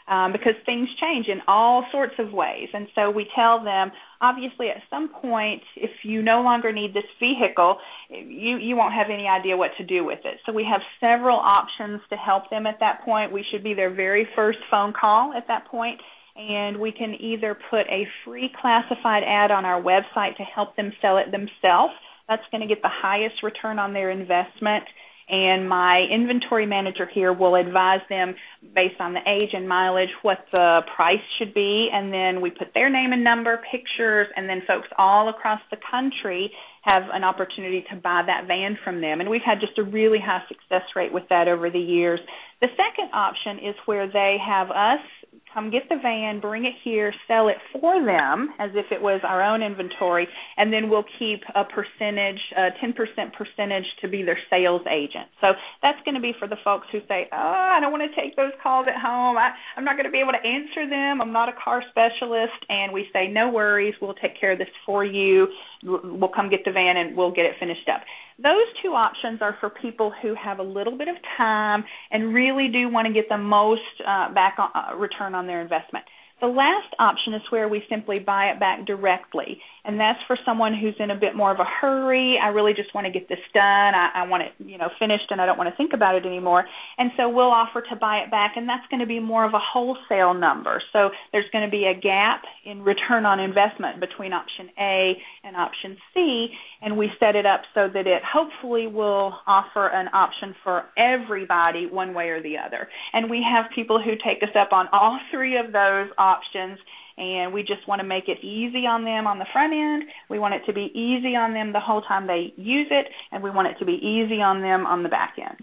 um, 0.08 0.32
because 0.32 0.54
things 0.64 0.88
change 1.00 1.26
in 1.28 1.40
all 1.46 1.84
sorts 1.92 2.14
of 2.18 2.32
ways. 2.32 2.68
And 2.72 2.88
so 2.94 3.10
we 3.10 3.26
tell 3.34 3.62
them, 3.62 3.90
obviously, 4.20 4.68
at 4.70 4.82
some 4.90 5.08
point, 5.08 5.62
if 5.76 5.90
you 6.02 6.22
no 6.22 6.42
longer 6.42 6.72
need 6.72 6.94
this 6.94 7.08
vehicle, 7.20 7.78
you 8.10 8.56
you 8.56 8.76
won't 8.76 8.94
have 8.94 9.08
any 9.12 9.28
idea 9.28 9.56
what 9.56 9.72
to 9.78 9.84
do 9.84 10.04
with 10.04 10.20
it. 10.24 10.38
So 10.46 10.52
we 10.52 10.64
have 10.64 10.80
several 11.00 11.38
options 11.38 12.00
to 12.10 12.16
help 12.16 12.50
them 12.50 12.66
at 12.66 12.80
that 12.80 13.04
point. 13.04 13.32
We 13.32 13.44
should 13.50 13.62
be 13.62 13.74
their 13.74 13.92
very 13.92 14.26
first 14.34 14.58
phone 14.70 14.92
call 14.98 15.34
at 15.36 15.46
that 15.48 15.66
point 15.66 16.00
and 16.38 16.78
we 16.78 16.92
can 16.92 17.16
either 17.18 17.58
put 17.68 17.80
a 17.90 18.06
free 18.24 18.48
classified 18.60 19.24
ad 19.26 19.50
on 19.50 19.64
our 19.64 19.82
website 19.82 20.36
to 20.36 20.44
help 20.44 20.76
them 20.76 20.92
sell 21.02 21.18
it 21.18 21.32
themselves. 21.32 21.92
That's 22.28 22.44
going 22.52 22.60
to 22.60 22.72
get 22.72 22.80
the 22.80 22.88
highest 22.88 23.42
return 23.42 23.80
on 23.80 23.92
their 23.92 24.10
investment 24.10 24.84
and 25.28 25.68
my 25.68 26.06
inventory 26.10 26.66
manager 26.66 27.06
here 27.12 27.32
will 27.32 27.54
advise 27.54 28.00
them 28.08 28.34
based 28.74 29.00
on 29.00 29.12
the 29.12 29.20
age 29.26 29.50
and 29.52 29.68
mileage 29.68 30.08
what 30.22 30.38
the 30.52 30.80
price 30.96 31.20
should 31.38 31.52
be. 31.52 31.88
And 31.92 32.12
then 32.12 32.40
we 32.40 32.50
put 32.50 32.72
their 32.74 32.88
name 32.90 33.12
and 33.12 33.22
number 33.22 33.60
pictures 33.70 34.26
and 34.36 34.48
then 34.48 34.62
folks 34.66 34.88
all 34.96 35.28
across 35.28 35.60
the 35.70 35.76
country 35.90 36.50
have 36.82 37.02
an 37.12 37.24
opportunity 37.24 37.84
to 37.90 37.96
buy 37.96 38.22
that 38.26 38.46
van 38.46 38.78
from 38.82 39.00
them. 39.00 39.20
And 39.20 39.28
we've 39.28 39.44
had 39.44 39.60
just 39.60 39.78
a 39.78 39.82
really 39.82 40.18
high 40.18 40.42
success 40.48 40.88
rate 40.96 41.12
with 41.12 41.24
that 41.28 41.46
over 41.46 41.68
the 41.70 41.78
years. 41.78 42.20
The 42.60 42.68
second 42.68 43.12
option 43.12 43.58
is 43.58 43.74
where 43.84 44.10
they 44.10 44.36
have 44.44 44.70
us 44.70 45.04
come 45.52 45.70
get 45.70 45.88
the 45.88 45.96
van, 46.02 46.40
bring 46.40 46.64
it 46.64 46.74
here, 46.84 47.12
sell 47.26 47.48
it 47.48 47.56
for 47.72 48.04
them 48.04 48.50
as 48.58 48.70
if 48.74 48.86
it 48.90 49.00
was 49.00 49.20
our 49.24 49.42
own 49.42 49.62
inventory, 49.62 50.28
and 50.56 50.72
then 50.72 50.88
we'll 50.88 51.04
keep 51.18 51.42
a 51.54 51.64
percentage, 51.64 52.40
a 52.56 52.68
10% 52.82 52.94
percentage 53.32 53.84
to 54.00 54.08
be 54.08 54.22
their 54.22 54.38
sales 54.50 54.82
agent. 54.90 55.28
So 55.40 55.48
that's 55.82 55.98
going 56.04 56.14
to 56.14 56.20
be 56.20 56.32
for 56.38 56.48
the 56.48 56.56
folks 56.64 56.86
who 56.92 57.00
say, 57.08 57.28
oh, 57.32 57.36
I 57.36 57.80
don't 57.80 57.92
want 57.92 58.02
to 58.08 58.20
take 58.20 58.36
those 58.36 58.52
calls 58.62 58.86
at 58.88 59.00
home. 59.00 59.36
I, 59.36 59.50
I'm 59.76 59.84
not 59.84 59.96
going 59.96 60.06
to 60.06 60.12
be 60.12 60.20
able 60.20 60.32
to 60.32 60.44
answer 60.46 60.88
them. 60.88 61.20
I'm 61.20 61.32
not 61.32 61.48
a 61.48 61.56
car 61.62 61.82
specialist. 61.90 62.58
And 62.68 62.92
we 62.92 63.06
say, 63.12 63.28
no 63.28 63.50
worries, 63.50 63.94
we'll 64.00 64.14
take 64.14 64.38
care 64.38 64.52
of 64.52 64.58
this 64.58 64.68
for 64.84 65.04
you. 65.04 65.48
We'll 65.82 66.32
come 66.34 66.50
get 66.50 66.60
the 66.64 66.72
van 66.72 66.96
and 66.96 67.16
we'll 67.16 67.32
get 67.32 67.44
it 67.46 67.54
finished 67.58 67.88
up. 67.92 68.02
Those 68.40 68.66
two 68.82 68.90
options 68.90 69.42
are 69.42 69.56
for 69.58 69.68
people 69.68 70.12
who 70.22 70.34
have 70.34 70.60
a 70.60 70.62
little 70.62 70.96
bit 70.96 71.08
of 71.08 71.16
time 71.36 71.84
and 72.12 72.32
really 72.32 72.68
do 72.68 72.88
want 72.88 73.08
to 73.08 73.12
get 73.12 73.28
the 73.28 73.38
most 73.38 73.82
uh, 74.06 74.32
back 74.32 74.56
on, 74.58 74.70
uh, 74.74 74.96
return 74.96 75.34
on 75.34 75.46
their 75.46 75.60
investment. 75.60 76.04
The 76.40 76.46
last 76.46 76.94
option 77.00 77.34
is 77.34 77.42
where 77.50 77.68
we 77.68 77.82
simply 77.90 78.20
buy 78.20 78.50
it 78.50 78.60
back 78.60 78.86
directly, 78.86 79.60
and 79.88 79.98
that's 79.98 80.18
for 80.26 80.36
someone 80.44 80.74
who's 80.74 80.94
in 81.00 81.10
a 81.10 81.16
bit 81.16 81.34
more 81.34 81.50
of 81.50 81.60
a 81.60 81.64
hurry. 81.64 82.38
I 82.40 82.48
really 82.48 82.74
just 82.74 82.94
want 82.94 83.06
to 83.06 83.10
get 83.10 83.26
this 83.26 83.40
done. 83.54 83.94
I, 83.94 84.10
I 84.16 84.28
want 84.28 84.42
it, 84.42 84.52
you 84.58 84.76
know, 84.76 84.90
finished, 84.98 85.24
and 85.30 85.40
I 85.40 85.46
don't 85.46 85.56
want 85.56 85.70
to 85.70 85.76
think 85.76 85.94
about 85.94 86.14
it 86.14 86.26
anymore. 86.26 86.66
And 86.98 87.10
so 87.16 87.26
we'll 87.30 87.50
offer 87.50 87.80
to 87.88 87.96
buy 87.96 88.18
it 88.18 88.30
back, 88.30 88.52
and 88.56 88.68
that's 88.68 88.86
going 88.90 89.00
to 89.00 89.06
be 89.06 89.18
more 89.18 89.46
of 89.46 89.54
a 89.54 89.58
wholesale 89.58 90.34
number. 90.34 90.82
So 90.92 91.08
there's 91.32 91.48
going 91.52 91.64
to 91.64 91.70
be 91.70 91.86
a 91.86 91.98
gap 91.98 92.42
in 92.66 92.82
return 92.82 93.24
on 93.24 93.40
investment 93.40 93.98
between 93.98 94.34
option 94.34 94.68
A 94.78 95.16
and 95.42 95.56
option 95.56 95.96
C, 96.12 96.48
and 96.82 96.98
we 96.98 97.08
set 97.18 97.34
it 97.34 97.46
up 97.46 97.62
so 97.72 97.88
that 97.88 98.06
it 98.06 98.20
hopefully 98.22 98.88
will 98.88 99.32
offer 99.46 99.88
an 99.88 100.08
option 100.12 100.54
for 100.62 100.84
everybody 100.98 101.86
one 101.86 102.12
way 102.12 102.28
or 102.28 102.42
the 102.42 102.58
other. 102.58 102.88
And 103.14 103.30
we 103.30 103.42
have 103.42 103.72
people 103.74 104.02
who 104.02 104.12
take 104.22 104.42
us 104.42 104.54
up 104.54 104.72
on 104.72 104.86
all 104.92 105.18
three 105.32 105.56
of 105.56 105.72
those 105.72 106.10
options 106.18 106.78
and 107.18 107.52
we 107.52 107.62
just 107.62 107.86
want 107.88 108.00
to 108.00 108.06
make 108.06 108.28
it 108.28 108.38
easy 108.44 108.86
on 108.86 109.04
them 109.04 109.26
on 109.26 109.38
the 109.38 109.46
front 109.52 109.72
end. 109.72 110.04
We 110.30 110.38
want 110.38 110.54
it 110.54 110.62
to 110.66 110.72
be 110.72 110.90
easy 110.94 111.34
on 111.34 111.52
them 111.52 111.72
the 111.72 111.80
whole 111.80 112.02
time 112.02 112.26
they 112.26 112.52
use 112.56 112.88
it 112.90 113.06
and 113.32 113.42
we 113.42 113.50
want 113.50 113.68
it 113.68 113.76
to 113.80 113.84
be 113.84 113.94
easy 113.94 114.40
on 114.40 114.62
them 114.62 114.86
on 114.86 115.02
the 115.02 115.08
back 115.08 115.34
end. 115.38 115.58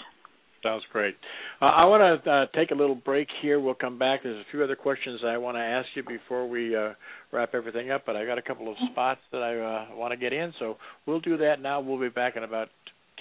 Sounds 0.63 0.83
great. 0.91 1.15
Uh, 1.61 1.65
I 1.65 1.85
want 1.85 2.23
to 2.23 2.31
uh, 2.31 2.45
take 2.55 2.71
a 2.71 2.75
little 2.75 2.95
break 2.95 3.27
here. 3.41 3.59
We'll 3.59 3.75
come 3.75 3.99
back. 3.99 4.21
There's 4.23 4.37
a 4.37 4.49
few 4.49 4.63
other 4.63 4.75
questions 4.75 5.21
I 5.23 5.37
want 5.37 5.57
to 5.57 5.61
ask 5.61 5.87
you 5.95 6.01
before 6.01 6.49
we 6.49 6.75
uh, 6.75 6.93
wrap 7.31 7.53
everything 7.53 7.91
up, 7.91 8.01
but 8.07 8.15
I 8.15 8.25
got 8.25 8.39
a 8.39 8.41
couple 8.41 8.69
of 8.69 8.75
spots 8.91 9.19
that 9.31 9.43
I 9.43 9.59
uh, 9.59 9.95
want 9.95 10.11
to 10.11 10.17
get 10.17 10.33
in, 10.33 10.53
so 10.57 10.77
we'll 11.05 11.19
do 11.19 11.37
that 11.37 11.61
now. 11.61 11.81
We'll 11.81 11.99
be 11.99 12.09
back 12.09 12.35
in 12.35 12.43
about 12.43 12.69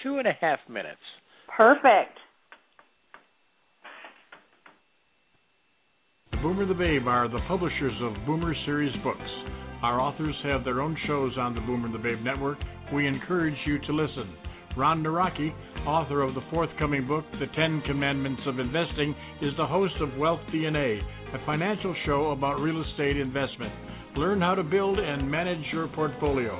two 0.01 0.17
and 0.17 0.27
a 0.27 0.33
half 0.41 0.57
minutes. 0.67 0.97
Perfect. 1.55 2.17
Boomer 6.45 6.67
the 6.67 6.75
Babe 6.75 7.07
are 7.07 7.27
the 7.27 7.41
publishers 7.47 7.99
of 8.03 8.23
Boomer 8.27 8.53
Series 8.67 8.95
books. 9.03 9.17
Our 9.81 9.99
authors 9.99 10.35
have 10.43 10.63
their 10.63 10.79
own 10.79 10.95
shows 11.07 11.33
on 11.39 11.55
the 11.55 11.61
Boomer 11.61 11.91
the 11.91 11.97
Babe 11.97 12.21
network. 12.23 12.59
We 12.93 13.07
encourage 13.07 13.57
you 13.65 13.79
to 13.79 13.91
listen. 13.91 14.31
Ron 14.77 15.01
Naraki, 15.01 15.49
author 15.87 16.21
of 16.21 16.35
the 16.35 16.45
forthcoming 16.51 17.07
book, 17.07 17.25
The 17.39 17.47
Ten 17.55 17.81
Commandments 17.87 18.43
of 18.45 18.59
Investing, 18.59 19.15
is 19.41 19.57
the 19.57 19.65
host 19.65 19.95
of 19.99 20.19
Wealth 20.19 20.39
DNA, 20.53 21.01
a 21.33 21.43
financial 21.47 21.95
show 22.05 22.29
about 22.29 22.61
real 22.61 22.79
estate 22.91 23.17
investment. 23.17 23.73
Learn 24.15 24.39
how 24.39 24.53
to 24.53 24.61
build 24.61 24.99
and 24.99 25.27
manage 25.27 25.65
your 25.73 25.87
portfolio. 25.95 26.53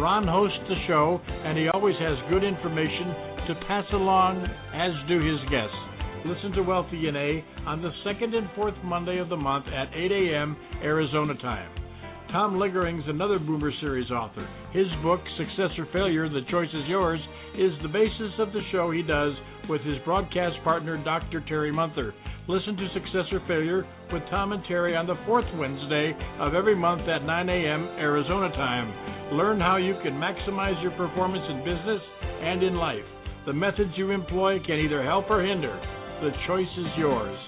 Ron 0.00 0.26
hosts 0.26 0.58
the 0.68 0.82
show, 0.88 1.20
and 1.24 1.56
he 1.56 1.68
always 1.68 1.94
has 2.00 2.18
good 2.28 2.42
information 2.42 3.46
to 3.46 3.54
pass 3.68 3.84
along, 3.92 4.42
as 4.74 4.90
do 5.06 5.20
his 5.20 5.38
guests. 5.48 5.87
Listen 6.24 6.52
to 6.52 6.62
Wealth 6.62 6.86
DNA 6.92 7.44
on 7.66 7.80
the 7.80 7.92
second 8.04 8.34
and 8.34 8.48
fourth 8.56 8.74
Monday 8.82 9.18
of 9.18 9.28
the 9.28 9.36
month 9.36 9.66
at 9.68 9.88
8 9.94 10.10
a.m. 10.10 10.56
Arizona 10.82 11.34
time. 11.36 11.70
Tom 12.32 12.58
Liggering's 12.58 13.04
another 13.06 13.38
Boomer 13.38 13.72
Series 13.80 14.10
author. 14.10 14.46
His 14.72 14.86
book, 15.02 15.20
Success 15.38 15.70
or 15.78 15.86
Failure, 15.92 16.28
The 16.28 16.42
Choice 16.50 16.68
is 16.68 16.88
Yours, 16.88 17.20
is 17.56 17.72
the 17.82 17.88
basis 17.88 18.32
of 18.38 18.52
the 18.52 18.60
show 18.72 18.90
he 18.90 19.02
does 19.02 19.32
with 19.68 19.80
his 19.82 19.96
broadcast 20.04 20.56
partner, 20.64 21.02
Dr. 21.02 21.42
Terry 21.48 21.72
Munther. 21.72 22.12
Listen 22.48 22.76
to 22.76 22.88
Success 22.94 23.32
or 23.32 23.40
Failure 23.46 23.86
with 24.12 24.22
Tom 24.28 24.52
and 24.52 24.62
Terry 24.66 24.96
on 24.96 25.06
the 25.06 25.18
fourth 25.24 25.46
Wednesday 25.56 26.12
of 26.40 26.54
every 26.54 26.74
month 26.74 27.08
at 27.08 27.24
9 27.24 27.48
a.m. 27.48 27.84
Arizona 27.96 28.50
time. 28.50 29.36
Learn 29.36 29.60
how 29.60 29.76
you 29.76 29.94
can 30.02 30.14
maximize 30.14 30.80
your 30.82 30.92
performance 30.92 31.44
in 31.48 31.58
business 31.58 32.02
and 32.42 32.62
in 32.62 32.74
life. 32.74 33.06
The 33.46 33.52
methods 33.52 33.92
you 33.96 34.10
employ 34.10 34.58
can 34.66 34.80
either 34.80 35.02
help 35.02 35.30
or 35.30 35.44
hinder. 35.44 35.97
The 36.20 36.30
choice 36.48 36.66
is 36.76 36.86
yours. 36.98 37.38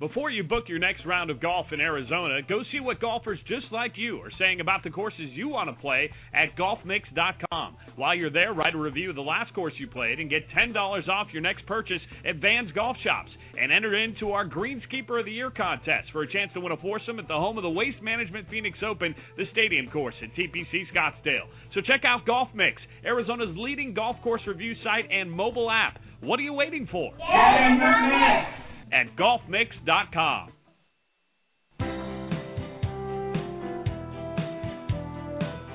Before 0.00 0.30
you 0.30 0.42
book 0.42 0.64
your 0.68 0.78
next 0.78 1.04
round 1.04 1.30
of 1.30 1.40
golf 1.40 1.66
in 1.70 1.80
Arizona, 1.80 2.40
go 2.48 2.62
see 2.72 2.80
what 2.80 2.98
golfers 2.98 3.38
just 3.46 3.66
like 3.72 3.92
you 3.96 4.18
are 4.20 4.30
saying 4.38 4.60
about 4.60 4.82
the 4.82 4.88
courses 4.90 5.28
you 5.32 5.48
want 5.48 5.68
to 5.68 5.80
play 5.82 6.10
at 6.32 6.56
golfmix.com. 6.56 7.76
While 7.96 8.14
you're 8.14 8.30
there, 8.30 8.54
write 8.54 8.74
a 8.74 8.78
review 8.78 9.10
of 9.10 9.16
the 9.16 9.22
last 9.22 9.52
course 9.52 9.74
you 9.78 9.86
played 9.86 10.18
and 10.18 10.30
get 10.30 10.48
$10 10.56 11.08
off 11.08 11.28
your 11.32 11.42
next 11.42 11.66
purchase 11.66 12.00
at 12.26 12.36
Van's 12.36 12.72
Golf 12.72 12.96
Shops. 13.04 13.30
And 13.58 13.72
enter 13.72 13.96
into 13.96 14.32
our 14.32 14.46
Greenskeeper 14.46 15.18
of 15.18 15.24
the 15.24 15.32
Year 15.32 15.50
contest 15.50 16.08
for 16.12 16.22
a 16.22 16.30
chance 16.30 16.52
to 16.52 16.60
win 16.60 16.72
a 16.72 16.76
foursome 16.76 17.18
at 17.18 17.26
the 17.26 17.34
home 17.34 17.56
of 17.56 17.62
the 17.62 17.70
Waste 17.70 18.02
Management 18.02 18.48
Phoenix 18.50 18.78
Open, 18.86 19.14
the 19.38 19.44
stadium 19.52 19.88
course 19.90 20.14
at 20.22 20.28
TPC 20.36 20.84
Scottsdale. 20.94 21.48
So 21.74 21.80
check 21.80 22.02
out 22.04 22.26
Golf 22.26 22.48
Mix, 22.54 22.82
Arizona's 23.04 23.56
leading 23.56 23.94
golf 23.94 24.16
course 24.22 24.42
review 24.46 24.74
site 24.84 25.10
and 25.10 25.32
mobile 25.32 25.70
app. 25.70 25.98
What 26.20 26.40
are 26.40 26.42
you 26.42 26.52
waiting 26.52 26.88
for? 26.90 27.10
Get 27.12 27.66
in 27.66 27.78
the 27.78 27.92
mix! 28.08 28.56
at 28.92 29.16
golfmix.com. 29.16 30.52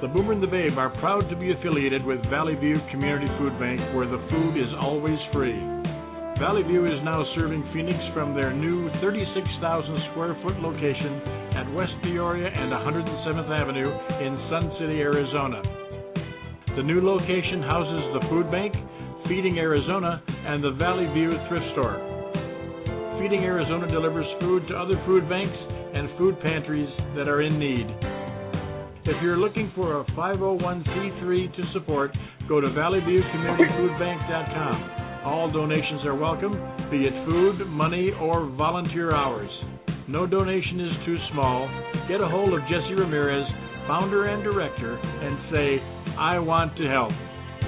The 0.01 0.07
Boomer 0.07 0.33
and 0.33 0.41
the 0.41 0.49
Babe 0.49 0.79
are 0.81 0.89
proud 0.97 1.29
to 1.29 1.35
be 1.37 1.53
affiliated 1.53 2.03
with 2.03 2.17
Valley 2.31 2.55
View 2.55 2.79
Community 2.89 3.29
Food 3.37 3.53
Bank, 3.59 3.77
where 3.93 4.09
the 4.09 4.17
food 4.33 4.57
is 4.57 4.73
always 4.81 5.19
free. 5.31 5.59
Valley 6.41 6.65
View 6.65 6.89
is 6.89 6.97
now 7.05 7.21
serving 7.37 7.61
Phoenix 7.69 8.01
from 8.17 8.33
their 8.33 8.49
new 8.49 8.89
36,000 8.97 9.61
square 10.09 10.33
foot 10.41 10.57
location 10.57 11.21
at 11.53 11.69
West 11.77 11.93
Peoria 12.01 12.49
and 12.49 12.73
107th 12.73 13.45
Avenue 13.53 13.93
in 14.25 14.33
Sun 14.49 14.73
City, 14.81 15.05
Arizona. 15.05 15.61
The 16.75 16.81
new 16.81 17.05
location 17.05 17.61
houses 17.61 18.01
the 18.17 18.25
food 18.25 18.49
bank, 18.49 18.73
Feeding 19.27 19.59
Arizona, 19.59 20.23
and 20.27 20.63
the 20.63 20.71
Valley 20.71 21.05
View 21.13 21.37
thrift 21.47 21.65
store. 21.73 21.99
Feeding 23.19 23.43
Arizona 23.43 23.85
delivers 23.91 24.25
food 24.39 24.67
to 24.67 24.75
other 24.75 24.99
food 25.05 25.29
banks 25.29 25.57
and 25.93 26.09
food 26.17 26.39
pantries 26.41 26.89
that 27.15 27.27
are 27.27 27.41
in 27.41 27.59
need. 27.59 27.85
If 29.03 29.19
you're 29.21 29.37
looking 29.37 29.71
for 29.75 29.99
a 30.01 30.05
501c3 30.17 31.55
to 31.55 31.63
support, 31.73 32.11
go 32.47 32.61
to 32.61 32.67
valleyviewcommunityfoodbank.com. 32.67 35.25
All 35.25 35.51
donations 35.51 36.05
are 36.05 36.15
welcome, 36.15 36.53
be 36.89 37.05
it 37.05 37.25
food, 37.25 37.67
money, 37.67 38.11
or 38.19 38.45
volunteer 38.57 39.13
hours. 39.15 39.51
No 40.07 40.25
donation 40.25 40.79
is 40.79 40.91
too 41.05 41.17
small. 41.31 41.69
Get 42.09 42.21
a 42.21 42.27
hold 42.27 42.53
of 42.53 42.61
Jesse 42.61 42.93
Ramirez, 42.93 43.45
founder 43.87 44.27
and 44.27 44.43
director, 44.43 44.97
and 44.97 45.37
say, 45.51 45.79
I 46.17 46.39
want 46.39 46.75
to 46.77 46.87
help. 46.87 47.11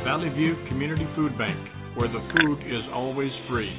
Valley 0.04 0.28
View 0.36 0.56
Community 0.68 1.08
Food 1.16 1.38
Bank, 1.38 1.66
where 1.96 2.10
the 2.10 2.20
food 2.36 2.60
is 2.68 2.84
always 2.94 3.32
free. 3.50 3.72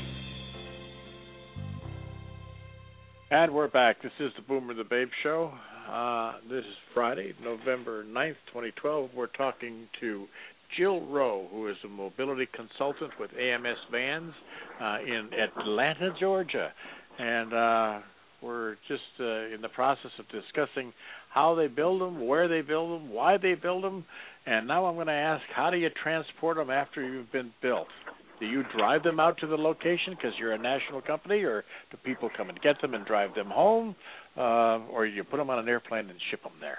And 3.31 3.53
we're 3.53 3.69
back. 3.69 4.03
This 4.03 4.13
is 4.19 4.33
the 4.35 4.43
Boomer 4.43 4.73
the 4.73 4.85
Babe 4.85 5.09
Show. 5.23 5.53
Uh, 5.87 6.37
this 6.49 6.61
is 6.61 6.75
Friday, 6.95 7.35
November 7.43 8.05
9th, 8.05 8.37
2012. 8.47 9.11
We're 9.15 9.27
talking 9.27 9.87
to 10.01 10.25
Jill 10.79 11.05
Rowe, 11.07 11.47
who 11.51 11.69
is 11.69 11.77
a 11.85 11.89
mobility 11.89 12.49
consultant 12.57 13.13
with 13.21 13.31
AMS 13.39 13.79
Vans 13.93 14.33
uh, 14.81 14.97
in 15.07 15.29
Atlanta, 15.35 16.09
Georgia. 16.19 16.73
And 17.19 17.53
uh, 17.53 17.99
we're 18.41 18.77
just 18.89 19.03
uh, 19.21 19.55
in 19.55 19.61
the 19.61 19.69
process 19.69 20.11
of 20.19 20.25
discussing 20.29 20.93
how 21.35 21.57
they 21.57 21.67
build 21.67 22.01
them, 22.01 22.27
where 22.27 22.47
they 22.47 22.61
build 22.61 23.01
them, 23.01 23.11
why 23.11 23.37
they 23.37 23.55
build 23.55 23.83
them. 23.83 24.05
And 24.47 24.69
now 24.69 24.87
I'm 24.87 24.95
going 24.95 25.09
to 25.09 25.13
ask, 25.13 25.43
how 25.55 25.71
do 25.71 25.77
you 25.77 25.91
transport 26.03 26.57
them 26.57 26.71
after 26.71 27.03
you've 27.03 27.33
been 27.33 27.53
built? 27.61 27.89
Do 28.39 28.47
you 28.47 28.63
drive 28.77 29.03
them 29.03 29.19
out 29.19 29.39
to 29.39 29.47
the 29.47 29.57
location 29.57 30.15
because 30.15 30.33
you're 30.39 30.53
a 30.53 30.59
national 30.59 31.03
company, 31.03 31.43
or 31.43 31.65
do 31.91 31.97
people 32.05 32.31
come 32.37 32.51
and 32.51 32.61
get 32.61 32.81
them 32.81 32.95
and 32.95 33.05
drive 33.05 33.35
them 33.35 33.49
home, 33.49 33.97
uh, 34.37 34.79
or 34.93 35.07
you 35.07 35.25
put 35.25 35.39
them 35.39 35.51
on 35.51 35.59
an 35.59 35.69
airplane 35.69 36.09
and 36.09 36.19
ship 36.31 36.43
them 36.43 36.53
there? 36.61 36.79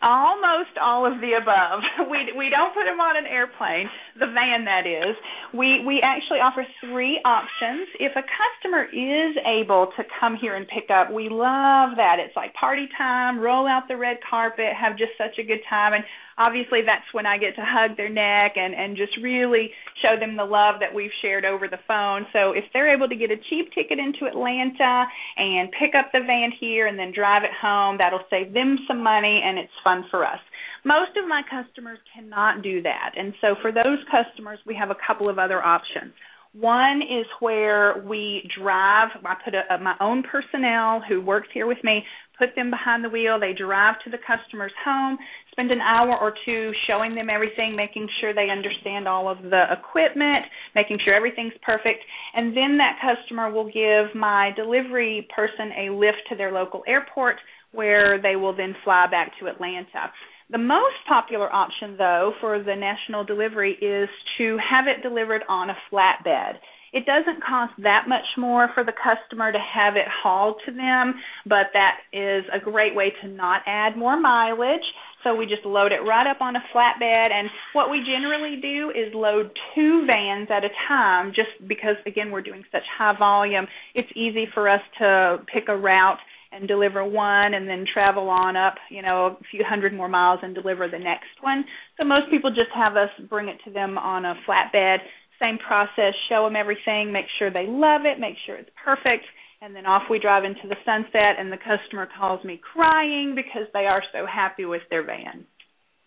Almost 0.00 0.78
all 0.80 1.06
of 1.10 1.20
the 1.20 1.34
above. 1.34 1.82
We 2.10 2.32
we 2.36 2.48
don't 2.48 2.72
put 2.72 2.84
them 2.84 3.00
on 3.00 3.16
an 3.16 3.26
airplane, 3.26 3.90
the 4.14 4.26
van 4.26 4.64
that 4.64 4.86
is. 4.86 5.16
We 5.52 5.84
we 5.84 6.00
actually 6.02 6.38
offer 6.38 6.64
three 6.80 7.20
options. 7.24 7.88
If 7.98 8.12
a 8.14 8.22
customer 8.22 8.84
is 8.84 9.36
able 9.44 9.90
to 9.96 10.04
come 10.20 10.36
here 10.40 10.54
and 10.54 10.66
pick 10.68 10.88
up, 10.88 11.12
we 11.12 11.28
love 11.28 11.98
that. 11.98 12.22
It's 12.22 12.36
like 12.36 12.54
party 12.54 12.88
time, 12.96 13.40
roll 13.40 13.66
out 13.66 13.88
the 13.88 13.96
red 13.96 14.18
carpet, 14.22 14.72
have 14.78 14.96
just 14.96 15.18
such 15.18 15.38
a 15.38 15.42
good 15.42 15.60
time 15.68 15.92
and 15.94 16.04
obviously 16.38 16.80
that's 16.86 17.04
when 17.12 17.26
I 17.26 17.36
get 17.36 17.56
to 17.56 17.64
hug 17.66 17.96
their 17.96 18.08
neck 18.08 18.54
and 18.56 18.74
and 18.74 18.96
just 18.96 19.12
really 19.22 19.70
show 20.00 20.14
them 20.18 20.36
the 20.36 20.44
love 20.44 20.76
that 20.80 20.94
we've 20.94 21.10
shared 21.20 21.44
over 21.44 21.68
the 21.68 21.82
phone. 21.86 22.26
So 22.32 22.52
if 22.52 22.64
they're 22.72 22.94
able 22.94 23.08
to 23.08 23.16
get 23.16 23.30
a 23.30 23.36
cheap 23.50 23.74
ticket 23.74 23.98
into 23.98 24.26
Atlanta 24.26 25.04
and 25.36 25.68
pick 25.78 25.94
up 25.98 26.10
the 26.12 26.20
van 26.24 26.52
here 26.58 26.86
and 26.86 26.98
then 26.98 27.12
drive 27.12 27.42
it 27.42 27.50
home, 27.60 27.98
that'll 27.98 28.24
save 28.30 28.54
them 28.54 28.78
some 28.86 29.02
money 29.02 29.42
and 29.44 29.58
it's 29.58 29.74
fun 29.82 30.04
for 30.10 30.24
us. 30.24 30.40
Most 30.84 31.16
of 31.20 31.28
my 31.28 31.42
customers 31.50 31.98
cannot 32.14 32.62
do 32.62 32.80
that. 32.82 33.12
And 33.16 33.34
so 33.40 33.56
for 33.60 33.72
those 33.72 33.98
customers, 34.10 34.58
we 34.64 34.76
have 34.76 34.90
a 34.90 34.96
couple 35.06 35.28
of 35.28 35.38
other 35.38 35.62
options. 35.62 36.14
One 36.52 37.02
is 37.02 37.26
where 37.40 38.02
we 38.06 38.48
drive. 38.58 39.10
I 39.24 39.34
put 39.44 39.54
a, 39.54 39.74
a, 39.74 39.78
my 39.78 39.94
own 40.00 40.22
personnel 40.22 41.02
who 41.06 41.20
works 41.20 41.48
here 41.52 41.66
with 41.66 41.78
me, 41.84 42.04
put 42.38 42.54
them 42.56 42.70
behind 42.70 43.04
the 43.04 43.10
wheel. 43.10 43.38
They 43.38 43.52
drive 43.52 43.96
to 44.04 44.10
the 44.10 44.18
customer's 44.18 44.72
home, 44.84 45.18
spend 45.58 45.72
an 45.72 45.80
hour 45.80 46.16
or 46.16 46.32
two 46.44 46.70
showing 46.86 47.16
them 47.16 47.28
everything, 47.28 47.74
making 47.74 48.06
sure 48.20 48.32
they 48.32 48.48
understand 48.48 49.08
all 49.08 49.28
of 49.28 49.42
the 49.42 49.64
equipment, 49.72 50.46
making 50.76 50.98
sure 51.04 51.12
everything's 51.12 51.52
perfect, 51.62 51.98
and 52.34 52.56
then 52.56 52.78
that 52.78 52.96
customer 53.02 53.50
will 53.50 53.66
give 53.66 54.14
my 54.14 54.52
delivery 54.54 55.26
person 55.34 55.72
a 55.76 55.90
lift 55.90 56.18
to 56.28 56.36
their 56.36 56.52
local 56.52 56.84
airport 56.86 57.36
where 57.72 58.22
they 58.22 58.36
will 58.36 58.56
then 58.56 58.72
fly 58.84 59.06
back 59.10 59.32
to 59.40 59.48
Atlanta. 59.48 60.12
The 60.50 60.58
most 60.58 60.96
popular 61.08 61.52
option, 61.52 61.96
though, 61.98 62.32
for 62.40 62.62
the 62.62 62.76
national 62.76 63.24
delivery 63.24 63.72
is 63.82 64.08
to 64.38 64.56
have 64.58 64.86
it 64.86 65.02
delivered 65.02 65.42
on 65.48 65.70
a 65.70 65.76
flatbed. 65.92 66.54
It 66.92 67.04
doesn't 67.04 67.44
cost 67.44 67.74
that 67.82 68.04
much 68.08 68.24
more 68.38 68.70
for 68.72 68.82
the 68.82 68.92
customer 68.92 69.52
to 69.52 69.58
have 69.58 69.96
it 69.96 70.06
hauled 70.22 70.56
to 70.64 70.72
them, 70.72 71.14
but 71.44 71.66
that 71.74 71.98
is 72.12 72.44
a 72.52 72.58
great 72.58 72.94
way 72.94 73.12
to 73.20 73.28
not 73.28 73.60
add 73.66 73.96
more 73.96 74.18
mileage. 74.18 74.80
So 75.28 75.34
we 75.34 75.44
just 75.44 75.66
load 75.66 75.92
it 75.92 76.00
right 76.08 76.26
up 76.26 76.40
on 76.40 76.56
a 76.56 76.60
flatbed, 76.74 77.30
and 77.30 77.50
what 77.74 77.90
we 77.90 77.98
generally 77.98 78.56
do 78.62 78.88
is 78.88 79.12
load 79.12 79.50
two 79.74 80.06
vans 80.06 80.48
at 80.50 80.64
a 80.64 80.70
time, 80.88 81.32
just 81.36 81.50
because 81.68 81.96
again 82.06 82.30
we're 82.30 82.40
doing 82.40 82.64
such 82.72 82.84
high 82.96 83.12
volume. 83.18 83.66
It's 83.94 84.08
easy 84.16 84.46
for 84.54 84.70
us 84.70 84.80
to 84.98 85.36
pick 85.52 85.64
a 85.68 85.76
route 85.76 86.16
and 86.50 86.66
deliver 86.66 87.04
one 87.04 87.52
and 87.52 87.68
then 87.68 87.84
travel 87.92 88.30
on 88.30 88.56
up, 88.56 88.76
you 88.90 89.02
know, 89.02 89.36
a 89.38 89.44
few 89.50 89.62
hundred 89.68 89.92
more 89.92 90.08
miles 90.08 90.40
and 90.42 90.54
deliver 90.54 90.88
the 90.88 90.98
next 90.98 91.36
one. 91.42 91.62
So 91.98 92.04
most 92.04 92.30
people 92.30 92.48
just 92.48 92.72
have 92.74 92.96
us 92.96 93.10
bring 93.28 93.48
it 93.48 93.58
to 93.66 93.70
them 93.70 93.98
on 93.98 94.24
a 94.24 94.34
flatbed. 94.48 94.98
Same 95.38 95.58
process, 95.58 96.14
show 96.30 96.44
them 96.44 96.56
everything, 96.56 97.12
make 97.12 97.26
sure 97.38 97.52
they 97.52 97.66
love 97.68 98.02
it, 98.06 98.18
make 98.18 98.34
sure 98.46 98.56
it's 98.56 98.70
perfect, 98.82 99.24
and 99.60 99.74
then 99.74 99.86
off 99.86 100.02
we 100.10 100.18
drive 100.18 100.44
into 100.44 100.68
the 100.68 100.76
sunset 100.84 101.36
and 101.38 101.50
the 101.50 101.56
customer 101.56 102.08
calls 102.18 102.44
me 102.44 102.60
crying 102.72 103.34
because 103.34 103.68
they 103.72 103.86
are 103.86 104.02
so 104.12 104.26
happy 104.26 104.64
with 104.64 104.82
their 104.90 105.04
van. 105.04 105.44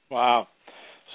Wow. 0.10 0.48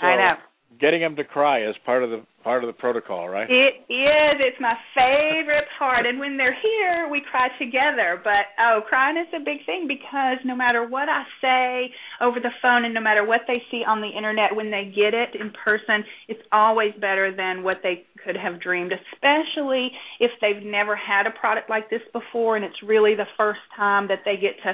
So 0.01 0.07
I 0.07 0.17
know. 0.17 0.35
Getting 0.81 1.01
them 1.01 1.17
to 1.17 1.25
cry 1.25 1.69
is 1.69 1.75
part 1.85 2.03
of 2.03 2.11
the 2.11 2.23
part 2.47 2.63
of 2.63 2.69
the 2.69 2.79
protocol, 2.79 3.29
right? 3.29 3.51
It 3.51 3.83
is. 3.91 4.35
It's 4.39 4.61
my 4.61 4.79
favorite 4.95 5.67
part. 5.81 6.07
And 6.07 6.21
when 6.21 6.37
they're 6.37 6.55
here, 6.55 7.11
we 7.11 7.21
cry 7.29 7.49
together. 7.59 8.23
But 8.23 8.55
oh, 8.63 8.83
crying 8.89 9.17
is 9.19 9.27
a 9.35 9.43
big 9.43 9.67
thing 9.67 9.89
because 9.91 10.39
no 10.45 10.55
matter 10.55 10.87
what 10.87 11.09
I 11.09 11.25
say 11.43 11.91
over 12.23 12.39
the 12.39 12.55
phone 12.63 12.85
and 12.85 12.95
no 12.95 13.01
matter 13.01 13.27
what 13.27 13.41
they 13.49 13.61
see 13.69 13.83
on 13.83 14.01
the 14.01 14.15
internet, 14.17 14.55
when 14.55 14.71
they 14.71 14.93
get 14.95 15.11
it 15.13 15.35
in 15.35 15.51
person, 15.59 16.07
it's 16.29 16.43
always 16.53 16.93
better 17.01 17.35
than 17.35 17.65
what 17.65 17.79
they 17.83 18.07
could 18.25 18.37
have 18.37 18.63
dreamed, 18.63 18.93
especially 18.95 19.91
if 20.21 20.31
they've 20.41 20.63
never 20.63 20.95
had 20.95 21.27
a 21.27 21.35
product 21.35 21.69
like 21.69 21.91
this 21.91 22.07
before 22.13 22.55
and 22.55 22.65
it's 22.65 22.81
really 22.87 23.17
the 23.17 23.27
first 23.37 23.61
time 23.77 24.07
that 24.07 24.23
they 24.25 24.37
get 24.37 24.55
to 24.63 24.71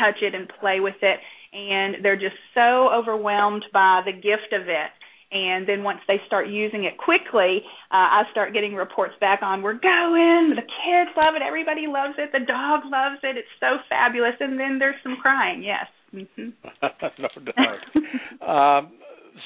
touch 0.00 0.16
it 0.22 0.34
and 0.34 0.50
play 0.58 0.80
with 0.80 0.96
it. 1.02 1.20
And 1.52 2.02
they're 2.02 2.16
just 2.16 2.40
so 2.54 2.88
overwhelmed 2.88 3.66
by 3.74 4.00
the 4.06 4.12
gift 4.12 4.54
of 4.56 4.68
it 4.68 4.88
and 5.32 5.68
then 5.68 5.82
once 5.82 6.00
they 6.08 6.20
start 6.26 6.48
using 6.48 6.84
it 6.84 6.98
quickly, 6.98 7.62
uh, 7.90 8.20
I 8.20 8.22
start 8.32 8.52
getting 8.52 8.74
reports 8.74 9.14
back 9.20 9.42
on 9.42 9.62
we're 9.62 9.78
going, 9.78 10.54
the 10.56 10.62
kids 10.62 11.10
love 11.16 11.34
it, 11.36 11.42
everybody 11.42 11.86
loves 11.86 12.14
it, 12.18 12.30
the 12.32 12.44
dog 12.44 12.82
loves 12.84 13.20
it, 13.22 13.36
it's 13.36 13.48
so 13.60 13.78
fabulous, 13.88 14.34
and 14.40 14.58
then 14.58 14.78
there's 14.78 15.00
some 15.02 15.16
crying. 15.22 15.62
Yes. 15.62 15.86
Mm-hmm. 16.14 16.50
no 17.22 17.28
doubt. 17.52 18.78
um, 18.78 18.92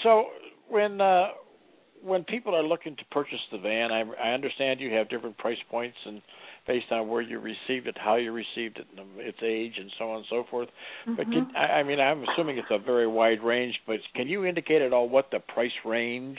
so 0.03 0.27
when 0.69 1.01
uh, 1.01 1.29
when 2.03 2.25
people 2.25 2.55
are 2.55 2.63
looking 2.63 2.97
to 2.97 3.05
purchase 3.11 3.41
the 3.53 3.59
van, 3.59 3.91
I, 3.93 4.05
I 4.23 4.33
understand 4.33 4.81
you 4.81 4.93
have 4.93 5.09
different 5.09 5.37
price 5.39 5.59
points 5.71 5.97
and 6.07 6.21
based 6.67 6.91
on 6.91 7.09
where 7.09 7.23
you 7.23 7.39
received 7.39 7.87
it, 7.87 7.97
how 7.99 8.17
you 8.17 8.33
received 8.33 8.79
it, 8.79 8.87
its 9.19 9.39
age, 9.43 9.75
and 9.79 9.91
so 9.99 10.11
on 10.11 10.17
and 10.19 10.27
so 10.31 10.45
forth. 10.51 10.69
Mm-hmm. 11.07 11.15
But 11.17 11.25
can, 11.27 11.51
I, 11.57 11.81
I 11.81 11.83
mean, 11.83 12.01
I'm 12.01 12.25
assuming 12.25 12.59
it's 12.59 12.69
a 12.71 12.79
very 12.79 13.07
wide 13.07 13.43
range. 13.43 13.75
But 13.87 13.97
can 14.15 14.29
you 14.29 14.45
indicate 14.45 14.83
at 14.83 14.93
all 14.93 15.09
what 15.09 15.31
the 15.31 15.41
price 15.41 15.73
range, 15.85 16.39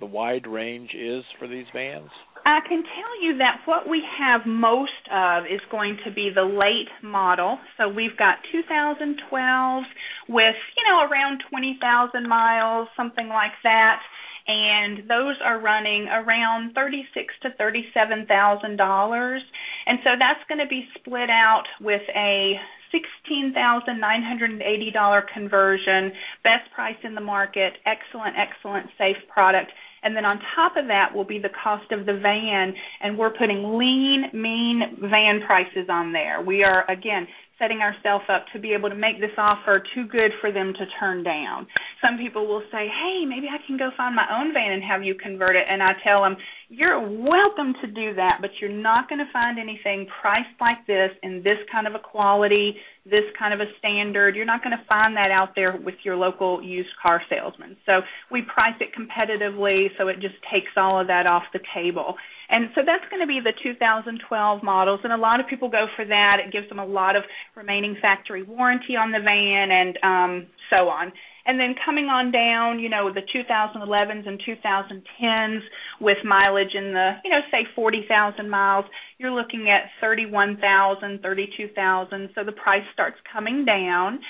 the 0.00 0.06
wide 0.06 0.46
range, 0.46 0.90
is 0.94 1.24
for 1.38 1.48
these 1.48 1.66
vans? 1.72 2.10
I 2.46 2.60
can 2.68 2.82
tell 2.82 3.22
you 3.22 3.38
that 3.38 3.62
what 3.64 3.88
we 3.88 4.02
have 4.20 4.42
most 4.44 4.92
of 5.10 5.44
is 5.44 5.60
going 5.70 5.96
to 6.04 6.12
be 6.12 6.30
the 6.34 6.44
late 6.44 6.92
model. 7.02 7.58
So 7.78 7.88
we've 7.88 8.16
got 8.18 8.36
2012 8.52 9.84
with, 10.28 10.54
you 10.76 10.84
know, 10.84 11.08
around 11.08 11.42
20,000 11.48 12.28
miles, 12.28 12.88
something 12.96 13.28
like 13.28 13.56
that 13.62 14.00
and 14.46 15.08
those 15.08 15.36
are 15.44 15.60
running 15.60 16.06
around 16.08 16.74
thirty-six 16.74 17.32
to 17.42 17.50
thirty-seven 17.56 18.26
thousand 18.26 18.76
dollars, 18.76 19.42
and 19.86 19.98
so 20.04 20.10
that's 20.18 20.40
going 20.48 20.60
to 20.60 20.68
be 20.68 20.86
split 20.98 21.30
out 21.30 21.64
with 21.80 22.02
a 22.14 22.54
sixteen 22.92 23.52
thousand 23.54 24.00
nine 24.00 24.22
hundred 24.22 24.50
and 24.50 24.62
eighty 24.62 24.90
dollar 24.92 25.24
conversion, 25.32 26.12
best 26.42 26.70
price 26.74 26.96
in 27.02 27.14
the 27.14 27.20
market, 27.20 27.74
excellent, 27.86 28.36
excellent, 28.36 28.86
safe 28.98 29.16
product. 29.32 29.70
And 30.02 30.14
then 30.14 30.26
on 30.26 30.38
top 30.54 30.76
of 30.76 30.86
that 30.88 31.14
will 31.14 31.24
be 31.24 31.38
the 31.38 31.48
cost 31.64 31.90
of 31.90 32.04
the 32.04 32.12
van, 32.20 32.74
and 33.00 33.16
we're 33.16 33.32
putting 33.32 33.78
lean, 33.78 34.26
mean 34.34 34.98
van 35.00 35.40
prices 35.46 35.88
on 35.88 36.12
there. 36.12 36.42
We 36.42 36.62
are 36.62 36.84
again 36.90 37.26
setting 37.58 37.80
ourselves 37.80 38.24
up 38.28 38.46
to 38.52 38.58
be 38.58 38.72
able 38.74 38.88
to 38.88 38.94
make 38.94 39.20
this 39.20 39.34
offer 39.38 39.82
too 39.94 40.06
good 40.06 40.32
for 40.40 40.50
them 40.50 40.72
to 40.74 40.84
turn 40.98 41.22
down. 41.22 41.66
Some 42.00 42.18
people 42.18 42.46
will 42.46 42.62
say, 42.72 42.88
"Hey, 42.88 43.24
maybe 43.24 43.48
I 43.48 43.58
can 43.66 43.76
go 43.76 43.90
find 43.96 44.14
my 44.14 44.26
own 44.30 44.52
van 44.52 44.72
and 44.72 44.82
have 44.82 45.02
you 45.04 45.14
convert 45.14 45.56
it." 45.56 45.66
And 45.68 45.82
I 45.82 45.94
tell 46.02 46.22
them, 46.22 46.36
"You're 46.68 47.00
welcome 47.00 47.74
to 47.74 47.86
do 47.86 48.14
that, 48.14 48.38
but 48.40 48.60
you're 48.60 48.70
not 48.70 49.08
going 49.08 49.24
to 49.24 49.32
find 49.32 49.58
anything 49.58 50.06
priced 50.06 50.60
like 50.60 50.84
this 50.86 51.12
in 51.22 51.42
this 51.42 51.58
kind 51.70 51.86
of 51.86 51.94
a 51.94 52.00
quality, 52.00 52.80
this 53.06 53.24
kind 53.38 53.54
of 53.54 53.60
a 53.60 53.72
standard. 53.78 54.34
You're 54.34 54.44
not 54.44 54.62
going 54.62 54.76
to 54.76 54.84
find 54.84 55.16
that 55.16 55.30
out 55.30 55.54
there 55.54 55.76
with 55.76 55.96
your 56.04 56.16
local 56.16 56.62
used 56.62 56.94
car 57.00 57.22
salesman." 57.28 57.76
So, 57.86 58.02
we 58.30 58.42
price 58.42 58.74
it 58.80 58.92
competitively 58.92 59.96
so 59.96 60.08
it 60.08 60.20
just 60.20 60.36
takes 60.50 60.72
all 60.76 60.98
of 60.98 61.06
that 61.06 61.26
off 61.26 61.44
the 61.52 61.60
table. 61.72 62.16
And 62.48 62.68
so 62.74 62.82
that's 62.84 63.04
going 63.10 63.20
to 63.20 63.26
be 63.26 63.40
the 63.42 63.52
2012 63.62 64.62
models, 64.62 65.00
and 65.04 65.12
a 65.12 65.16
lot 65.16 65.40
of 65.40 65.46
people 65.46 65.68
go 65.68 65.86
for 65.96 66.04
that. 66.04 66.38
It 66.44 66.52
gives 66.52 66.68
them 66.68 66.78
a 66.78 66.84
lot 66.86 67.16
of 67.16 67.22
remaining 67.56 67.96
factory 68.00 68.42
warranty 68.42 68.96
on 68.96 69.12
the 69.12 69.20
van 69.20 69.70
and 69.70 69.98
um, 70.02 70.46
so 70.70 70.88
on. 70.88 71.12
And 71.46 71.60
then 71.60 71.74
coming 71.84 72.06
on 72.06 72.32
down, 72.32 72.80
you 72.80 72.88
know, 72.88 73.12
the 73.12 73.20
2011s 73.20 74.26
and 74.26 74.40
2010s 74.40 75.60
with 76.00 76.16
mileage 76.24 76.74
in 76.74 76.94
the, 76.94 77.16
you 77.22 77.30
know, 77.30 77.40
say 77.50 77.66
40,000 77.74 78.48
miles, 78.48 78.86
you're 79.18 79.30
looking 79.30 79.68
at 79.68 79.90
31,000, 80.00 81.20
32,000. 81.20 82.30
So 82.34 82.44
the 82.44 82.52
price 82.52 82.84
starts 82.94 83.16
coming 83.30 83.66
down. 83.66 84.20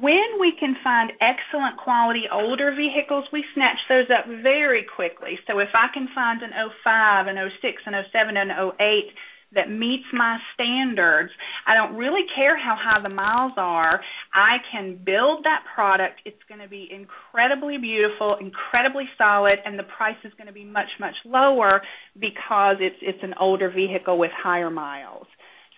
When 0.00 0.40
we 0.40 0.54
can 0.58 0.74
find 0.82 1.12
excellent 1.20 1.76
quality 1.76 2.24
older 2.32 2.74
vehicles, 2.74 3.26
we 3.30 3.44
snatch 3.52 3.76
those 3.90 4.08
up 4.08 4.24
very 4.26 4.86
quickly. 4.96 5.38
So 5.46 5.58
if 5.58 5.68
I 5.74 5.92
can 5.92 6.08
find 6.14 6.40
an 6.40 6.50
05, 6.82 7.26
an 7.26 7.36
06, 7.60 7.82
an 7.84 7.92
07, 8.10 8.36
an 8.38 8.48
08 8.80 9.12
that 9.54 9.70
meets 9.70 10.08
my 10.14 10.38
standards, 10.54 11.28
I 11.66 11.74
don't 11.74 11.96
really 11.96 12.24
care 12.34 12.56
how 12.56 12.74
high 12.74 13.02
the 13.02 13.12
miles 13.12 13.52
are. 13.58 14.00
I 14.32 14.56
can 14.72 14.98
build 15.04 15.44
that 15.44 15.64
product. 15.74 16.22
It's 16.24 16.40
going 16.48 16.62
to 16.62 16.68
be 16.68 16.88
incredibly 16.90 17.76
beautiful, 17.76 18.36
incredibly 18.40 19.04
solid, 19.18 19.58
and 19.66 19.78
the 19.78 19.84
price 19.84 20.16
is 20.24 20.32
going 20.38 20.46
to 20.46 20.54
be 20.54 20.64
much 20.64 20.88
much 21.00 21.16
lower 21.26 21.82
because 22.18 22.76
it's 22.80 22.96
it's 23.02 23.22
an 23.22 23.34
older 23.38 23.70
vehicle 23.70 24.16
with 24.16 24.30
higher 24.42 24.70
miles. 24.70 25.26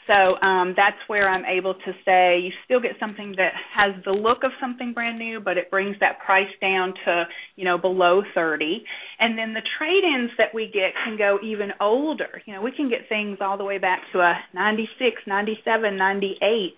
So 0.06 0.36
um, 0.46 0.74
that's 0.76 0.98
where 1.06 1.28
I'm 1.28 1.44
able 1.46 1.74
to 1.74 1.92
say 2.04 2.40
you 2.40 2.50
still 2.64 2.80
get 2.80 2.92
something 3.00 3.34
that 3.38 3.52
has 3.74 3.92
the 4.04 4.12
look 4.12 4.44
of 4.44 4.50
something 4.60 4.92
brand 4.92 5.18
new, 5.18 5.40
but 5.40 5.56
it 5.56 5.70
brings 5.70 5.96
that 6.00 6.20
price 6.24 6.50
down 6.60 6.92
to 7.04 7.24
you 7.56 7.64
know 7.64 7.78
below 7.78 8.22
30. 8.34 8.84
And 9.18 9.38
then 9.38 9.54
the 9.54 9.62
trade-ins 9.78 10.30
that 10.36 10.54
we 10.54 10.66
get 10.66 10.92
can 11.04 11.16
go 11.16 11.38
even 11.42 11.70
older. 11.80 12.42
You 12.44 12.54
know, 12.54 12.62
we 12.62 12.72
can 12.72 12.90
get 12.90 13.08
things 13.08 13.38
all 13.40 13.56
the 13.56 13.64
way 13.64 13.78
back 13.78 14.02
to 14.12 14.20
a 14.20 14.34
96, 14.54 15.22
97, 15.26 15.96
98. 15.96 16.74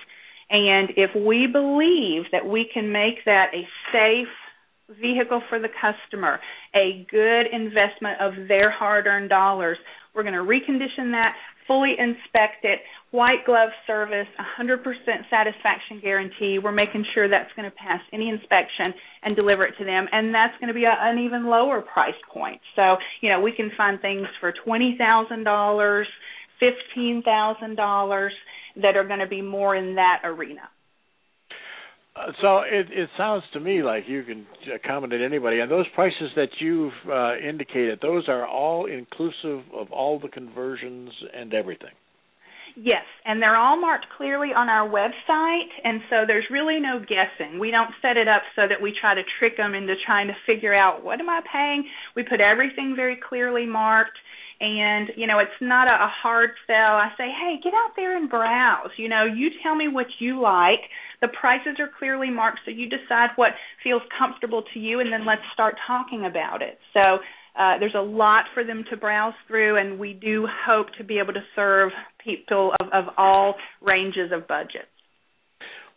And 0.48 0.90
if 0.96 1.10
we 1.16 1.48
believe 1.50 2.30
that 2.30 2.46
we 2.46 2.70
can 2.72 2.92
make 2.92 3.24
that 3.24 3.46
a 3.52 3.66
safe 3.92 4.28
vehicle 5.00 5.42
for 5.48 5.58
the 5.58 5.68
customer, 5.68 6.38
a 6.74 7.04
good 7.10 7.46
investment 7.52 8.20
of 8.20 8.48
their 8.48 8.70
hard-earned 8.70 9.28
dollars, 9.28 9.78
we're 10.16 10.22
going 10.22 10.34
to 10.34 10.40
recondition 10.40 11.12
that, 11.12 11.34
fully 11.66 11.94
inspect 11.98 12.64
it, 12.64 12.80
white 13.10 13.44
glove 13.44 13.68
service, 13.86 14.26
100% 14.58 14.82
satisfaction 15.30 16.00
guarantee. 16.00 16.58
We're 16.58 16.72
making 16.72 17.04
sure 17.14 17.28
that's 17.28 17.52
going 17.54 17.70
to 17.70 17.76
pass 17.76 18.00
any 18.12 18.30
inspection 18.30 18.94
and 19.22 19.36
deliver 19.36 19.64
it 19.66 19.74
to 19.78 19.84
them, 19.84 20.06
and 20.10 20.34
that's 20.34 20.54
going 20.58 20.68
to 20.68 20.74
be 20.74 20.86
an 20.86 21.18
even 21.18 21.46
lower 21.46 21.82
price 21.82 22.14
point. 22.32 22.60
So, 22.74 22.96
you 23.20 23.28
know, 23.30 23.40
we 23.40 23.52
can 23.52 23.70
find 23.76 24.00
things 24.00 24.26
for 24.40 24.54
$20,000, 24.66 26.04
$15,000 26.62 28.28
that 28.82 28.96
are 28.96 29.06
going 29.06 29.20
to 29.20 29.26
be 29.26 29.42
more 29.42 29.76
in 29.76 29.96
that 29.96 30.22
arena. 30.24 30.62
Uh, 32.16 32.32
so 32.40 32.58
it 32.60 32.86
it 32.90 33.08
sounds 33.16 33.44
to 33.52 33.60
me 33.60 33.82
like 33.82 34.04
you 34.06 34.22
can 34.22 34.46
accommodate 34.74 35.20
anybody, 35.20 35.60
and 35.60 35.70
those 35.70 35.86
prices 35.94 36.30
that 36.34 36.48
you've 36.60 36.92
uh, 37.10 37.36
indicated, 37.36 37.98
those 38.00 38.28
are 38.28 38.46
all 38.46 38.86
inclusive 38.86 39.62
of 39.74 39.90
all 39.92 40.18
the 40.18 40.28
conversions 40.28 41.10
and 41.34 41.52
everything. 41.52 41.90
Yes, 42.78 43.04
and 43.24 43.40
they're 43.40 43.56
all 43.56 43.80
marked 43.80 44.04
clearly 44.18 44.48
on 44.54 44.68
our 44.68 44.86
website, 44.86 45.72
and 45.82 46.00
so 46.10 46.16
there's 46.26 46.44
really 46.50 46.78
no 46.78 47.00
guessing. 47.00 47.58
We 47.58 47.70
don't 47.70 47.90
set 48.02 48.18
it 48.18 48.28
up 48.28 48.42
so 48.54 48.68
that 48.68 48.82
we 48.82 48.92
try 48.92 49.14
to 49.14 49.22
trick 49.38 49.56
them 49.56 49.74
into 49.74 49.94
trying 50.04 50.28
to 50.28 50.36
figure 50.46 50.74
out 50.74 51.02
what 51.02 51.18
am 51.18 51.30
I 51.30 51.40
paying. 51.50 51.88
We 52.14 52.22
put 52.22 52.42
everything 52.42 52.92
very 52.94 53.16
clearly 53.16 53.64
marked, 53.64 54.18
and 54.60 55.08
you 55.16 55.26
know 55.26 55.38
it's 55.38 55.60
not 55.60 55.88
a, 55.88 56.04
a 56.04 56.12
hard 56.22 56.50
sell. 56.66 56.96
I 57.00 57.08
say, 57.16 57.28
hey, 57.28 57.56
get 57.64 57.72
out 57.72 57.92
there 57.96 58.14
and 58.14 58.28
browse. 58.28 58.92
You 58.98 59.08
know, 59.08 59.24
you 59.24 59.48
tell 59.62 59.74
me 59.74 59.88
what 59.88 60.06
you 60.18 60.40
like. 60.40 60.80
The 61.20 61.28
prices 61.28 61.76
are 61.78 61.88
clearly 61.98 62.30
marked, 62.30 62.60
so 62.64 62.70
you 62.70 62.88
decide 62.88 63.30
what 63.36 63.52
feels 63.82 64.02
comfortable 64.18 64.62
to 64.74 64.78
you, 64.80 65.00
and 65.00 65.12
then 65.12 65.24
let's 65.26 65.42
start 65.54 65.74
talking 65.86 66.26
about 66.26 66.62
it. 66.62 66.78
So 66.92 67.18
uh, 67.58 67.78
there's 67.78 67.94
a 67.94 68.02
lot 68.02 68.44
for 68.52 68.64
them 68.64 68.84
to 68.90 68.96
browse 68.96 69.34
through, 69.48 69.78
and 69.78 69.98
we 69.98 70.12
do 70.12 70.46
hope 70.66 70.88
to 70.98 71.04
be 71.04 71.18
able 71.18 71.32
to 71.32 71.44
serve 71.54 71.90
people 72.22 72.72
of, 72.80 72.86
of 72.92 73.14
all 73.16 73.54
ranges 73.80 74.30
of 74.32 74.46
budgets. 74.46 74.88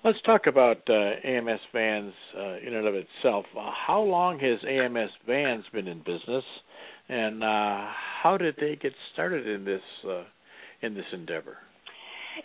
Let's 0.01 0.21
talk 0.25 0.47
about 0.47 0.77
uh, 0.89 1.27
AMS 1.27 1.59
Vans 1.73 2.13
uh, 2.37 2.55
in 2.65 2.73
and 2.73 2.87
of 2.87 2.95
itself. 2.95 3.45
Uh, 3.57 3.69
how 3.85 4.01
long 4.01 4.39
has 4.39 4.59
AMS 4.65 5.09
Vans 5.27 5.65
been 5.73 5.89
in 5.89 5.99
business, 5.99 6.45
and 7.09 7.43
uh, 7.43 7.87
how 8.23 8.37
did 8.39 8.55
they 8.61 8.77
get 8.81 8.93
started 9.11 9.45
in 9.45 9.65
this 9.65 9.81
uh, 10.07 10.23
in 10.81 10.93
this 10.93 11.03
endeavor? 11.11 11.57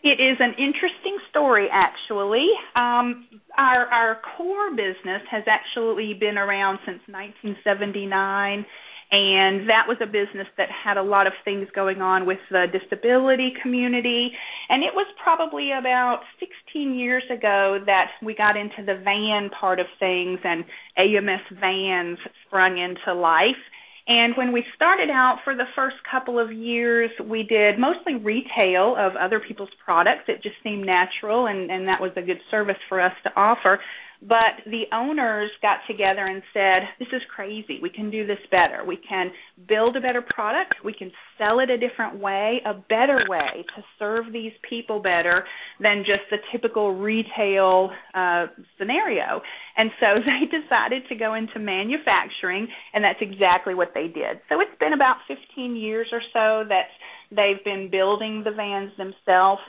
It 0.03 0.21
is 0.21 0.37
an 0.41 0.55
interesting 0.59 1.19
story, 1.31 1.69
actually. 1.73 2.49
Um, 2.75 3.29
our 3.57 3.87
our 3.87 4.21
core 4.37 4.71
business 4.71 5.23
has 5.31 5.45
actually 5.47 6.15
been 6.15 6.39
around 6.39 6.79
since 6.85 7.01
1979 7.07 8.67
and 9.11 9.69
that 9.69 9.87
was 9.87 9.99
a 10.03 10.07
business 10.07 10.49
that 10.57 10.69
had 10.73 10.97
a 10.97 11.03
lot 11.03 11.27
of 11.27 11.33
things 11.45 11.69
going 11.75 12.01
on 12.01 12.27
with 12.27 12.39
the 12.51 12.67
disability 12.73 13.53
community 13.63 14.31
and 14.69 14.83
it 14.83 14.91
was 14.95 15.07
probably 15.23 15.71
about 15.71 16.21
16 16.41 16.95
years 16.95 17.23
ago 17.31 17.79
that 17.87 18.11
we 18.23 18.35
got 18.35 18.57
into 18.57 18.83
the 18.85 19.01
van 19.05 19.51
part 19.51 19.79
of 19.79 19.87
things 20.01 20.41
and 20.43 20.65
AMS 20.97 21.43
vans 21.61 22.19
sprung 22.47 22.79
into 22.79 23.15
life 23.15 23.61
and 24.07 24.35
when 24.37 24.53
we 24.53 24.63
started 24.77 25.09
out 25.09 25.39
for 25.45 25.55
the 25.55 25.65
first 25.75 25.97
couple 26.11 26.39
of 26.39 26.53
years, 26.53 27.11
we 27.25 27.43
did 27.43 27.79
mostly 27.79 28.17
retail 28.17 28.97
of 28.99 29.17
other 29.17 29.41
people's 29.41 29.71
products. 29.83 30.25
It 30.29 30.43
just 30.43 30.57
seemed 30.63 30.85
natural, 30.85 31.47
and, 31.47 31.71
and 31.71 31.89
that 31.89 32.03
was 32.03 32.11
a 32.17 32.23
good 32.23 32.41
service 32.51 32.77
for 32.89 33.01
us 33.01 33.13
to 33.23 33.31
offer. 33.35 33.81
But 34.27 34.65
the 34.65 34.85
owners 34.93 35.51
got 35.61 35.79
together 35.87 36.25
and 36.25 36.43
said, 36.55 36.89
This 36.99 37.09
is 37.13 37.21
crazy. 37.35 37.79
We 37.83 37.91
can 37.91 38.11
do 38.11 38.27
this 38.27 38.39
better. 38.51 38.83
We 38.87 38.97
can 38.97 39.31
build 39.69 39.97
a 39.97 40.01
better 40.01 40.23
product. 40.23 40.77
We 40.83 40.95
can 40.95 41.13
sell 41.37 41.61
it 41.61 41.69
a 41.69 41.77
different 41.77 42.19
way, 42.19 42.63
a 42.65 42.73
better 42.73 43.27
way 43.29 43.67
to 43.77 43.83
serve 43.99 44.33
these 44.33 44.53
people 44.69 45.01
better 45.01 45.45
than 45.79 46.05
just 46.07 46.23
the 46.31 46.39
typical 46.53 46.95
retail 46.95 47.91
uh, 48.15 48.47
scenario. 48.79 49.43
And 49.77 49.91
so 50.01 50.07
they 50.25 50.47
decided 50.47 51.03
to 51.11 51.15
go 51.17 51.35
into 51.35 51.59
manufacturing, 51.59 52.67
and 52.95 53.05
that's 53.05 53.21
exactly 53.21 53.75
what 53.75 53.93
they 53.93 54.07
did. 54.07 54.41
So 54.49 54.61
it's 54.61 54.79
been 54.81 54.95
about 54.95 55.17
15 55.29 55.77
years 55.77 56.07
or 56.13 56.23
so 56.33 56.67
that 56.69 56.89
they've 57.31 57.63
been 57.63 57.91
building 57.91 58.43
the 58.43 58.53
vans 58.53 58.93
themselves 58.97 59.61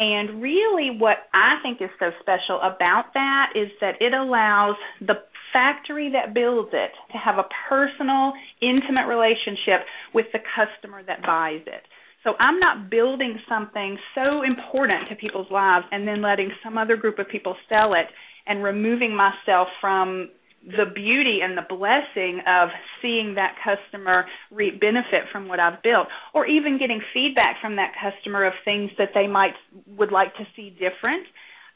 and 0.00 0.40
really, 0.40 0.96
what 0.98 1.28
I 1.34 1.60
think 1.62 1.82
is 1.82 1.90
so 1.98 2.10
special 2.20 2.58
about 2.62 3.12
that 3.12 3.52
is 3.54 3.68
that 3.82 4.00
it 4.00 4.14
allows 4.14 4.76
the 5.00 5.14
factory 5.52 6.10
that 6.12 6.32
builds 6.32 6.70
it 6.72 6.90
to 7.12 7.18
have 7.18 7.36
a 7.36 7.44
personal, 7.68 8.32
intimate 8.62 9.06
relationship 9.06 9.84
with 10.14 10.24
the 10.32 10.38
customer 10.56 11.02
that 11.06 11.20
buys 11.22 11.60
it. 11.66 11.84
So 12.24 12.32
I'm 12.40 12.58
not 12.58 12.90
building 12.90 13.38
something 13.46 13.98
so 14.14 14.42
important 14.42 15.08
to 15.10 15.16
people's 15.16 15.50
lives 15.50 15.84
and 15.92 16.08
then 16.08 16.22
letting 16.22 16.50
some 16.64 16.78
other 16.78 16.96
group 16.96 17.18
of 17.18 17.28
people 17.28 17.54
sell 17.68 17.92
it 17.92 18.06
and 18.46 18.64
removing 18.64 19.14
myself 19.14 19.68
from 19.82 20.30
the 20.66 20.84
beauty 20.94 21.40
and 21.42 21.56
the 21.56 21.64
blessing 21.68 22.40
of 22.46 22.68
seeing 23.00 23.34
that 23.36 23.56
customer 23.64 24.26
reap 24.50 24.80
benefit 24.80 25.24
from 25.32 25.48
what 25.48 25.58
I've 25.58 25.82
built 25.82 26.08
or 26.34 26.46
even 26.46 26.78
getting 26.78 27.00
feedback 27.14 27.56
from 27.60 27.76
that 27.76 27.92
customer 27.96 28.44
of 28.44 28.52
things 28.64 28.90
that 28.98 29.10
they 29.14 29.26
might 29.26 29.54
would 29.86 30.12
like 30.12 30.34
to 30.36 30.44
see 30.54 30.70
different. 30.70 31.26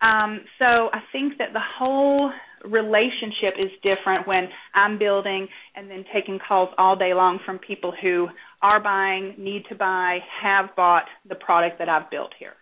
Um, 0.03 0.41
so 0.59 0.91
I 0.93 1.01
think 1.13 1.39
that 1.39 1.55
the 1.55 1.63
whole 1.79 2.31
relationship 2.65 3.55
is 3.59 3.71
different 3.83 4.27
when 4.27 4.49
I'm 4.75 4.99
building 4.99 5.49
and 5.75 5.91
then 5.91 6.05
taking 6.13 6.39
calls 6.47 6.69
all 6.77 6.97
day 6.97 7.15
long 7.15 7.39
from 7.45 7.59
people 7.59 7.93
who 8.03 8.29
are 8.63 8.83
buying, 8.83 9.35
need 9.39 9.65
to 9.69 9.75
buy, 9.75 10.19
have 10.43 10.75
bought 10.77 11.05
the 11.29 11.35
product 11.35 11.79
that 11.79 11.89
I've 11.89 12.11
built 12.11 12.33
here. 12.39 12.55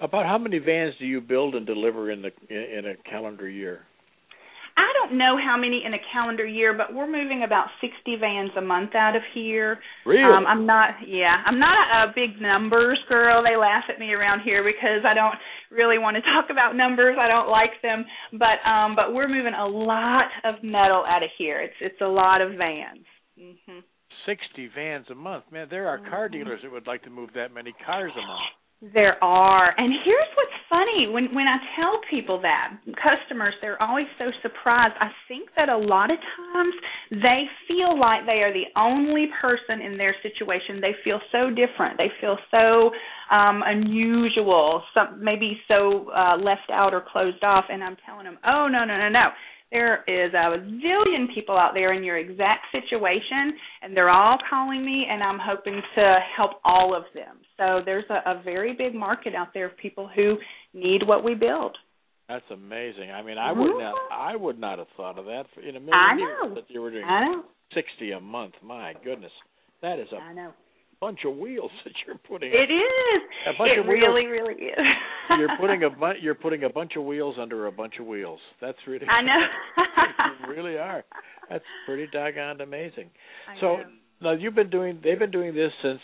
About 0.00 0.26
how 0.26 0.38
many 0.38 0.58
vans 0.58 0.94
do 0.98 1.06
you 1.06 1.20
build 1.20 1.54
and 1.54 1.66
deliver 1.66 2.10
in 2.10 2.22
the 2.22 2.30
in 2.50 2.84
a 2.86 2.96
calendar 3.08 3.48
year? 3.48 3.82
I 4.78 4.88
don't 4.94 5.18
know 5.18 5.34
how 5.36 5.56
many 5.58 5.82
in 5.84 5.92
a 5.94 5.98
calendar 6.12 6.46
year, 6.46 6.72
but 6.72 6.94
we're 6.94 7.10
moving 7.10 7.42
about 7.44 7.66
60 7.80 8.14
vans 8.20 8.50
a 8.56 8.60
month 8.62 8.94
out 8.94 9.16
of 9.16 9.22
here. 9.34 9.78
Really? 10.06 10.22
Um, 10.22 10.46
I'm 10.46 10.64
not. 10.66 10.94
Yeah, 11.06 11.42
I'm 11.44 11.58
not 11.58 11.74
a, 11.74 12.10
a 12.10 12.12
big 12.14 12.40
numbers 12.40 12.98
girl. 13.08 13.42
They 13.42 13.56
laugh 13.56 13.84
at 13.92 13.98
me 13.98 14.12
around 14.12 14.40
here 14.44 14.62
because 14.62 15.02
I 15.04 15.14
don't 15.14 15.34
really 15.70 15.98
want 15.98 16.16
to 16.16 16.22
talk 16.32 16.46
about 16.50 16.76
numbers. 16.76 17.16
I 17.20 17.26
don't 17.26 17.50
like 17.50 17.74
them. 17.82 18.04
But 18.38 18.62
um, 18.68 18.94
but 18.94 19.12
we're 19.12 19.28
moving 19.28 19.54
a 19.58 19.66
lot 19.66 20.30
of 20.44 20.62
metal 20.62 21.04
out 21.08 21.22
of 21.24 21.30
here. 21.36 21.60
It's 21.60 21.74
it's 21.80 22.00
a 22.00 22.06
lot 22.06 22.40
of 22.40 22.52
vans. 22.56 23.04
Mhm. 23.38 23.82
60 24.26 24.70
vans 24.74 25.06
a 25.10 25.14
month. 25.14 25.44
Man, 25.50 25.68
there 25.70 25.88
are 25.88 25.98
car 25.98 26.28
Mm-hmm. 26.28 26.38
dealers 26.38 26.60
that 26.62 26.70
would 26.72 26.86
like 26.86 27.02
to 27.04 27.10
move 27.10 27.30
that 27.34 27.52
many 27.54 27.72
cars 27.86 28.12
a 28.14 28.20
month. 28.26 28.50
There 28.80 29.22
are. 29.24 29.74
And 29.76 29.92
here's 30.04 30.28
what's 30.36 30.52
funny 30.70 31.08
when 31.08 31.34
when 31.34 31.48
I 31.48 31.56
tell 31.74 31.98
people 32.08 32.40
that, 32.42 32.78
customers, 33.02 33.52
they're 33.60 33.80
always 33.82 34.06
so 34.18 34.26
surprised. 34.40 34.94
I 35.00 35.08
think 35.26 35.48
that 35.56 35.68
a 35.68 35.76
lot 35.76 36.12
of 36.12 36.18
times 36.52 36.74
they 37.10 37.42
feel 37.66 37.98
like 37.98 38.24
they 38.24 38.40
are 38.44 38.52
the 38.52 38.66
only 38.76 39.26
person 39.42 39.80
in 39.80 39.98
their 39.98 40.14
situation. 40.22 40.80
They 40.80 40.94
feel 41.02 41.18
so 41.32 41.50
different. 41.50 41.98
They 41.98 42.10
feel 42.20 42.38
so 42.52 42.92
um 43.34 43.64
unusual, 43.66 44.84
some 44.94 45.24
maybe 45.24 45.60
so 45.66 46.10
uh 46.16 46.36
left 46.36 46.70
out 46.72 46.94
or 46.94 47.00
closed 47.00 47.42
off 47.42 47.64
and 47.68 47.82
I'm 47.82 47.96
telling 48.06 48.24
them, 48.26 48.38
"Oh, 48.46 48.68
no, 48.70 48.84
no, 48.84 48.96
no, 48.96 49.08
no. 49.08 49.30
There 49.70 50.02
is 50.08 50.32
a 50.32 50.58
zillion 50.58 51.34
people 51.34 51.56
out 51.56 51.72
there 51.74 51.92
in 51.92 52.02
your 52.02 52.16
exact 52.16 52.66
situation, 52.72 53.52
and 53.82 53.94
they're 53.96 54.08
all 54.08 54.38
calling 54.48 54.84
me, 54.84 55.06
and 55.10 55.22
I'm 55.22 55.38
hoping 55.38 55.80
to 55.96 56.16
help 56.36 56.52
all 56.64 56.96
of 56.96 57.04
them. 57.14 57.36
So 57.58 57.82
there's 57.84 58.04
a, 58.08 58.30
a 58.30 58.42
very 58.42 58.74
big 58.74 58.94
market 58.94 59.34
out 59.34 59.48
there 59.52 59.66
of 59.66 59.76
people 59.76 60.08
who 60.14 60.36
need 60.72 61.06
what 61.06 61.22
we 61.22 61.34
build. 61.34 61.76
That's 62.28 62.44
amazing. 62.50 63.10
I 63.10 63.22
mean, 63.22 63.38
I 63.38 63.50
mm-hmm. 63.50 63.60
would 63.60 63.78
not 63.78 63.94
I 64.12 64.36
would 64.36 64.60
not 64.60 64.78
have 64.78 64.88
thought 64.96 65.18
of 65.18 65.24
that 65.26 65.44
for, 65.54 65.60
in 65.60 65.76
a 65.76 65.80
million 65.80 65.94
I 65.94 66.16
years 66.16 66.38
know. 66.42 66.54
that 66.54 66.64
you 66.68 66.82
were 66.82 66.90
doing 66.90 67.04
I 67.04 67.24
know. 67.24 67.42
60 67.74 68.12
a 68.12 68.20
month. 68.20 68.54
My 68.62 68.92
goodness. 69.02 69.32
That 69.80 69.98
is 69.98 70.08
a 70.12 70.16
I 70.16 70.34
know. 70.34 70.52
Bunch 71.00 71.20
of 71.26 71.36
wheels 71.36 71.70
that 71.84 71.92
you're 72.06 72.18
putting 72.28 72.50
It 72.50 72.70
is. 72.72 73.22
A 73.46 73.52
bunch 73.58 73.72
it 73.74 73.80
of 73.80 73.86
wheels. 73.86 74.00
really, 74.02 74.26
really 74.26 74.54
is. 74.54 74.86
you're 75.38 75.56
putting 75.60 75.84
a 75.84 75.90
bu- 75.90 76.20
you're 76.20 76.34
putting 76.34 76.64
a 76.64 76.68
bunch 76.70 76.92
of 76.96 77.04
wheels 77.04 77.36
under 77.40 77.66
a 77.66 77.72
bunch 77.72 77.94
of 78.00 78.06
wheels. 78.06 78.40
That's 78.60 78.78
really 78.86 79.06
I 79.06 79.22
know. 79.22 79.40
you 80.46 80.54
really 80.54 80.76
are. 80.78 81.04
That's 81.50 81.64
pretty 81.86 82.06
doggone 82.12 82.60
amazing. 82.60 83.10
I 83.48 83.60
so 83.60 83.66
know. 83.76 83.82
now 84.22 84.32
you've 84.32 84.54
been 84.54 84.70
doing 84.70 85.00
they've 85.02 85.18
been 85.18 85.30
doing 85.30 85.54
this 85.54 85.70
since 85.82 86.00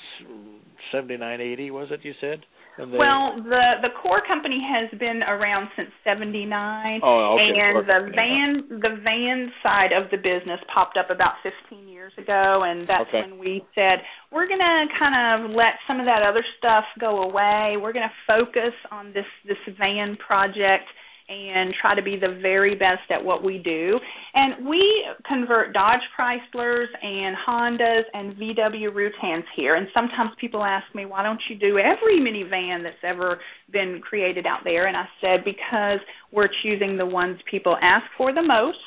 seventy 0.92 1.16
nine, 1.16 1.40
eighty. 1.40 1.70
was 1.70 1.88
it 1.90 2.00
you 2.02 2.12
said? 2.20 2.40
They, 2.76 2.84
Well, 2.84 3.36
the 3.38 3.86
the 3.86 3.90
core 4.02 4.20
company 4.26 4.58
has 4.60 4.90
been 4.98 5.22
around 5.22 5.68
since 5.76 5.90
'79, 6.02 7.00
Oh, 7.02 7.34
okay. 7.38 7.58
and 7.60 7.72
Core 7.72 7.82
the 7.86 8.10
van 8.14 8.80
the 8.80 9.00
van 9.02 9.52
side 9.62 9.92
of 9.92 10.10
the 10.10 10.16
business 10.16 10.58
popped 10.72 10.96
up 10.96 11.10
about 11.10 11.34
15 11.42 11.86
years 11.86 12.12
ago, 12.18 12.64
and 12.66 12.86
that's 12.88 13.08
Okay. 13.08 13.22
when 13.22 13.38
we 13.38 13.64
said 13.74 14.02
we're 14.32 14.48
going 14.48 14.58
to 14.60 14.86
kind 14.98 15.14
of 15.44 15.50
let 15.52 15.78
some 15.86 16.00
of 16.00 16.06
that 16.06 16.22
other 16.22 16.44
stuff 16.58 16.84
go 16.98 17.22
away. 17.22 17.76
We're 17.76 17.92
going 17.92 18.08
to 18.08 18.16
focus 18.26 18.74
on 18.90 19.12
this 19.12 19.26
this 19.46 19.58
van 19.78 20.16
project 20.16 20.88
and 21.28 21.74
try 21.80 21.94
to 21.94 22.02
be 22.02 22.16
the 22.16 22.38
very 22.42 22.74
best 22.74 23.10
at 23.10 23.22
what 23.22 23.42
we 23.42 23.58
do. 23.58 23.98
And 24.34 24.66
we 24.68 25.04
convert 25.26 25.72
Dodge 25.72 26.00
Chryslers 26.18 26.86
and 27.02 27.36
Hondas 27.46 28.02
and 28.12 28.36
VW 28.36 28.90
Routans 28.90 29.44
here. 29.56 29.76
And 29.76 29.86
sometimes 29.94 30.32
people 30.40 30.62
ask 30.64 30.84
me, 30.94 31.06
why 31.06 31.22
don't 31.22 31.40
you 31.48 31.56
do 31.56 31.78
every 31.78 32.20
minivan 32.20 32.82
that's 32.82 32.96
ever 33.02 33.40
been 33.72 34.00
created 34.02 34.46
out 34.46 34.60
there? 34.64 34.86
And 34.86 34.96
I 34.96 35.06
said, 35.20 35.44
because 35.44 36.00
we're 36.30 36.50
choosing 36.62 36.98
the 36.98 37.06
ones 37.06 37.38
people 37.50 37.76
ask 37.80 38.04
for 38.18 38.34
the 38.34 38.42
most. 38.42 38.78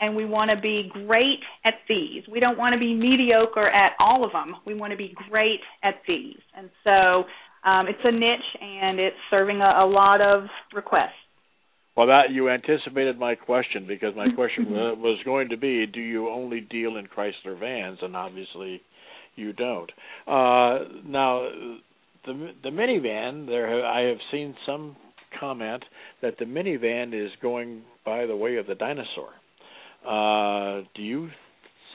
And 0.00 0.16
we 0.16 0.24
want 0.24 0.50
to 0.50 0.60
be 0.60 0.90
great 1.06 1.38
at 1.64 1.74
these. 1.88 2.24
We 2.28 2.40
don't 2.40 2.58
want 2.58 2.72
to 2.72 2.80
be 2.80 2.92
mediocre 2.92 3.68
at 3.68 3.92
all 4.00 4.24
of 4.24 4.32
them. 4.32 4.56
We 4.66 4.74
want 4.74 4.90
to 4.90 4.96
be 4.96 5.14
great 5.30 5.60
at 5.84 5.94
these. 6.08 6.40
And 6.56 6.68
so 6.82 7.24
um, 7.64 7.86
it's 7.86 8.00
a 8.02 8.10
niche, 8.10 8.40
and 8.60 8.98
it's 8.98 9.16
serving 9.30 9.60
a, 9.60 9.84
a 9.84 9.86
lot 9.86 10.20
of 10.20 10.48
requests. 10.74 11.12
Well, 11.96 12.08
that 12.08 12.32
you 12.32 12.50
anticipated 12.50 13.18
my 13.18 13.36
question 13.36 13.86
because 13.86 14.16
my 14.16 14.28
question 14.34 14.70
was 14.70 15.18
going 15.24 15.50
to 15.50 15.56
be, 15.56 15.86
do 15.86 16.00
you 16.00 16.28
only 16.28 16.60
deal 16.60 16.96
in 16.96 17.06
Chrysler 17.06 17.58
vans? 17.58 17.98
And 18.02 18.16
obviously, 18.16 18.82
you 19.36 19.52
don't. 19.52 19.90
Uh, 20.26 20.84
now, 21.06 21.48
the 22.26 22.52
the 22.62 22.70
minivan, 22.70 23.46
there 23.46 23.84
I 23.84 24.02
have 24.08 24.18
seen 24.32 24.54
some 24.66 24.96
comment 25.38 25.84
that 26.22 26.38
the 26.38 26.44
minivan 26.44 27.14
is 27.14 27.30
going 27.42 27.82
by 28.04 28.26
the 28.26 28.36
way 28.36 28.56
of 28.56 28.66
the 28.66 28.74
dinosaur. 28.74 29.30
Uh, 30.06 30.82
do 30.94 31.02
you 31.02 31.30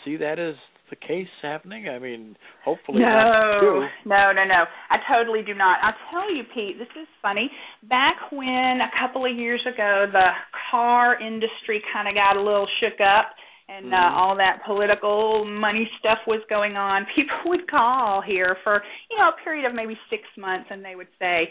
see 0.04 0.18
that 0.18 0.40
as 0.40 0.56
the 0.90 0.96
case 0.96 1.28
happening? 1.42 1.88
I 1.90 2.00
mean, 2.00 2.36
hopefully 2.64 3.00
No, 3.02 3.88
no, 4.06 4.32
no, 4.34 4.44
no. 4.46 4.66
I 4.90 4.98
totally 5.12 5.42
do 5.44 5.54
not. 5.54 5.78
I'll 5.82 5.94
tell 6.12 6.34
you, 6.34 6.44
Pete, 6.54 6.78
this 6.78 6.88
is 7.00 7.08
funny. 7.22 7.50
Back 7.90 8.16
when 8.32 8.80
a 8.82 8.92
couple 9.00 9.26
of 9.26 9.36
years 9.36 9.62
ago 9.66 10.06
the 10.12 10.30
car 10.72 11.20
industry 11.20 11.82
kind 11.94 12.08
of 12.08 12.16
got 12.16 12.36
a 12.38 12.42
little 12.42 12.68
shook 12.80 13.00
up 13.02 13.32
and 13.68 13.94
uh, 13.94 13.98
Mhm. 13.98 14.12
all 14.18 14.36
that 14.36 14.64
political 14.66 15.46
money 15.46 15.90
stuff 16.00 16.18
was 16.26 16.42
going 16.50 16.76
on, 16.76 17.06
people 17.16 17.38
would 17.46 17.70
call 17.70 18.22
here 18.22 18.58
for, 18.64 18.84
you 19.12 19.18
know, 19.18 19.30
a 19.30 19.44
period 19.44 19.66
of 19.66 19.74
maybe 19.76 19.98
6 20.10 20.24
months 20.38 20.68
and 20.72 20.84
they 20.84 20.96
would 20.96 21.12
say, 21.20 21.50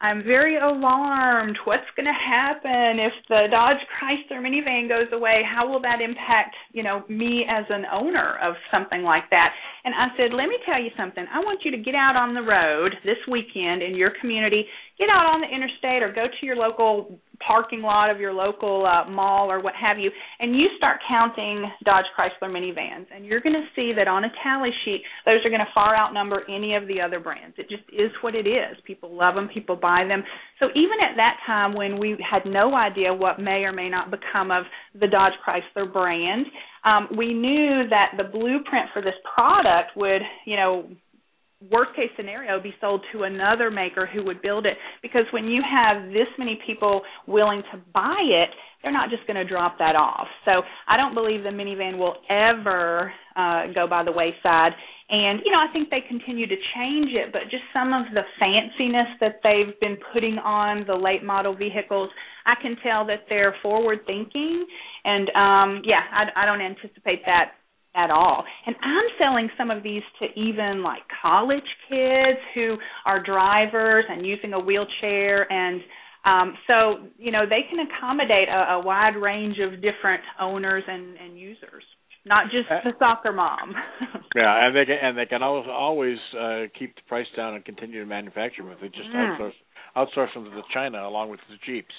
I'm 0.00 0.22
very 0.22 0.56
alarmed. 0.56 1.58
What's 1.64 1.90
going 1.96 2.06
to 2.06 2.12
happen 2.12 3.00
if 3.00 3.12
the 3.28 3.46
Dodge 3.50 3.78
Chrysler 3.98 4.40
minivan 4.40 4.88
goes 4.88 5.08
away? 5.12 5.42
How 5.44 5.68
will 5.68 5.80
that 5.82 6.00
impact, 6.00 6.54
you 6.72 6.84
know, 6.84 7.02
me 7.08 7.44
as 7.48 7.64
an 7.68 7.84
owner 7.92 8.38
of 8.40 8.54
something 8.70 9.02
like 9.02 9.24
that? 9.30 9.52
And 9.88 9.94
I 9.96 10.14
said, 10.18 10.36
let 10.36 10.48
me 10.48 10.58
tell 10.66 10.78
you 10.78 10.90
something. 10.98 11.24
I 11.32 11.38
want 11.38 11.60
you 11.64 11.70
to 11.70 11.78
get 11.78 11.94
out 11.94 12.14
on 12.14 12.34
the 12.34 12.42
road 12.42 12.92
this 13.06 13.16
weekend 13.26 13.80
in 13.80 13.94
your 13.94 14.12
community. 14.20 14.66
Get 14.98 15.08
out 15.08 15.24
on 15.24 15.40
the 15.40 15.48
interstate 15.48 16.02
or 16.02 16.12
go 16.12 16.26
to 16.28 16.44
your 16.44 16.56
local 16.56 17.18
parking 17.40 17.80
lot 17.80 18.10
of 18.10 18.20
your 18.20 18.32
local 18.32 18.84
uh, 18.84 19.08
mall 19.08 19.50
or 19.50 19.60
what 19.60 19.74
have 19.74 19.98
you, 19.98 20.10
and 20.40 20.56
you 20.56 20.66
start 20.76 20.98
counting 21.08 21.64
Dodge 21.84 22.04
Chrysler 22.18 22.50
minivans, 22.50 23.06
and 23.14 23.24
you're 23.24 23.40
going 23.40 23.54
to 23.54 23.66
see 23.76 23.92
that 23.96 24.08
on 24.08 24.24
a 24.24 24.28
tally 24.42 24.70
sheet, 24.84 25.02
those 25.24 25.38
are 25.44 25.48
going 25.48 25.60
to 25.60 25.72
far 25.72 25.96
outnumber 25.96 26.42
any 26.48 26.74
of 26.74 26.86
the 26.88 27.00
other 27.00 27.20
brands. 27.20 27.54
It 27.56 27.68
just 27.68 27.84
is 27.92 28.10
what 28.22 28.34
it 28.34 28.46
is. 28.46 28.76
People 28.84 29.16
love 29.16 29.36
them, 29.36 29.48
people 29.54 29.76
buy 29.76 30.04
them. 30.06 30.22
So 30.58 30.66
even 30.70 30.98
at 31.00 31.16
that 31.16 31.38
time 31.46 31.74
when 31.74 31.98
we 31.98 32.16
had 32.28 32.42
no 32.44 32.74
idea 32.74 33.14
what 33.14 33.38
may 33.40 33.62
or 33.62 33.72
may 33.72 33.88
not 33.88 34.10
become 34.10 34.50
of 34.50 34.64
the 34.98 35.06
Dodge 35.06 35.34
Chrysler 35.46 35.90
brand, 35.92 36.46
um, 36.84 37.08
we 37.16 37.34
knew 37.34 37.88
that 37.90 38.12
the 38.16 38.24
blueprint 38.24 38.88
for 38.92 39.02
this 39.02 39.14
product 39.34 39.96
would, 39.96 40.22
you 40.44 40.56
know, 40.56 40.88
worst 41.70 41.94
case 41.96 42.10
scenario 42.16 42.60
be 42.60 42.72
sold 42.80 43.02
to 43.12 43.24
another 43.24 43.70
maker 43.70 44.06
who 44.06 44.24
would 44.24 44.40
build 44.42 44.64
it. 44.64 44.76
Because 45.02 45.24
when 45.32 45.46
you 45.46 45.62
have 45.68 46.08
this 46.12 46.28
many 46.38 46.58
people 46.66 47.02
willing 47.26 47.62
to 47.72 47.80
buy 47.92 48.20
it 48.20 48.50
they're 48.82 48.92
not 48.92 49.10
just 49.10 49.26
going 49.26 49.36
to 49.36 49.44
drop 49.44 49.78
that 49.78 49.96
off. 49.96 50.26
So 50.44 50.62
i 50.86 50.96
don't 50.96 51.14
believe 51.14 51.42
the 51.42 51.50
minivan 51.50 51.98
will 51.98 52.16
ever 52.28 53.12
uh 53.36 53.72
go 53.74 53.86
by 53.86 54.04
the 54.04 54.12
wayside. 54.12 54.72
And 55.10 55.40
you 55.44 55.50
know 55.50 55.58
i 55.58 55.72
think 55.72 55.90
they 55.90 56.02
continue 56.06 56.46
to 56.46 56.56
change 56.74 57.10
it 57.12 57.32
but 57.32 57.42
just 57.50 57.64
some 57.72 57.92
of 57.92 58.06
the 58.14 58.22
fanciness 58.40 59.18
that 59.20 59.40
they've 59.42 59.78
been 59.80 59.96
putting 60.12 60.38
on 60.38 60.84
the 60.86 60.94
late 60.94 61.24
model 61.24 61.54
vehicles 61.54 62.10
i 62.46 62.54
can 62.60 62.76
tell 62.82 63.06
that 63.06 63.24
they're 63.28 63.56
forward 63.62 64.00
thinking 64.06 64.66
and 65.08 65.28
um 65.30 65.82
yeah 65.84 66.04
i 66.12 66.42
i 66.42 66.46
don't 66.46 66.60
anticipate 66.60 67.24
that 67.24 67.52
at 67.94 68.10
all. 68.10 68.44
And 68.66 68.76
I'm 68.82 69.04
selling 69.18 69.48
some 69.56 69.70
of 69.70 69.82
these 69.82 70.02
to 70.20 70.26
even 70.40 70.82
like 70.82 71.02
college 71.22 71.66
kids 71.88 72.38
who 72.54 72.76
are 73.06 73.22
drivers 73.22 74.04
and 74.08 74.24
using 74.24 74.52
a 74.52 74.60
wheelchair 74.60 75.50
and 75.50 75.80
um 76.24 76.54
so 76.66 77.08
you 77.16 77.32
know 77.32 77.44
they 77.48 77.62
can 77.70 77.86
accommodate 77.86 78.48
a, 78.48 78.74
a 78.74 78.80
wide 78.84 79.16
range 79.16 79.56
of 79.58 79.80
different 79.80 80.22
owners 80.40 80.84
and 80.86 81.16
and 81.16 81.38
users 81.38 81.82
not 82.26 82.50
just 82.50 82.70
uh, 82.70 82.80
the 82.84 82.92
soccer 82.98 83.32
mom. 83.32 83.72
yeah, 84.36 84.66
and 84.66 84.76
they 84.76 84.84
can 84.84 84.98
and 85.00 85.16
they 85.16 85.24
can 85.24 85.42
always 85.42 85.66
always 85.70 86.18
uh, 86.38 86.62
keep 86.78 86.94
the 86.94 87.00
price 87.08 87.26
down 87.36 87.54
and 87.54 87.64
continue 87.64 88.00
to 88.00 88.06
manufacture 88.06 88.62
them 88.62 88.72
if 88.72 88.80
they 88.80 88.88
just 88.88 89.08
mm. 89.08 89.16
outsource 89.16 89.56
outsource 89.98 90.32
them 90.34 90.44
to 90.44 90.62
China 90.72 91.06
along 91.06 91.30
with 91.30 91.40
the 91.50 91.56
Jeeps. 91.66 91.94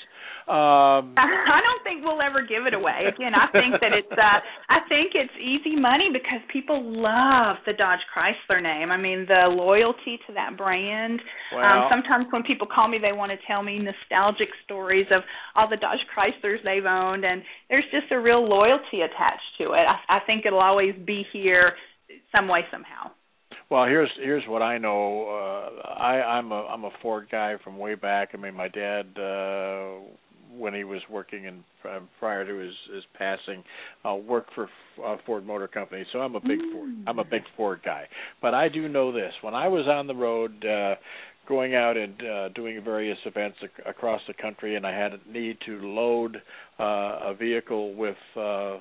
Um, 0.48 1.14
I 1.20 1.60
don't 1.62 1.84
think 1.84 2.04
we'll 2.04 2.22
ever 2.22 2.42
give 2.42 2.66
it 2.66 2.74
away. 2.74 3.12
Again, 3.12 3.34
I 3.36 3.52
think 3.52 3.76
that 3.82 3.92
it's 3.92 4.12
uh, 4.12 4.40
I 4.70 4.80
think 4.88 5.12
it's 5.14 5.36
easy 5.36 5.76
money 5.76 6.10
because 6.12 6.40
people 6.52 6.80
love 6.80 7.58
the 7.66 7.74
Dodge 7.74 8.00
Chrysler 8.10 8.64
name. 8.64 8.92
I 8.92 8.98
mean, 8.98 9.26
the 9.28 9.52
loyalty 9.52 10.18
to 10.28 10.34
that 10.34 10.58
brand. 10.58 11.20
Um, 11.52 11.60
well, 11.60 11.84
um, 11.84 11.90
sometimes 11.92 12.26
when 12.32 12.44
people 12.44 12.68
call 12.68 12.88
me, 12.88 12.98
they 12.98 13.14
want 13.14 13.32
to 13.32 13.38
tell 13.46 13.62
me 13.62 13.78
nostalgic 13.78 14.50
stories 14.64 15.08
of 15.12 15.22
all 15.56 15.70
the 15.70 15.78
Dodge 15.78 16.02
Chryslers 16.16 16.64
they've 16.64 16.86
owned, 16.86 17.26
and 17.26 17.44
there's 17.70 17.86
just 17.92 18.12
a 18.12 18.20
real 18.20 18.48
loyalty 18.48 19.02
attached 19.04 19.54
to 19.60 19.74
it. 19.74 19.86
I, 19.86 20.18
I 20.18 20.20
think 20.26 20.46
it'll 20.46 20.60
always 20.64 20.96
be 21.06 21.26
here 21.34 21.74
some 22.32 22.48
way 22.48 22.62
somehow. 22.72 23.12
Well, 23.70 23.86
here's 23.86 24.10
here's 24.20 24.44
what 24.48 24.62
I 24.64 24.80
know. 24.80 25.28
Uh, 25.30 25.90
I, 25.90 26.38
I'm 26.38 26.52
a 26.52 26.66
I'm 26.66 26.86
a 26.86 26.92
Ford 27.02 27.28
guy 27.32 27.56
from 27.64 27.78
way 27.78 27.96
back. 27.96 28.30
I 28.34 28.38
mean, 28.38 28.56
my 28.56 28.68
dad, 28.68 29.06
uh, 29.18 30.00
when 30.58 30.74
he 30.74 30.84
was 30.84 31.02
working 31.10 31.46
in 31.46 31.64
uh, 31.88 32.00
prior 32.20 32.46
to 32.48 32.56
his 32.56 32.74
his 32.94 33.04
passing, 33.16 33.64
uh, 34.04 34.16
worked 34.16 34.52
for 34.56 34.68
uh, 35.06 35.18
Ford 35.26 35.46
Motor 35.46 35.68
Company. 35.68 36.04
So 36.12 36.20
I'm 36.20 36.34
a 36.36 36.42
big 36.42 36.60
mm. 36.60 36.72
Ford 36.74 36.90
I'm 37.06 37.20
a 37.20 37.24
big 37.24 37.44
Ford 37.56 37.82
guy. 37.86 38.08
But 38.42 38.56
I 38.56 38.70
do 38.70 38.88
know 38.88 39.12
this: 39.12 39.34
when 39.42 39.54
I 39.54 39.68
was 39.68 39.86
on 39.88 40.08
the 40.08 40.16
road. 40.16 40.66
uh 40.66 40.96
going 41.48 41.74
out 41.74 41.98
and 41.98 42.14
uh, 42.22 42.50
doing 42.50 42.80
various 42.84 43.18
events 43.26 43.58
ac- 43.64 43.72
across 43.88 44.22
the 44.28 44.34
country, 44.36 44.76
and 44.76 44.86
I 44.86 44.96
had 44.96 45.14
a 45.14 45.20
need 45.28 45.58
to 45.66 45.80
load 45.82 46.38
uh, 46.80 46.84
a 46.84 47.34
vehicle 47.34 47.96
with 47.96 48.16
uh, 48.38 48.78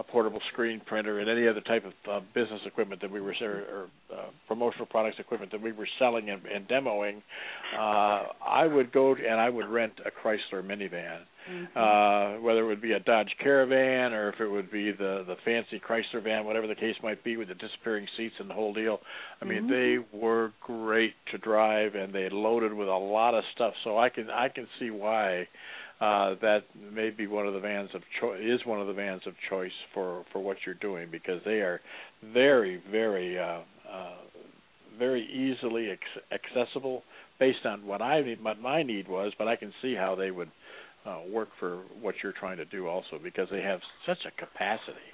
a 0.00 0.02
portable 0.02 0.40
screen 0.50 0.80
printer 0.86 1.20
and 1.20 1.28
any 1.28 1.46
other 1.46 1.60
type 1.60 1.84
of 1.84 1.92
uh, 2.10 2.20
business 2.34 2.60
equipment 2.66 3.02
that 3.02 3.10
we 3.10 3.20
were 3.20 3.34
or, 3.42 3.46
or 3.46 3.88
uh, 4.12 4.30
promotional 4.48 4.86
products 4.86 5.18
equipment 5.18 5.52
that 5.52 5.60
we 5.60 5.72
were 5.72 5.88
selling 5.98 6.30
and, 6.30 6.40
and 6.46 6.66
demoing, 6.66 7.18
uh, 7.78 8.24
I 8.44 8.66
would 8.66 8.90
go 8.92 9.14
and 9.14 9.38
I 9.38 9.50
would 9.50 9.68
rent 9.68 9.92
a 10.04 10.10
Chrysler 10.10 10.64
minivan, 10.64 11.20
mm-hmm. 11.50 11.78
uh, 11.78 12.40
whether 12.40 12.60
it 12.60 12.66
would 12.66 12.80
be 12.80 12.92
a 12.92 13.00
Dodge 13.00 13.28
Caravan 13.42 14.14
or 14.14 14.30
if 14.30 14.40
it 14.40 14.48
would 14.48 14.72
be 14.72 14.90
the 14.90 15.24
the 15.26 15.36
fancy 15.44 15.80
Chrysler 15.86 16.24
van, 16.24 16.46
whatever 16.46 16.66
the 16.66 16.74
case 16.74 16.96
might 17.02 17.22
be, 17.22 17.36
with 17.36 17.48
the 17.48 17.54
disappearing 17.54 18.06
seats 18.16 18.34
and 18.38 18.48
the 18.48 18.54
whole 18.54 18.72
deal. 18.72 19.00
I 19.42 19.44
mean, 19.44 19.68
mm-hmm. 19.68 20.08
they 20.12 20.18
were 20.18 20.52
great 20.62 21.12
to 21.32 21.38
drive 21.38 21.94
and 21.94 22.12
they 22.14 22.28
loaded 22.30 22.72
with 22.72 22.88
a 22.88 22.92
lot 22.92 23.34
of 23.34 23.44
stuff. 23.54 23.74
So 23.84 23.98
I 23.98 24.08
can 24.08 24.30
I 24.30 24.48
can 24.48 24.66
see 24.78 24.90
why 24.90 25.46
uh, 26.00 26.34
that 26.40 26.60
may 26.92 27.10
be 27.10 27.26
one 27.26 27.46
of 27.46 27.54
the 27.54 27.60
vans 27.60 27.90
of 27.94 28.02
choice 28.20 28.40
is 28.42 28.64
one 28.64 28.80
of 28.80 28.86
the 28.86 28.92
vans 28.92 29.22
of 29.26 29.34
choice 29.48 29.72
for 29.92 30.24
for 30.32 30.40
what 30.40 30.56
you're 30.64 30.74
doing 30.76 31.08
because 31.10 31.40
they 31.44 31.60
are 31.60 31.80
very 32.32 32.82
very 32.90 33.38
uh, 33.38 33.60
uh, 33.90 34.14
very 34.98 35.22
easily 35.26 35.90
ex- 35.90 36.42
accessible 36.44 37.02
based 37.38 37.64
on 37.64 37.86
what 37.86 38.02
I 38.02 38.20
need, 38.20 38.44
what 38.44 38.60
my 38.60 38.82
need 38.82 39.08
was, 39.08 39.32
but 39.38 39.48
I 39.48 39.56
can 39.56 39.72
see 39.80 39.94
how 39.94 40.14
they 40.14 40.30
would 40.30 40.50
uh, 41.06 41.20
work 41.32 41.48
for 41.58 41.78
what 42.00 42.14
you're 42.22 42.34
trying 42.38 42.58
to 42.58 42.66
do 42.66 42.86
also 42.86 43.18
because 43.22 43.48
they 43.50 43.62
have 43.62 43.80
such 44.06 44.18
a 44.26 44.30
capacity. 44.38 45.08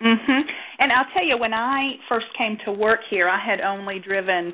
Mhm. 0.00 0.42
And 0.78 0.92
I'll 0.92 1.10
tell 1.12 1.24
you 1.24 1.36
when 1.36 1.54
I 1.54 1.98
first 2.08 2.26
came 2.34 2.56
to 2.64 2.72
work 2.72 3.00
here, 3.10 3.28
I 3.28 3.38
had 3.38 3.60
only 3.60 3.98
driven 3.98 4.52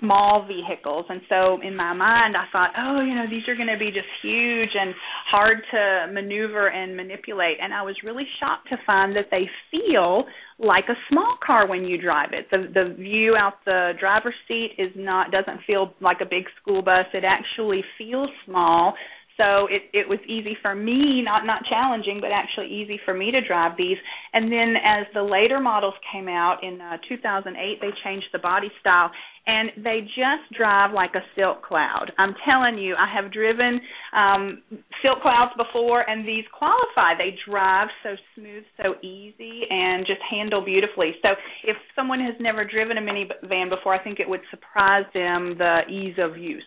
small 0.00 0.46
vehicles 0.46 1.06
and 1.08 1.20
so 1.28 1.60
in 1.62 1.76
my 1.76 1.92
mind 1.92 2.36
I 2.36 2.44
thought, 2.52 2.70
oh, 2.76 3.00
you 3.00 3.14
know, 3.14 3.26
these 3.28 3.46
are 3.48 3.54
going 3.54 3.68
to 3.68 3.78
be 3.78 3.90
just 3.90 4.08
huge 4.22 4.70
and 4.74 4.94
hard 5.30 5.58
to 5.70 6.12
maneuver 6.12 6.68
and 6.68 6.96
manipulate 6.96 7.58
and 7.60 7.72
I 7.72 7.82
was 7.82 7.96
really 8.02 8.26
shocked 8.40 8.68
to 8.70 8.76
find 8.86 9.14
that 9.16 9.26
they 9.30 9.48
feel 9.70 10.24
like 10.58 10.84
a 10.88 10.94
small 11.08 11.36
car 11.44 11.66
when 11.66 11.84
you 11.84 12.00
drive 12.00 12.30
it. 12.32 12.46
The 12.50 12.68
the 12.72 12.94
view 12.94 13.36
out 13.36 13.54
the 13.64 13.92
driver's 13.98 14.34
seat 14.46 14.72
is 14.78 14.90
not 14.96 15.30
doesn't 15.30 15.60
feel 15.66 15.94
like 16.00 16.18
a 16.20 16.26
big 16.26 16.44
school 16.60 16.82
bus. 16.82 17.06
It 17.14 17.24
actually 17.24 17.82
feels 17.96 18.28
small 18.44 18.94
so 19.40 19.66
it 19.72 19.88
it 19.94 20.06
was 20.06 20.18
easy 20.28 20.54
for 20.60 20.74
me 20.74 21.22
not 21.24 21.46
not 21.46 21.64
challenging 21.64 22.18
but 22.20 22.30
actually 22.30 22.68
easy 22.68 23.00
for 23.04 23.14
me 23.14 23.30
to 23.30 23.40
drive 23.40 23.72
these. 23.78 23.96
And 24.34 24.52
then 24.52 24.74
as 24.84 25.06
the 25.14 25.22
later 25.22 25.60
models 25.60 25.94
came 26.12 26.28
out 26.28 26.62
in 26.62 26.80
uh, 26.80 26.98
2008 27.08 27.80
they 27.80 27.88
changed 28.04 28.26
the 28.32 28.38
body 28.38 28.70
style 28.80 29.10
and 29.46 29.70
they 29.82 30.00
just 30.02 30.44
drive 30.56 30.92
like 30.92 31.14
a 31.14 31.24
silk 31.34 31.64
cloud. 31.64 32.12
I'm 32.18 32.34
telling 32.44 32.76
you 32.76 32.94
i 32.96 33.08
have 33.08 33.32
driven 33.32 33.80
um 34.14 34.62
silk 35.02 35.22
clouds 35.22 35.52
before 35.56 36.08
and 36.08 36.28
these 36.28 36.44
qualify. 36.52 37.16
They 37.16 37.34
drive 37.48 37.88
so 38.02 38.10
smooth 38.36 38.64
so 38.82 38.94
easy 39.02 39.62
and 39.70 40.06
just 40.06 40.20
handle 40.30 40.62
beautifully. 40.62 41.14
So 41.22 41.30
if 41.64 41.76
someone 41.96 42.20
has 42.20 42.34
never 42.40 42.64
driven 42.64 42.98
a 42.98 43.00
minivan 43.00 43.70
before 43.70 43.94
i 43.94 44.02
think 44.04 44.20
it 44.20 44.28
would 44.28 44.42
surprise 44.50 45.06
them 45.14 45.56
the 45.56 45.80
ease 45.88 46.16
of 46.18 46.36
use 46.36 46.62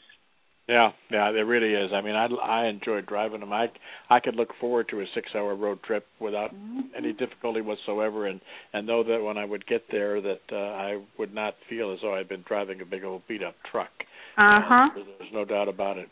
yeah, 0.68 0.92
yeah, 1.12 1.30
it 1.30 1.46
really 1.46 1.74
is. 1.74 1.92
I 1.94 2.02
mean, 2.02 2.16
I 2.16 2.28
I 2.28 2.68
enjoy 2.68 3.02
driving 3.02 3.42
them. 3.42 3.52
I 3.52 3.68
I 4.10 4.20
could 4.20 4.36
look 4.36 4.50
forward 4.62 4.88
to 4.90 5.02
a 5.02 5.06
six-hour 5.14 5.56
road 5.56 5.84
trip 5.84 6.06
without 6.20 6.54
mm-hmm. 6.56 6.82
any 6.98 7.12
difficulty 7.12 7.62
whatsoever, 7.62 8.28
and 8.28 8.40
and 8.72 8.88
know 8.88 9.04
that 9.04 9.22
when 9.22 9.38
I 9.38 9.44
would 9.44 9.68
get 9.68 9.84
there, 9.92 10.22
that 10.22 10.42
uh, 10.52 10.56
I 10.56 11.02
would 11.20 11.34
not 11.34 11.56
feel 11.70 11.92
as 11.92 12.00
though 12.02 12.16
I'd 12.16 12.30
been 12.30 12.46
driving 12.48 12.80
a 12.82 12.86
big 12.86 13.04
old 13.04 13.24
beat-up 13.28 13.56
truck. 13.70 13.92
Uh 14.38 14.62
huh. 14.64 14.90
Uh, 14.96 15.04
there's 15.20 15.34
no 15.34 15.44
doubt 15.44 15.68
about 15.68 15.98
it. 15.98 16.08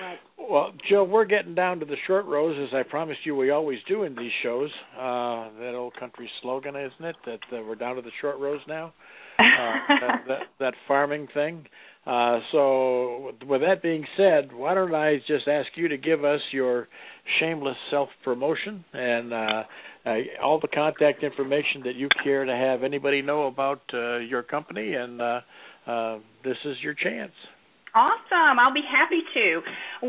Right. 0.00 0.18
Well, 0.50 0.72
Joe, 0.88 1.04
we're 1.04 1.24
getting 1.24 1.54
down 1.54 1.80
to 1.80 1.86
the 1.86 1.96
short 2.06 2.26
rows, 2.26 2.56
as 2.60 2.74
I 2.74 2.82
promised 2.88 3.20
you 3.24 3.34
we 3.34 3.50
always 3.50 3.78
do 3.88 4.04
in 4.04 4.14
these 4.14 4.32
shows. 4.42 4.70
Uh, 4.94 5.48
that 5.58 5.74
old 5.74 5.94
country 5.98 6.30
slogan, 6.42 6.76
isn't 6.76 7.04
it? 7.04 7.16
That 7.24 7.40
uh, 7.52 7.62
we're 7.62 7.74
down 7.74 7.96
to 7.96 8.02
the 8.02 8.10
short 8.20 8.38
rows 8.38 8.60
now. 8.68 8.92
Uh, 9.38 9.42
that, 10.00 10.24
that 10.28 10.38
that 10.60 10.74
farming 10.86 11.28
thing. 11.34 11.66
Uh, 12.06 12.38
so, 12.52 13.32
with 13.48 13.62
that 13.62 13.82
being 13.82 14.06
said, 14.16 14.52
why 14.52 14.74
don't 14.74 14.94
I 14.94 15.16
just 15.26 15.48
ask 15.48 15.66
you 15.74 15.88
to 15.88 15.96
give 15.96 16.24
us 16.24 16.40
your 16.52 16.86
shameless 17.40 17.76
self 17.90 18.10
promotion 18.22 18.84
and 18.92 19.32
uh, 19.32 19.64
uh, 20.06 20.14
all 20.40 20.60
the 20.60 20.68
contact 20.68 21.24
information 21.24 21.82
that 21.84 21.96
you 21.96 22.08
care 22.22 22.44
to 22.44 22.54
have 22.54 22.84
anybody 22.84 23.22
know 23.22 23.48
about 23.48 23.80
uh, 23.92 24.18
your 24.18 24.44
company, 24.44 24.94
and 24.94 25.20
uh, 25.20 25.40
uh, 25.88 26.18
this 26.44 26.56
is 26.64 26.76
your 26.80 26.94
chance. 26.94 27.32
Awesome. 27.92 28.60
I'll 28.60 28.74
be 28.74 28.84
happy 28.88 29.22
to. 29.34 29.62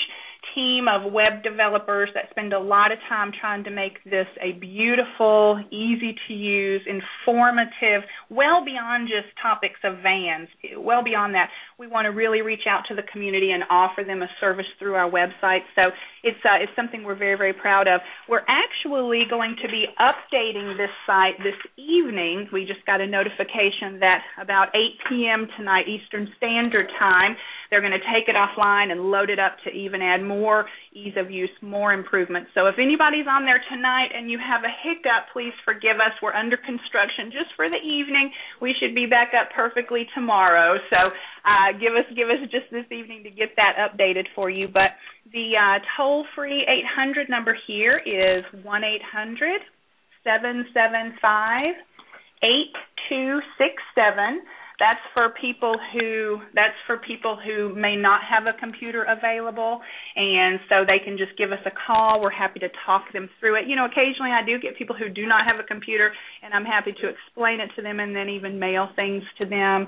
team 0.56 0.88
of 0.88 1.12
web 1.12 1.44
developers 1.44 2.10
that 2.14 2.30
spend 2.32 2.54
a 2.54 2.60
lot 2.60 2.92
of 2.92 2.98
time 3.08 3.32
trying 3.40 3.64
to 3.64 3.70
make 3.70 4.04
this 4.04 4.28
a 4.42 4.54
beautiful, 4.54 5.64
easy 5.72 6.16
to 6.28 6.34
use, 6.34 6.82
informative, 6.88 8.04
well 8.30 8.64
beyond 8.66 9.08
just 9.08 9.28
topics 9.42 9.80
of 9.84 10.02
vans, 10.02 10.50
well 10.78 11.04
beyond 11.04 11.36
that. 11.36 11.50
We 11.78 11.88
want 11.88 12.06
to 12.06 12.10
really 12.10 12.42
reach 12.42 12.66
out 12.68 12.84
to 12.90 12.96
the 12.96 13.04
community 13.12 13.52
and 13.52 13.64
offer 13.70 14.04
them 14.04 14.22
a 14.22 14.28
service 14.40 14.66
through 14.80 14.96
our 14.96 15.10
website. 15.10 15.62
So 15.76 15.92
it's 16.24 16.40
uh, 16.46 16.62
it's 16.62 16.72
something 16.76 17.04
we're 17.04 17.16
very 17.16 17.38
very 17.38 17.54
proud 17.54 17.88
of. 17.88 18.02
We're 18.30 18.46
actually 18.48 19.24
going 19.30 19.56
to 19.62 19.68
be 19.68 19.86
updating 20.00 20.78
this 20.78 20.92
site 21.06 21.38
this 21.40 21.58
evening. 21.78 22.48
We 22.54 22.66
just 22.66 22.86
got 22.86 23.02
a 23.02 23.08
notification 23.08 24.00
that 24.00 24.22
about 24.42 24.70
8 24.76 24.80
p.m. 25.10 25.48
tonight 25.58 25.86
Eastern 25.88 26.28
Standard 26.38 26.88
Time 27.00 27.36
they're 27.72 27.82
going 27.82 27.94
to 27.94 28.00
take 28.14 28.28
it 28.28 28.36
offline 28.36 28.92
and 28.92 29.10
load 29.10 29.30
it 29.30 29.40
up 29.40 29.56
to 29.64 29.72
even 29.72 30.02
add 30.02 30.22
more 30.22 30.66
ease 30.94 31.16
of 31.18 31.32
use, 31.32 31.52
more 31.62 31.94
improvements. 31.94 32.52
So 32.54 32.68
if 32.68 32.76
anybody's 32.78 33.28
on 33.28 33.46
there 33.46 33.64
tonight 33.72 34.12
and 34.14 34.30
you 34.30 34.40
have 34.40 34.64
a 34.64 34.74
hiccup, 34.84 35.32
please 35.32 35.54
forgive 35.64 35.98
us. 35.98 36.12
We're 36.22 36.36
under 36.36 36.58
construction 36.58 37.32
just 37.32 37.56
for 37.56 37.70
the 37.70 37.80
evening. 37.80 38.32
We 38.62 38.76
should 38.80 38.94
be 38.94 39.06
back 39.06 39.32
up 39.32 39.52
perfectly 39.56 40.08
tomorrow. 40.14 40.78
So 40.90 41.16
uh, 41.48 41.72
give 41.80 41.96
us 41.96 42.08
give 42.16 42.30
us 42.30 42.44
just 42.52 42.68
this 42.72 42.86
evening 42.92 43.24
to 43.24 43.32
get 43.32 43.56
that 43.56 43.80
updated 43.80 44.28
for 44.36 44.50
you. 44.50 44.68
But 44.68 45.00
the 45.32 45.56
uh, 45.56 45.80
toll 45.98 46.26
free 46.36 46.68
800 46.68 47.30
number 47.30 47.56
here 47.68 48.02
is 48.04 48.44
one 48.64 48.84
eight 48.84 49.04
hundred 49.04 49.62
seven 50.24 50.66
seven 50.74 51.16
five 51.22 51.74
eight 52.44 52.76
two 53.10 53.40
six 53.58 53.82
seven. 53.96 54.42
That's 54.82 55.06
for 55.14 55.30
people 55.38 55.78
who 55.94 56.42
that's 56.58 56.74
for 56.88 56.98
people 56.98 57.38
who 57.38 57.70
may 57.78 57.96
not 57.96 58.22
have 58.26 58.50
a 58.50 58.58
computer 58.58 59.06
available 59.06 59.78
and 60.16 60.58
so 60.70 60.82
they 60.82 60.98
can 60.98 61.22
just 61.22 61.38
give 61.38 61.52
us 61.52 61.62
a 61.70 61.74
call. 61.86 62.20
We're 62.20 62.34
happy 62.34 62.58
to 62.66 62.70
talk 62.84 63.14
them 63.14 63.30
through 63.40 63.62
it. 63.62 63.70
You 63.70 63.76
know, 63.76 63.86
occasionally 63.86 64.34
I 64.34 64.42
do 64.44 64.58
get 64.58 64.76
people 64.82 64.98
who 64.98 65.08
do 65.08 65.28
not 65.28 65.46
have 65.46 65.62
a 65.62 65.68
computer 65.70 66.10
and 66.42 66.52
I'm 66.52 66.66
happy 66.66 66.98
to 66.98 67.06
explain 67.14 67.62
it 67.62 67.70
to 67.76 67.84
them 67.86 68.00
and 68.00 68.16
then 68.16 68.28
even 68.28 68.58
mail 68.58 68.90
things 68.96 69.22
to 69.38 69.46
them. 69.46 69.86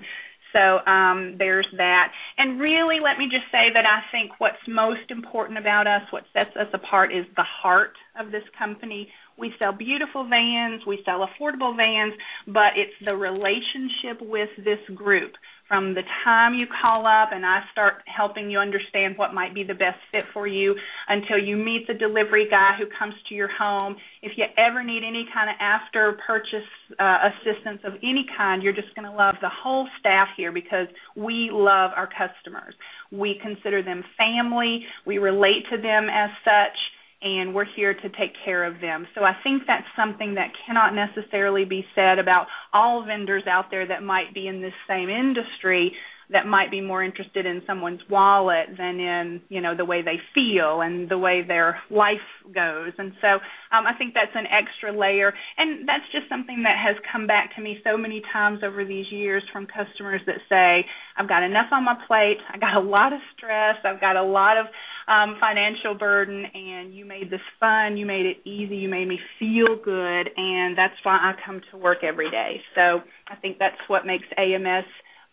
So 0.53 0.85
um, 0.85 1.35
there's 1.39 1.67
that. 1.77 2.13
And 2.37 2.61
really, 2.61 3.01
let 3.03 3.17
me 3.17 3.25
just 3.25 3.49
say 3.51 3.73
that 3.73 3.85
I 3.89 4.05
think 4.11 4.37
what's 4.37 4.61
most 4.67 5.09
important 5.09 5.57
about 5.57 5.87
us, 5.87 6.03
what 6.11 6.23
sets 6.31 6.55
us 6.55 6.69
apart, 6.71 7.11
is 7.11 7.25
the 7.35 7.43
heart 7.43 7.97
of 8.19 8.31
this 8.31 8.45
company. 8.57 9.09
We 9.37 9.53
sell 9.59 9.73
beautiful 9.73 10.27
vans, 10.27 10.81
we 10.85 10.99
sell 11.05 11.27
affordable 11.27 11.75
vans, 11.75 12.13
but 12.47 12.77
it's 12.77 12.93
the 13.03 13.15
relationship 13.15 14.21
with 14.21 14.49
this 14.57 14.79
group 14.95 15.33
from 15.67 15.93
the 15.95 16.03
time 16.23 16.53
you 16.53 16.67
call 16.81 17.07
up 17.07 17.29
and 17.31 17.45
I 17.45 17.61
start 17.71 18.03
helping 18.05 18.51
you 18.51 18.59
understand 18.59 19.17
what 19.17 19.33
might 19.33 19.55
be 19.55 19.63
the 19.63 19.73
best 19.73 19.97
fit 20.11 20.23
for 20.33 20.45
you 20.45 20.75
until 21.07 21.37
you 21.37 21.55
meet 21.55 21.87
the 21.87 21.93
delivery 21.93 22.47
guy 22.49 22.75
who 22.77 22.85
comes 22.99 23.15
to 23.29 23.35
your 23.35 23.49
home. 23.49 23.95
If 24.21 24.33
you 24.37 24.45
ever 24.57 24.83
need 24.83 25.03
any 25.07 25.25
kind 25.33 25.49
of 25.49 25.55
after 25.59 26.17
purchase 26.27 26.67
uh, 26.99 27.29
assistance 27.31 27.79
of 27.85 27.93
any 28.03 28.25
kind, 28.37 28.61
you're 28.61 28.73
just 28.73 28.93
going 28.95 29.09
to 29.09 29.15
love 29.15 29.35
the 29.41 29.49
whole 29.49 29.87
staff 29.99 30.27
here 30.35 30.51
because 30.51 30.87
we 31.15 31.49
love 31.51 31.91
our 31.95 32.07
customers. 32.07 32.75
We 33.11 33.39
consider 33.41 33.81
them 33.81 34.03
family, 34.17 34.85
we 35.07 35.17
relate 35.17 35.65
to 35.71 35.77
them 35.77 36.07
as 36.11 36.29
such 36.43 36.77
and 37.23 37.55
we're 37.55 37.65
here 37.75 37.93
to 37.93 38.09
take 38.09 38.33
care 38.43 38.65
of 38.65 38.81
them. 38.81 39.07
So 39.15 39.23
I 39.23 39.33
think 39.43 39.63
that's 39.65 39.87
something 39.95 40.35
that 40.35 40.51
cannot 40.67 40.93
necessarily 40.93 41.65
be 41.65 41.85
said 41.95 42.19
about 42.19 42.47
all 42.73 43.05
vendors 43.05 43.43
out 43.49 43.65
there 43.71 43.87
that 43.87 44.03
might 44.03 44.33
be 44.33 44.47
in 44.47 44.61
this 44.61 44.73
same 44.87 45.09
industry 45.09 45.93
that 46.33 46.47
might 46.47 46.71
be 46.71 46.81
more 46.81 47.03
interested 47.03 47.45
in 47.45 47.61
someone's 47.67 48.01
wallet 48.09 48.67
than 48.77 48.99
in 48.99 49.41
you 49.49 49.61
know 49.61 49.75
the 49.75 49.85
way 49.85 50.01
they 50.01 50.17
feel 50.33 50.81
and 50.81 51.09
the 51.09 51.17
way 51.17 51.43
their 51.47 51.79
life 51.89 52.27
goes. 52.53 52.91
And 52.97 53.13
so 53.21 53.27
um, 53.71 53.85
i 53.85 53.93
think 53.97 54.13
that's 54.13 54.35
an 54.35 54.45
extra 54.47 54.97
layer. 54.97 55.33
And 55.57 55.87
that's 55.87 56.05
just 56.11 56.27
something 56.29 56.63
that 56.63 56.77
has 56.77 56.95
come 57.11 57.27
back 57.27 57.55
to 57.55 57.61
me 57.61 57.77
so 57.83 57.97
many 57.97 58.21
times 58.31 58.59
over 58.63 58.83
these 58.83 59.05
years 59.11 59.43
from 59.51 59.67
customers 59.67 60.21
that 60.25 60.41
say 60.49 60.85
i've 61.17 61.29
got 61.29 61.43
enough 61.43 61.67
on 61.71 61.85
my 61.85 61.95
plate. 62.07 62.37
I 62.51 62.57
got 62.57 62.75
a 62.75 62.85
lot 62.85 63.13
of 63.13 63.19
stress. 63.37 63.75
I've 63.83 64.01
got 64.01 64.15
a 64.15 64.23
lot 64.23 64.57
of 64.57 64.65
um, 65.07 65.37
financial 65.39 65.95
burden, 65.97 66.45
and 66.53 66.93
you 66.93 67.05
made 67.05 67.29
this 67.29 67.41
fun. 67.59 67.97
You 67.97 68.05
made 68.05 68.25
it 68.25 68.37
easy. 68.47 68.77
You 68.77 68.89
made 68.89 69.07
me 69.07 69.19
feel 69.39 69.75
good, 69.83 70.29
and 70.37 70.77
that's 70.77 70.95
why 71.03 71.17
I 71.17 71.33
come 71.45 71.61
to 71.71 71.77
work 71.77 71.99
every 72.03 72.29
day. 72.31 72.61
So 72.75 73.01
I 73.27 73.35
think 73.41 73.57
that's 73.59 73.75
what 73.87 74.05
makes 74.05 74.25
AMS 74.37 74.85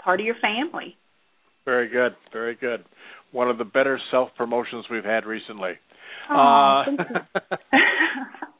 part 0.03 0.21
of 0.21 0.27
your 0.27 0.37
family. 0.41 0.97
Very 1.65 1.89
good. 1.89 2.13
Very 2.33 2.55
good. 2.55 2.85
One 3.33 3.49
of 3.49 3.59
the 3.59 3.65
better 3.65 4.01
self 4.11 4.31
promotions 4.37 4.87
we've 4.91 5.05
had 5.05 5.25
recently. 5.25 5.73
Oh, 6.31 6.85
uh, 6.87 7.19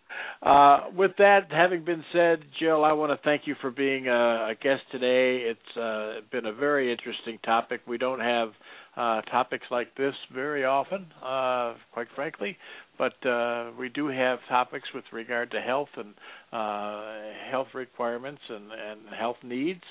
Uh, 0.43 0.85
with 0.97 1.11
that 1.19 1.49
having 1.51 1.85
been 1.85 2.03
said, 2.15 2.39
Jill, 2.59 2.83
I 2.83 2.93
want 2.93 3.13
to 3.13 3.23
thank 3.23 3.43
you 3.45 3.55
for 3.61 3.71
being 3.71 4.09
a, 4.09 4.51
a 4.51 4.55
guest 4.61 4.81
today. 4.91 5.45
It's 5.51 5.77
uh, 5.77 6.21
been 6.33 6.47
a 6.47 6.53
very 6.53 6.91
interesting 6.91 7.39
topic. 7.45 7.83
We 7.87 7.99
don't 7.99 8.21
have 8.21 8.49
uh, 8.97 9.21
topics 9.23 9.65
like 9.71 9.95
this 9.97 10.15
very 10.35 10.65
often, 10.65 11.07
uh, 11.25 11.75
quite 11.93 12.09
frankly, 12.15 12.57
but 12.99 13.25
uh, 13.27 13.71
we 13.79 13.89
do 13.89 14.09
have 14.09 14.39
topics 14.49 14.89
with 14.95 15.05
regard 15.13 15.51
to 15.53 15.61
health 15.61 15.89
and 15.97 16.15
uh, 16.53 17.51
health 17.51 17.69
requirements 17.75 18.43
and, 18.49 18.65
and 18.73 19.01
health 19.19 19.37
needs. 19.43 19.83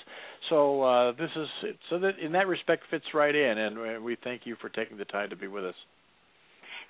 So 0.48 0.82
uh, 0.82 1.12
this 1.12 1.30
is 1.34 1.48
so 1.88 1.98
that 1.98 2.18
in 2.18 2.32
that 2.32 2.46
respect 2.46 2.84
fits 2.90 3.06
right 3.14 3.34
in, 3.34 3.58
and 3.58 4.02
we 4.04 4.16
thank 4.22 4.42
you 4.44 4.56
for 4.60 4.68
taking 4.68 4.96
the 4.96 5.04
time 5.06 5.30
to 5.30 5.36
be 5.36 5.48
with 5.48 5.64
us. 5.64 5.74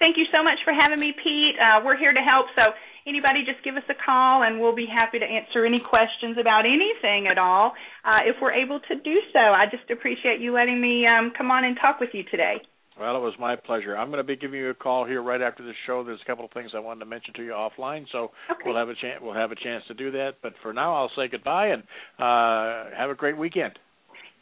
Thank 0.01 0.17
you 0.17 0.25
so 0.33 0.43
much 0.43 0.59
for 0.65 0.73
having 0.73 0.99
me, 0.99 1.13
Pete. 1.13 1.61
Uh, 1.61 1.85
we're 1.85 1.97
here 1.97 2.13
to 2.13 2.25
help. 2.25 2.47
So 2.57 2.73
anybody 3.07 3.45
just 3.45 3.63
give 3.63 3.77
us 3.77 3.85
a 3.93 3.95
call 3.95 4.43
and 4.43 4.59
we'll 4.59 4.75
be 4.75 4.89
happy 4.89 5.21
to 5.21 5.29
answer 5.29 5.65
any 5.69 5.79
questions 5.79 6.41
about 6.41 6.65
anything 6.65 7.29
at 7.29 7.37
all 7.37 7.77
uh, 8.05 8.25
if 8.25 8.37
we're 8.41 8.57
able 8.57 8.81
to 8.89 8.95
do 8.97 9.21
so. 9.33 9.39
I 9.39 9.67
just 9.71 9.89
appreciate 9.93 10.41
you 10.41 10.57
letting 10.57 10.81
me 10.81 11.07
um, 11.07 11.33
come 11.37 11.51
on 11.53 11.65
and 11.65 11.77
talk 11.77 12.01
with 12.01 12.11
you 12.13 12.25
today. 12.31 12.65
Well, 12.99 13.17
it 13.17 13.21
was 13.21 13.35
my 13.39 13.57
pleasure. 13.57 13.97
I'm 13.97 14.09
going 14.09 14.19
to 14.19 14.25
be 14.25 14.37
giving 14.37 14.59
you 14.59 14.71
a 14.71 14.75
call 14.75 15.07
here 15.07 15.23
right 15.23 15.41
after 15.41 15.63
the 15.63 15.73
show. 15.87 16.05
There's 16.05 16.21
a 16.23 16.27
couple 16.27 16.45
of 16.45 16.51
things 16.51 16.73
I 16.75 16.81
wanted 16.81 17.01
to 17.01 17.07
mention 17.07 17.33
to 17.35 17.43
you 17.43 17.53
offline, 17.53 18.05
so 18.13 18.33
okay. 18.51 18.61
we'll 18.67 18.77
have 18.77 18.91
a 18.91 18.95
chance. 18.95 19.21
We'll 19.23 19.33
have 19.33 19.53
a 19.53 19.57
chance 19.57 19.85
to 19.89 19.95
do 19.95 20.11
that. 20.13 20.33
But 20.43 20.53
for 20.61 20.75
now, 20.75 20.95
I'll 20.95 21.11
say 21.17 21.29
goodbye 21.31 21.69
and 21.69 21.83
uh, 22.19 22.95
have 22.97 23.09
a 23.09 23.15
great 23.15 23.39
weekend. 23.39 23.79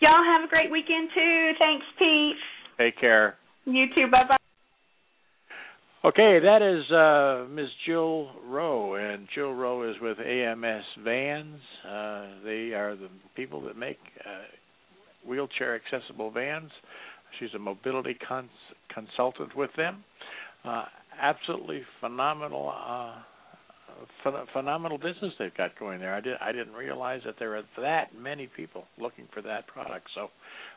Y'all 0.01 0.25
have 0.25 0.45
a 0.45 0.49
great 0.49 0.73
weekend 0.73 1.11
too. 1.15 1.53
Thanks, 1.59 1.87
Pete. 1.99 2.37
Take 2.79 2.99
care. 2.99 3.37
You 3.65 3.87
too. 3.95 4.11
Bye 4.11 4.25
bye. 4.29 4.39
Okay, 6.09 6.39
that 6.43 6.63
is 6.63 6.91
uh, 6.91 7.45
Ms. 7.53 7.69
Jill 7.85 8.31
Rowe, 8.47 8.95
and 8.95 9.29
Jill 9.35 9.53
Rowe 9.53 9.91
is 9.91 9.97
with 10.01 10.17
AMS 10.19 10.85
Vans. 11.05 11.61
Uh, 11.87 12.27
they 12.43 12.73
are 12.73 12.97
the 12.97 13.11
people 13.37 13.61
that 13.65 13.77
make 13.77 13.99
uh, 14.25 15.29
wheelchair 15.29 15.77
accessible 15.77 16.31
vans. 16.31 16.71
She's 17.39 17.51
a 17.55 17.59
mobility 17.59 18.17
cons- 18.27 18.49
consultant 18.89 19.55
with 19.55 19.69
them. 19.77 20.03
Uh, 20.65 20.87
absolutely 21.21 21.83
phenomenal 22.01 22.73
uh, 22.75 23.17
ph- 24.23 24.49
phenomenal 24.53 24.99
business 24.99 25.33
they've 25.39 25.55
got 25.57 25.79
going 25.79 26.01
there. 26.01 26.15
I 26.15 26.21
did 26.21 26.37
I 26.41 26.53
didn't 26.53 26.75
realize 26.75 27.21
that 27.27 27.37
there 27.39 27.57
are 27.57 27.63
that 27.81 28.15
many 28.19 28.49
people 28.57 28.85
looking 28.99 29.29
for 29.33 29.43
that 29.43 29.67
product. 29.67 30.09
So 30.15 30.29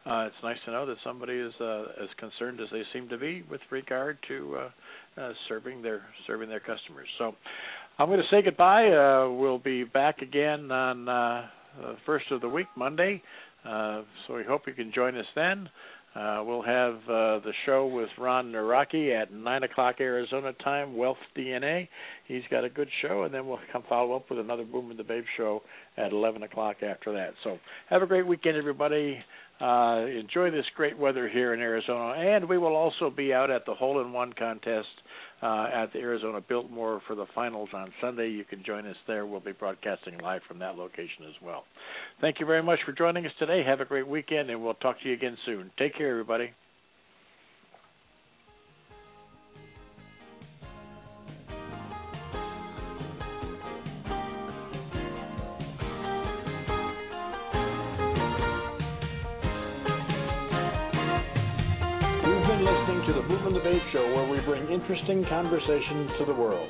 uh, 0.09 0.25
it's 0.27 0.35
nice 0.43 0.57
to 0.65 0.71
know 0.71 0.85
that 0.85 0.97
somebody 1.03 1.33
is 1.33 1.53
uh, 1.59 1.83
as 2.01 2.09
concerned 2.17 2.59
as 2.59 2.67
they 2.71 2.83
seem 2.93 3.09
to 3.09 3.17
be 3.17 3.43
with 3.49 3.61
regard 3.69 4.17
to 4.27 4.57
uh, 4.57 5.21
uh, 5.21 5.33
serving 5.47 5.81
their 5.81 6.01
serving 6.27 6.49
their 6.49 6.59
customers. 6.59 7.07
So 7.17 7.33
I'm 7.99 8.07
going 8.07 8.19
to 8.19 8.35
say 8.35 8.41
goodbye. 8.41 8.87
Uh, 8.87 9.29
we'll 9.31 9.59
be 9.59 9.83
back 9.83 10.19
again 10.21 10.71
on 10.71 11.07
uh, 11.07 11.47
first 12.05 12.25
of 12.31 12.41
the 12.41 12.49
week, 12.49 12.67
Monday. 12.75 13.21
Uh, 13.63 14.01
so 14.25 14.35
we 14.35 14.43
hope 14.43 14.63
you 14.65 14.73
can 14.73 14.91
join 14.93 15.15
us 15.15 15.25
then. 15.35 15.69
Uh, 16.13 16.43
we'll 16.45 16.61
have 16.61 16.95
uh, 17.05 17.39
the 17.39 17.53
show 17.65 17.87
with 17.87 18.09
Ron 18.17 18.51
Naraki 18.51 19.19
at 19.19 19.31
9 19.31 19.63
o'clock 19.63 19.95
Arizona 20.01 20.51
time, 20.61 20.97
Wealth 20.97 21.17
DNA. 21.37 21.87
He's 22.27 22.41
got 22.51 22.65
a 22.65 22.69
good 22.69 22.89
show, 23.01 23.23
and 23.23 23.33
then 23.33 23.47
we'll 23.47 23.59
come 23.71 23.83
follow 23.87 24.15
up 24.17 24.29
with 24.29 24.39
another 24.39 24.65
Boom 24.65 24.91
and 24.91 24.99
the 24.99 25.05
Babe 25.05 25.23
show 25.37 25.61
at 25.95 26.11
11 26.11 26.43
o'clock 26.43 26.77
after 26.83 27.13
that. 27.13 27.33
So 27.45 27.59
have 27.89 28.01
a 28.01 28.05
great 28.05 28.27
weekend, 28.27 28.57
everybody. 28.57 29.23
Uh, 29.61 30.05
enjoy 30.07 30.51
this 30.51 30.65
great 30.75 30.97
weather 30.97 31.29
here 31.29 31.53
in 31.53 31.61
Arizona, 31.61 32.19
and 32.19 32.49
we 32.49 32.57
will 32.57 32.75
also 32.75 33.09
be 33.09 33.33
out 33.33 33.49
at 33.49 33.65
the 33.65 33.73
Hole 33.73 34.01
in 34.01 34.11
One 34.11 34.33
contest 34.33 34.87
uh, 35.41 35.67
at 35.73 35.91
the 35.93 35.99
Arizona 35.99 36.41
Biltmore 36.41 37.01
for 37.07 37.15
the 37.15 37.25
finals 37.33 37.69
on 37.73 37.91
Sunday. 37.99 38.29
You 38.29 38.43
can 38.43 38.63
join 38.63 38.85
us 38.85 38.95
there. 39.07 39.25
We'll 39.25 39.39
be 39.39 39.53
broadcasting 39.53 40.17
live 40.19 40.41
from 40.47 40.59
that 40.59 40.75
location 40.75 41.25
as 41.27 41.41
well. 41.43 41.63
Thank 42.19 42.39
you 42.39 42.45
very 42.45 42.63
much 42.63 42.79
for 42.85 42.91
joining 42.91 43.25
us 43.25 43.31
today. 43.39 43.63
Have 43.65 43.81
a 43.81 43.85
great 43.85 44.07
weekend, 44.07 44.49
and 44.49 44.63
we'll 44.63 44.75
talk 44.75 45.01
to 45.01 45.07
you 45.07 45.13
again 45.13 45.37
soon. 45.45 45.71
Take 45.77 45.97
care, 45.97 46.09
everybody. 46.09 46.51
The 63.43 63.49
the 63.49 63.59
Babe 63.59 63.81
Show, 63.91 64.15
where 64.15 64.29
we 64.29 64.39
bring 64.45 64.71
interesting 64.71 65.25
conversation 65.27 66.09
to 66.19 66.25
the 66.25 66.33
world. 66.33 66.69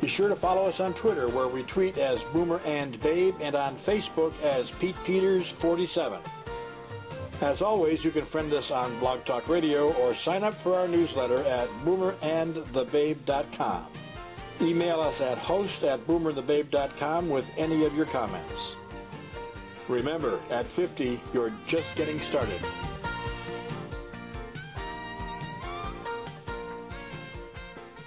Be 0.00 0.08
sure 0.16 0.28
to 0.28 0.40
follow 0.40 0.66
us 0.66 0.74
on 0.78 0.94
Twitter, 1.02 1.28
where 1.28 1.48
we 1.48 1.62
tweet 1.74 1.98
as 1.98 2.16
Boomer 2.32 2.58
and 2.58 2.92
Babe, 3.02 3.34
and 3.42 3.54
on 3.54 3.78
Facebook 3.86 4.32
as 4.42 4.64
Pete 4.80 4.94
Peters 5.06 5.44
47. 5.60 6.20
As 7.42 7.56
always, 7.60 7.98
you 8.02 8.12
can 8.12 8.26
friend 8.32 8.50
us 8.52 8.64
on 8.72 8.98
Blog 8.98 9.26
Talk 9.26 9.46
Radio 9.48 9.92
or 9.92 10.14
sign 10.24 10.42
up 10.42 10.54
for 10.62 10.74
our 10.74 10.88
newsletter 10.88 11.44
at 11.44 11.68
boomerandthebabe.com. 11.84 13.88
Email 14.62 15.00
us 15.00 15.14
at 15.20 15.38
host 15.38 15.84
at 15.84 16.06
boomerandthebabe.com 16.06 17.28
with 17.28 17.44
any 17.58 17.84
of 17.84 17.92
your 17.94 18.06
comments. 18.10 18.54
Remember, 19.90 20.40
at 20.50 20.64
50, 20.76 21.20
you're 21.34 21.50
just 21.70 21.86
getting 21.96 22.18
started. 22.30 22.62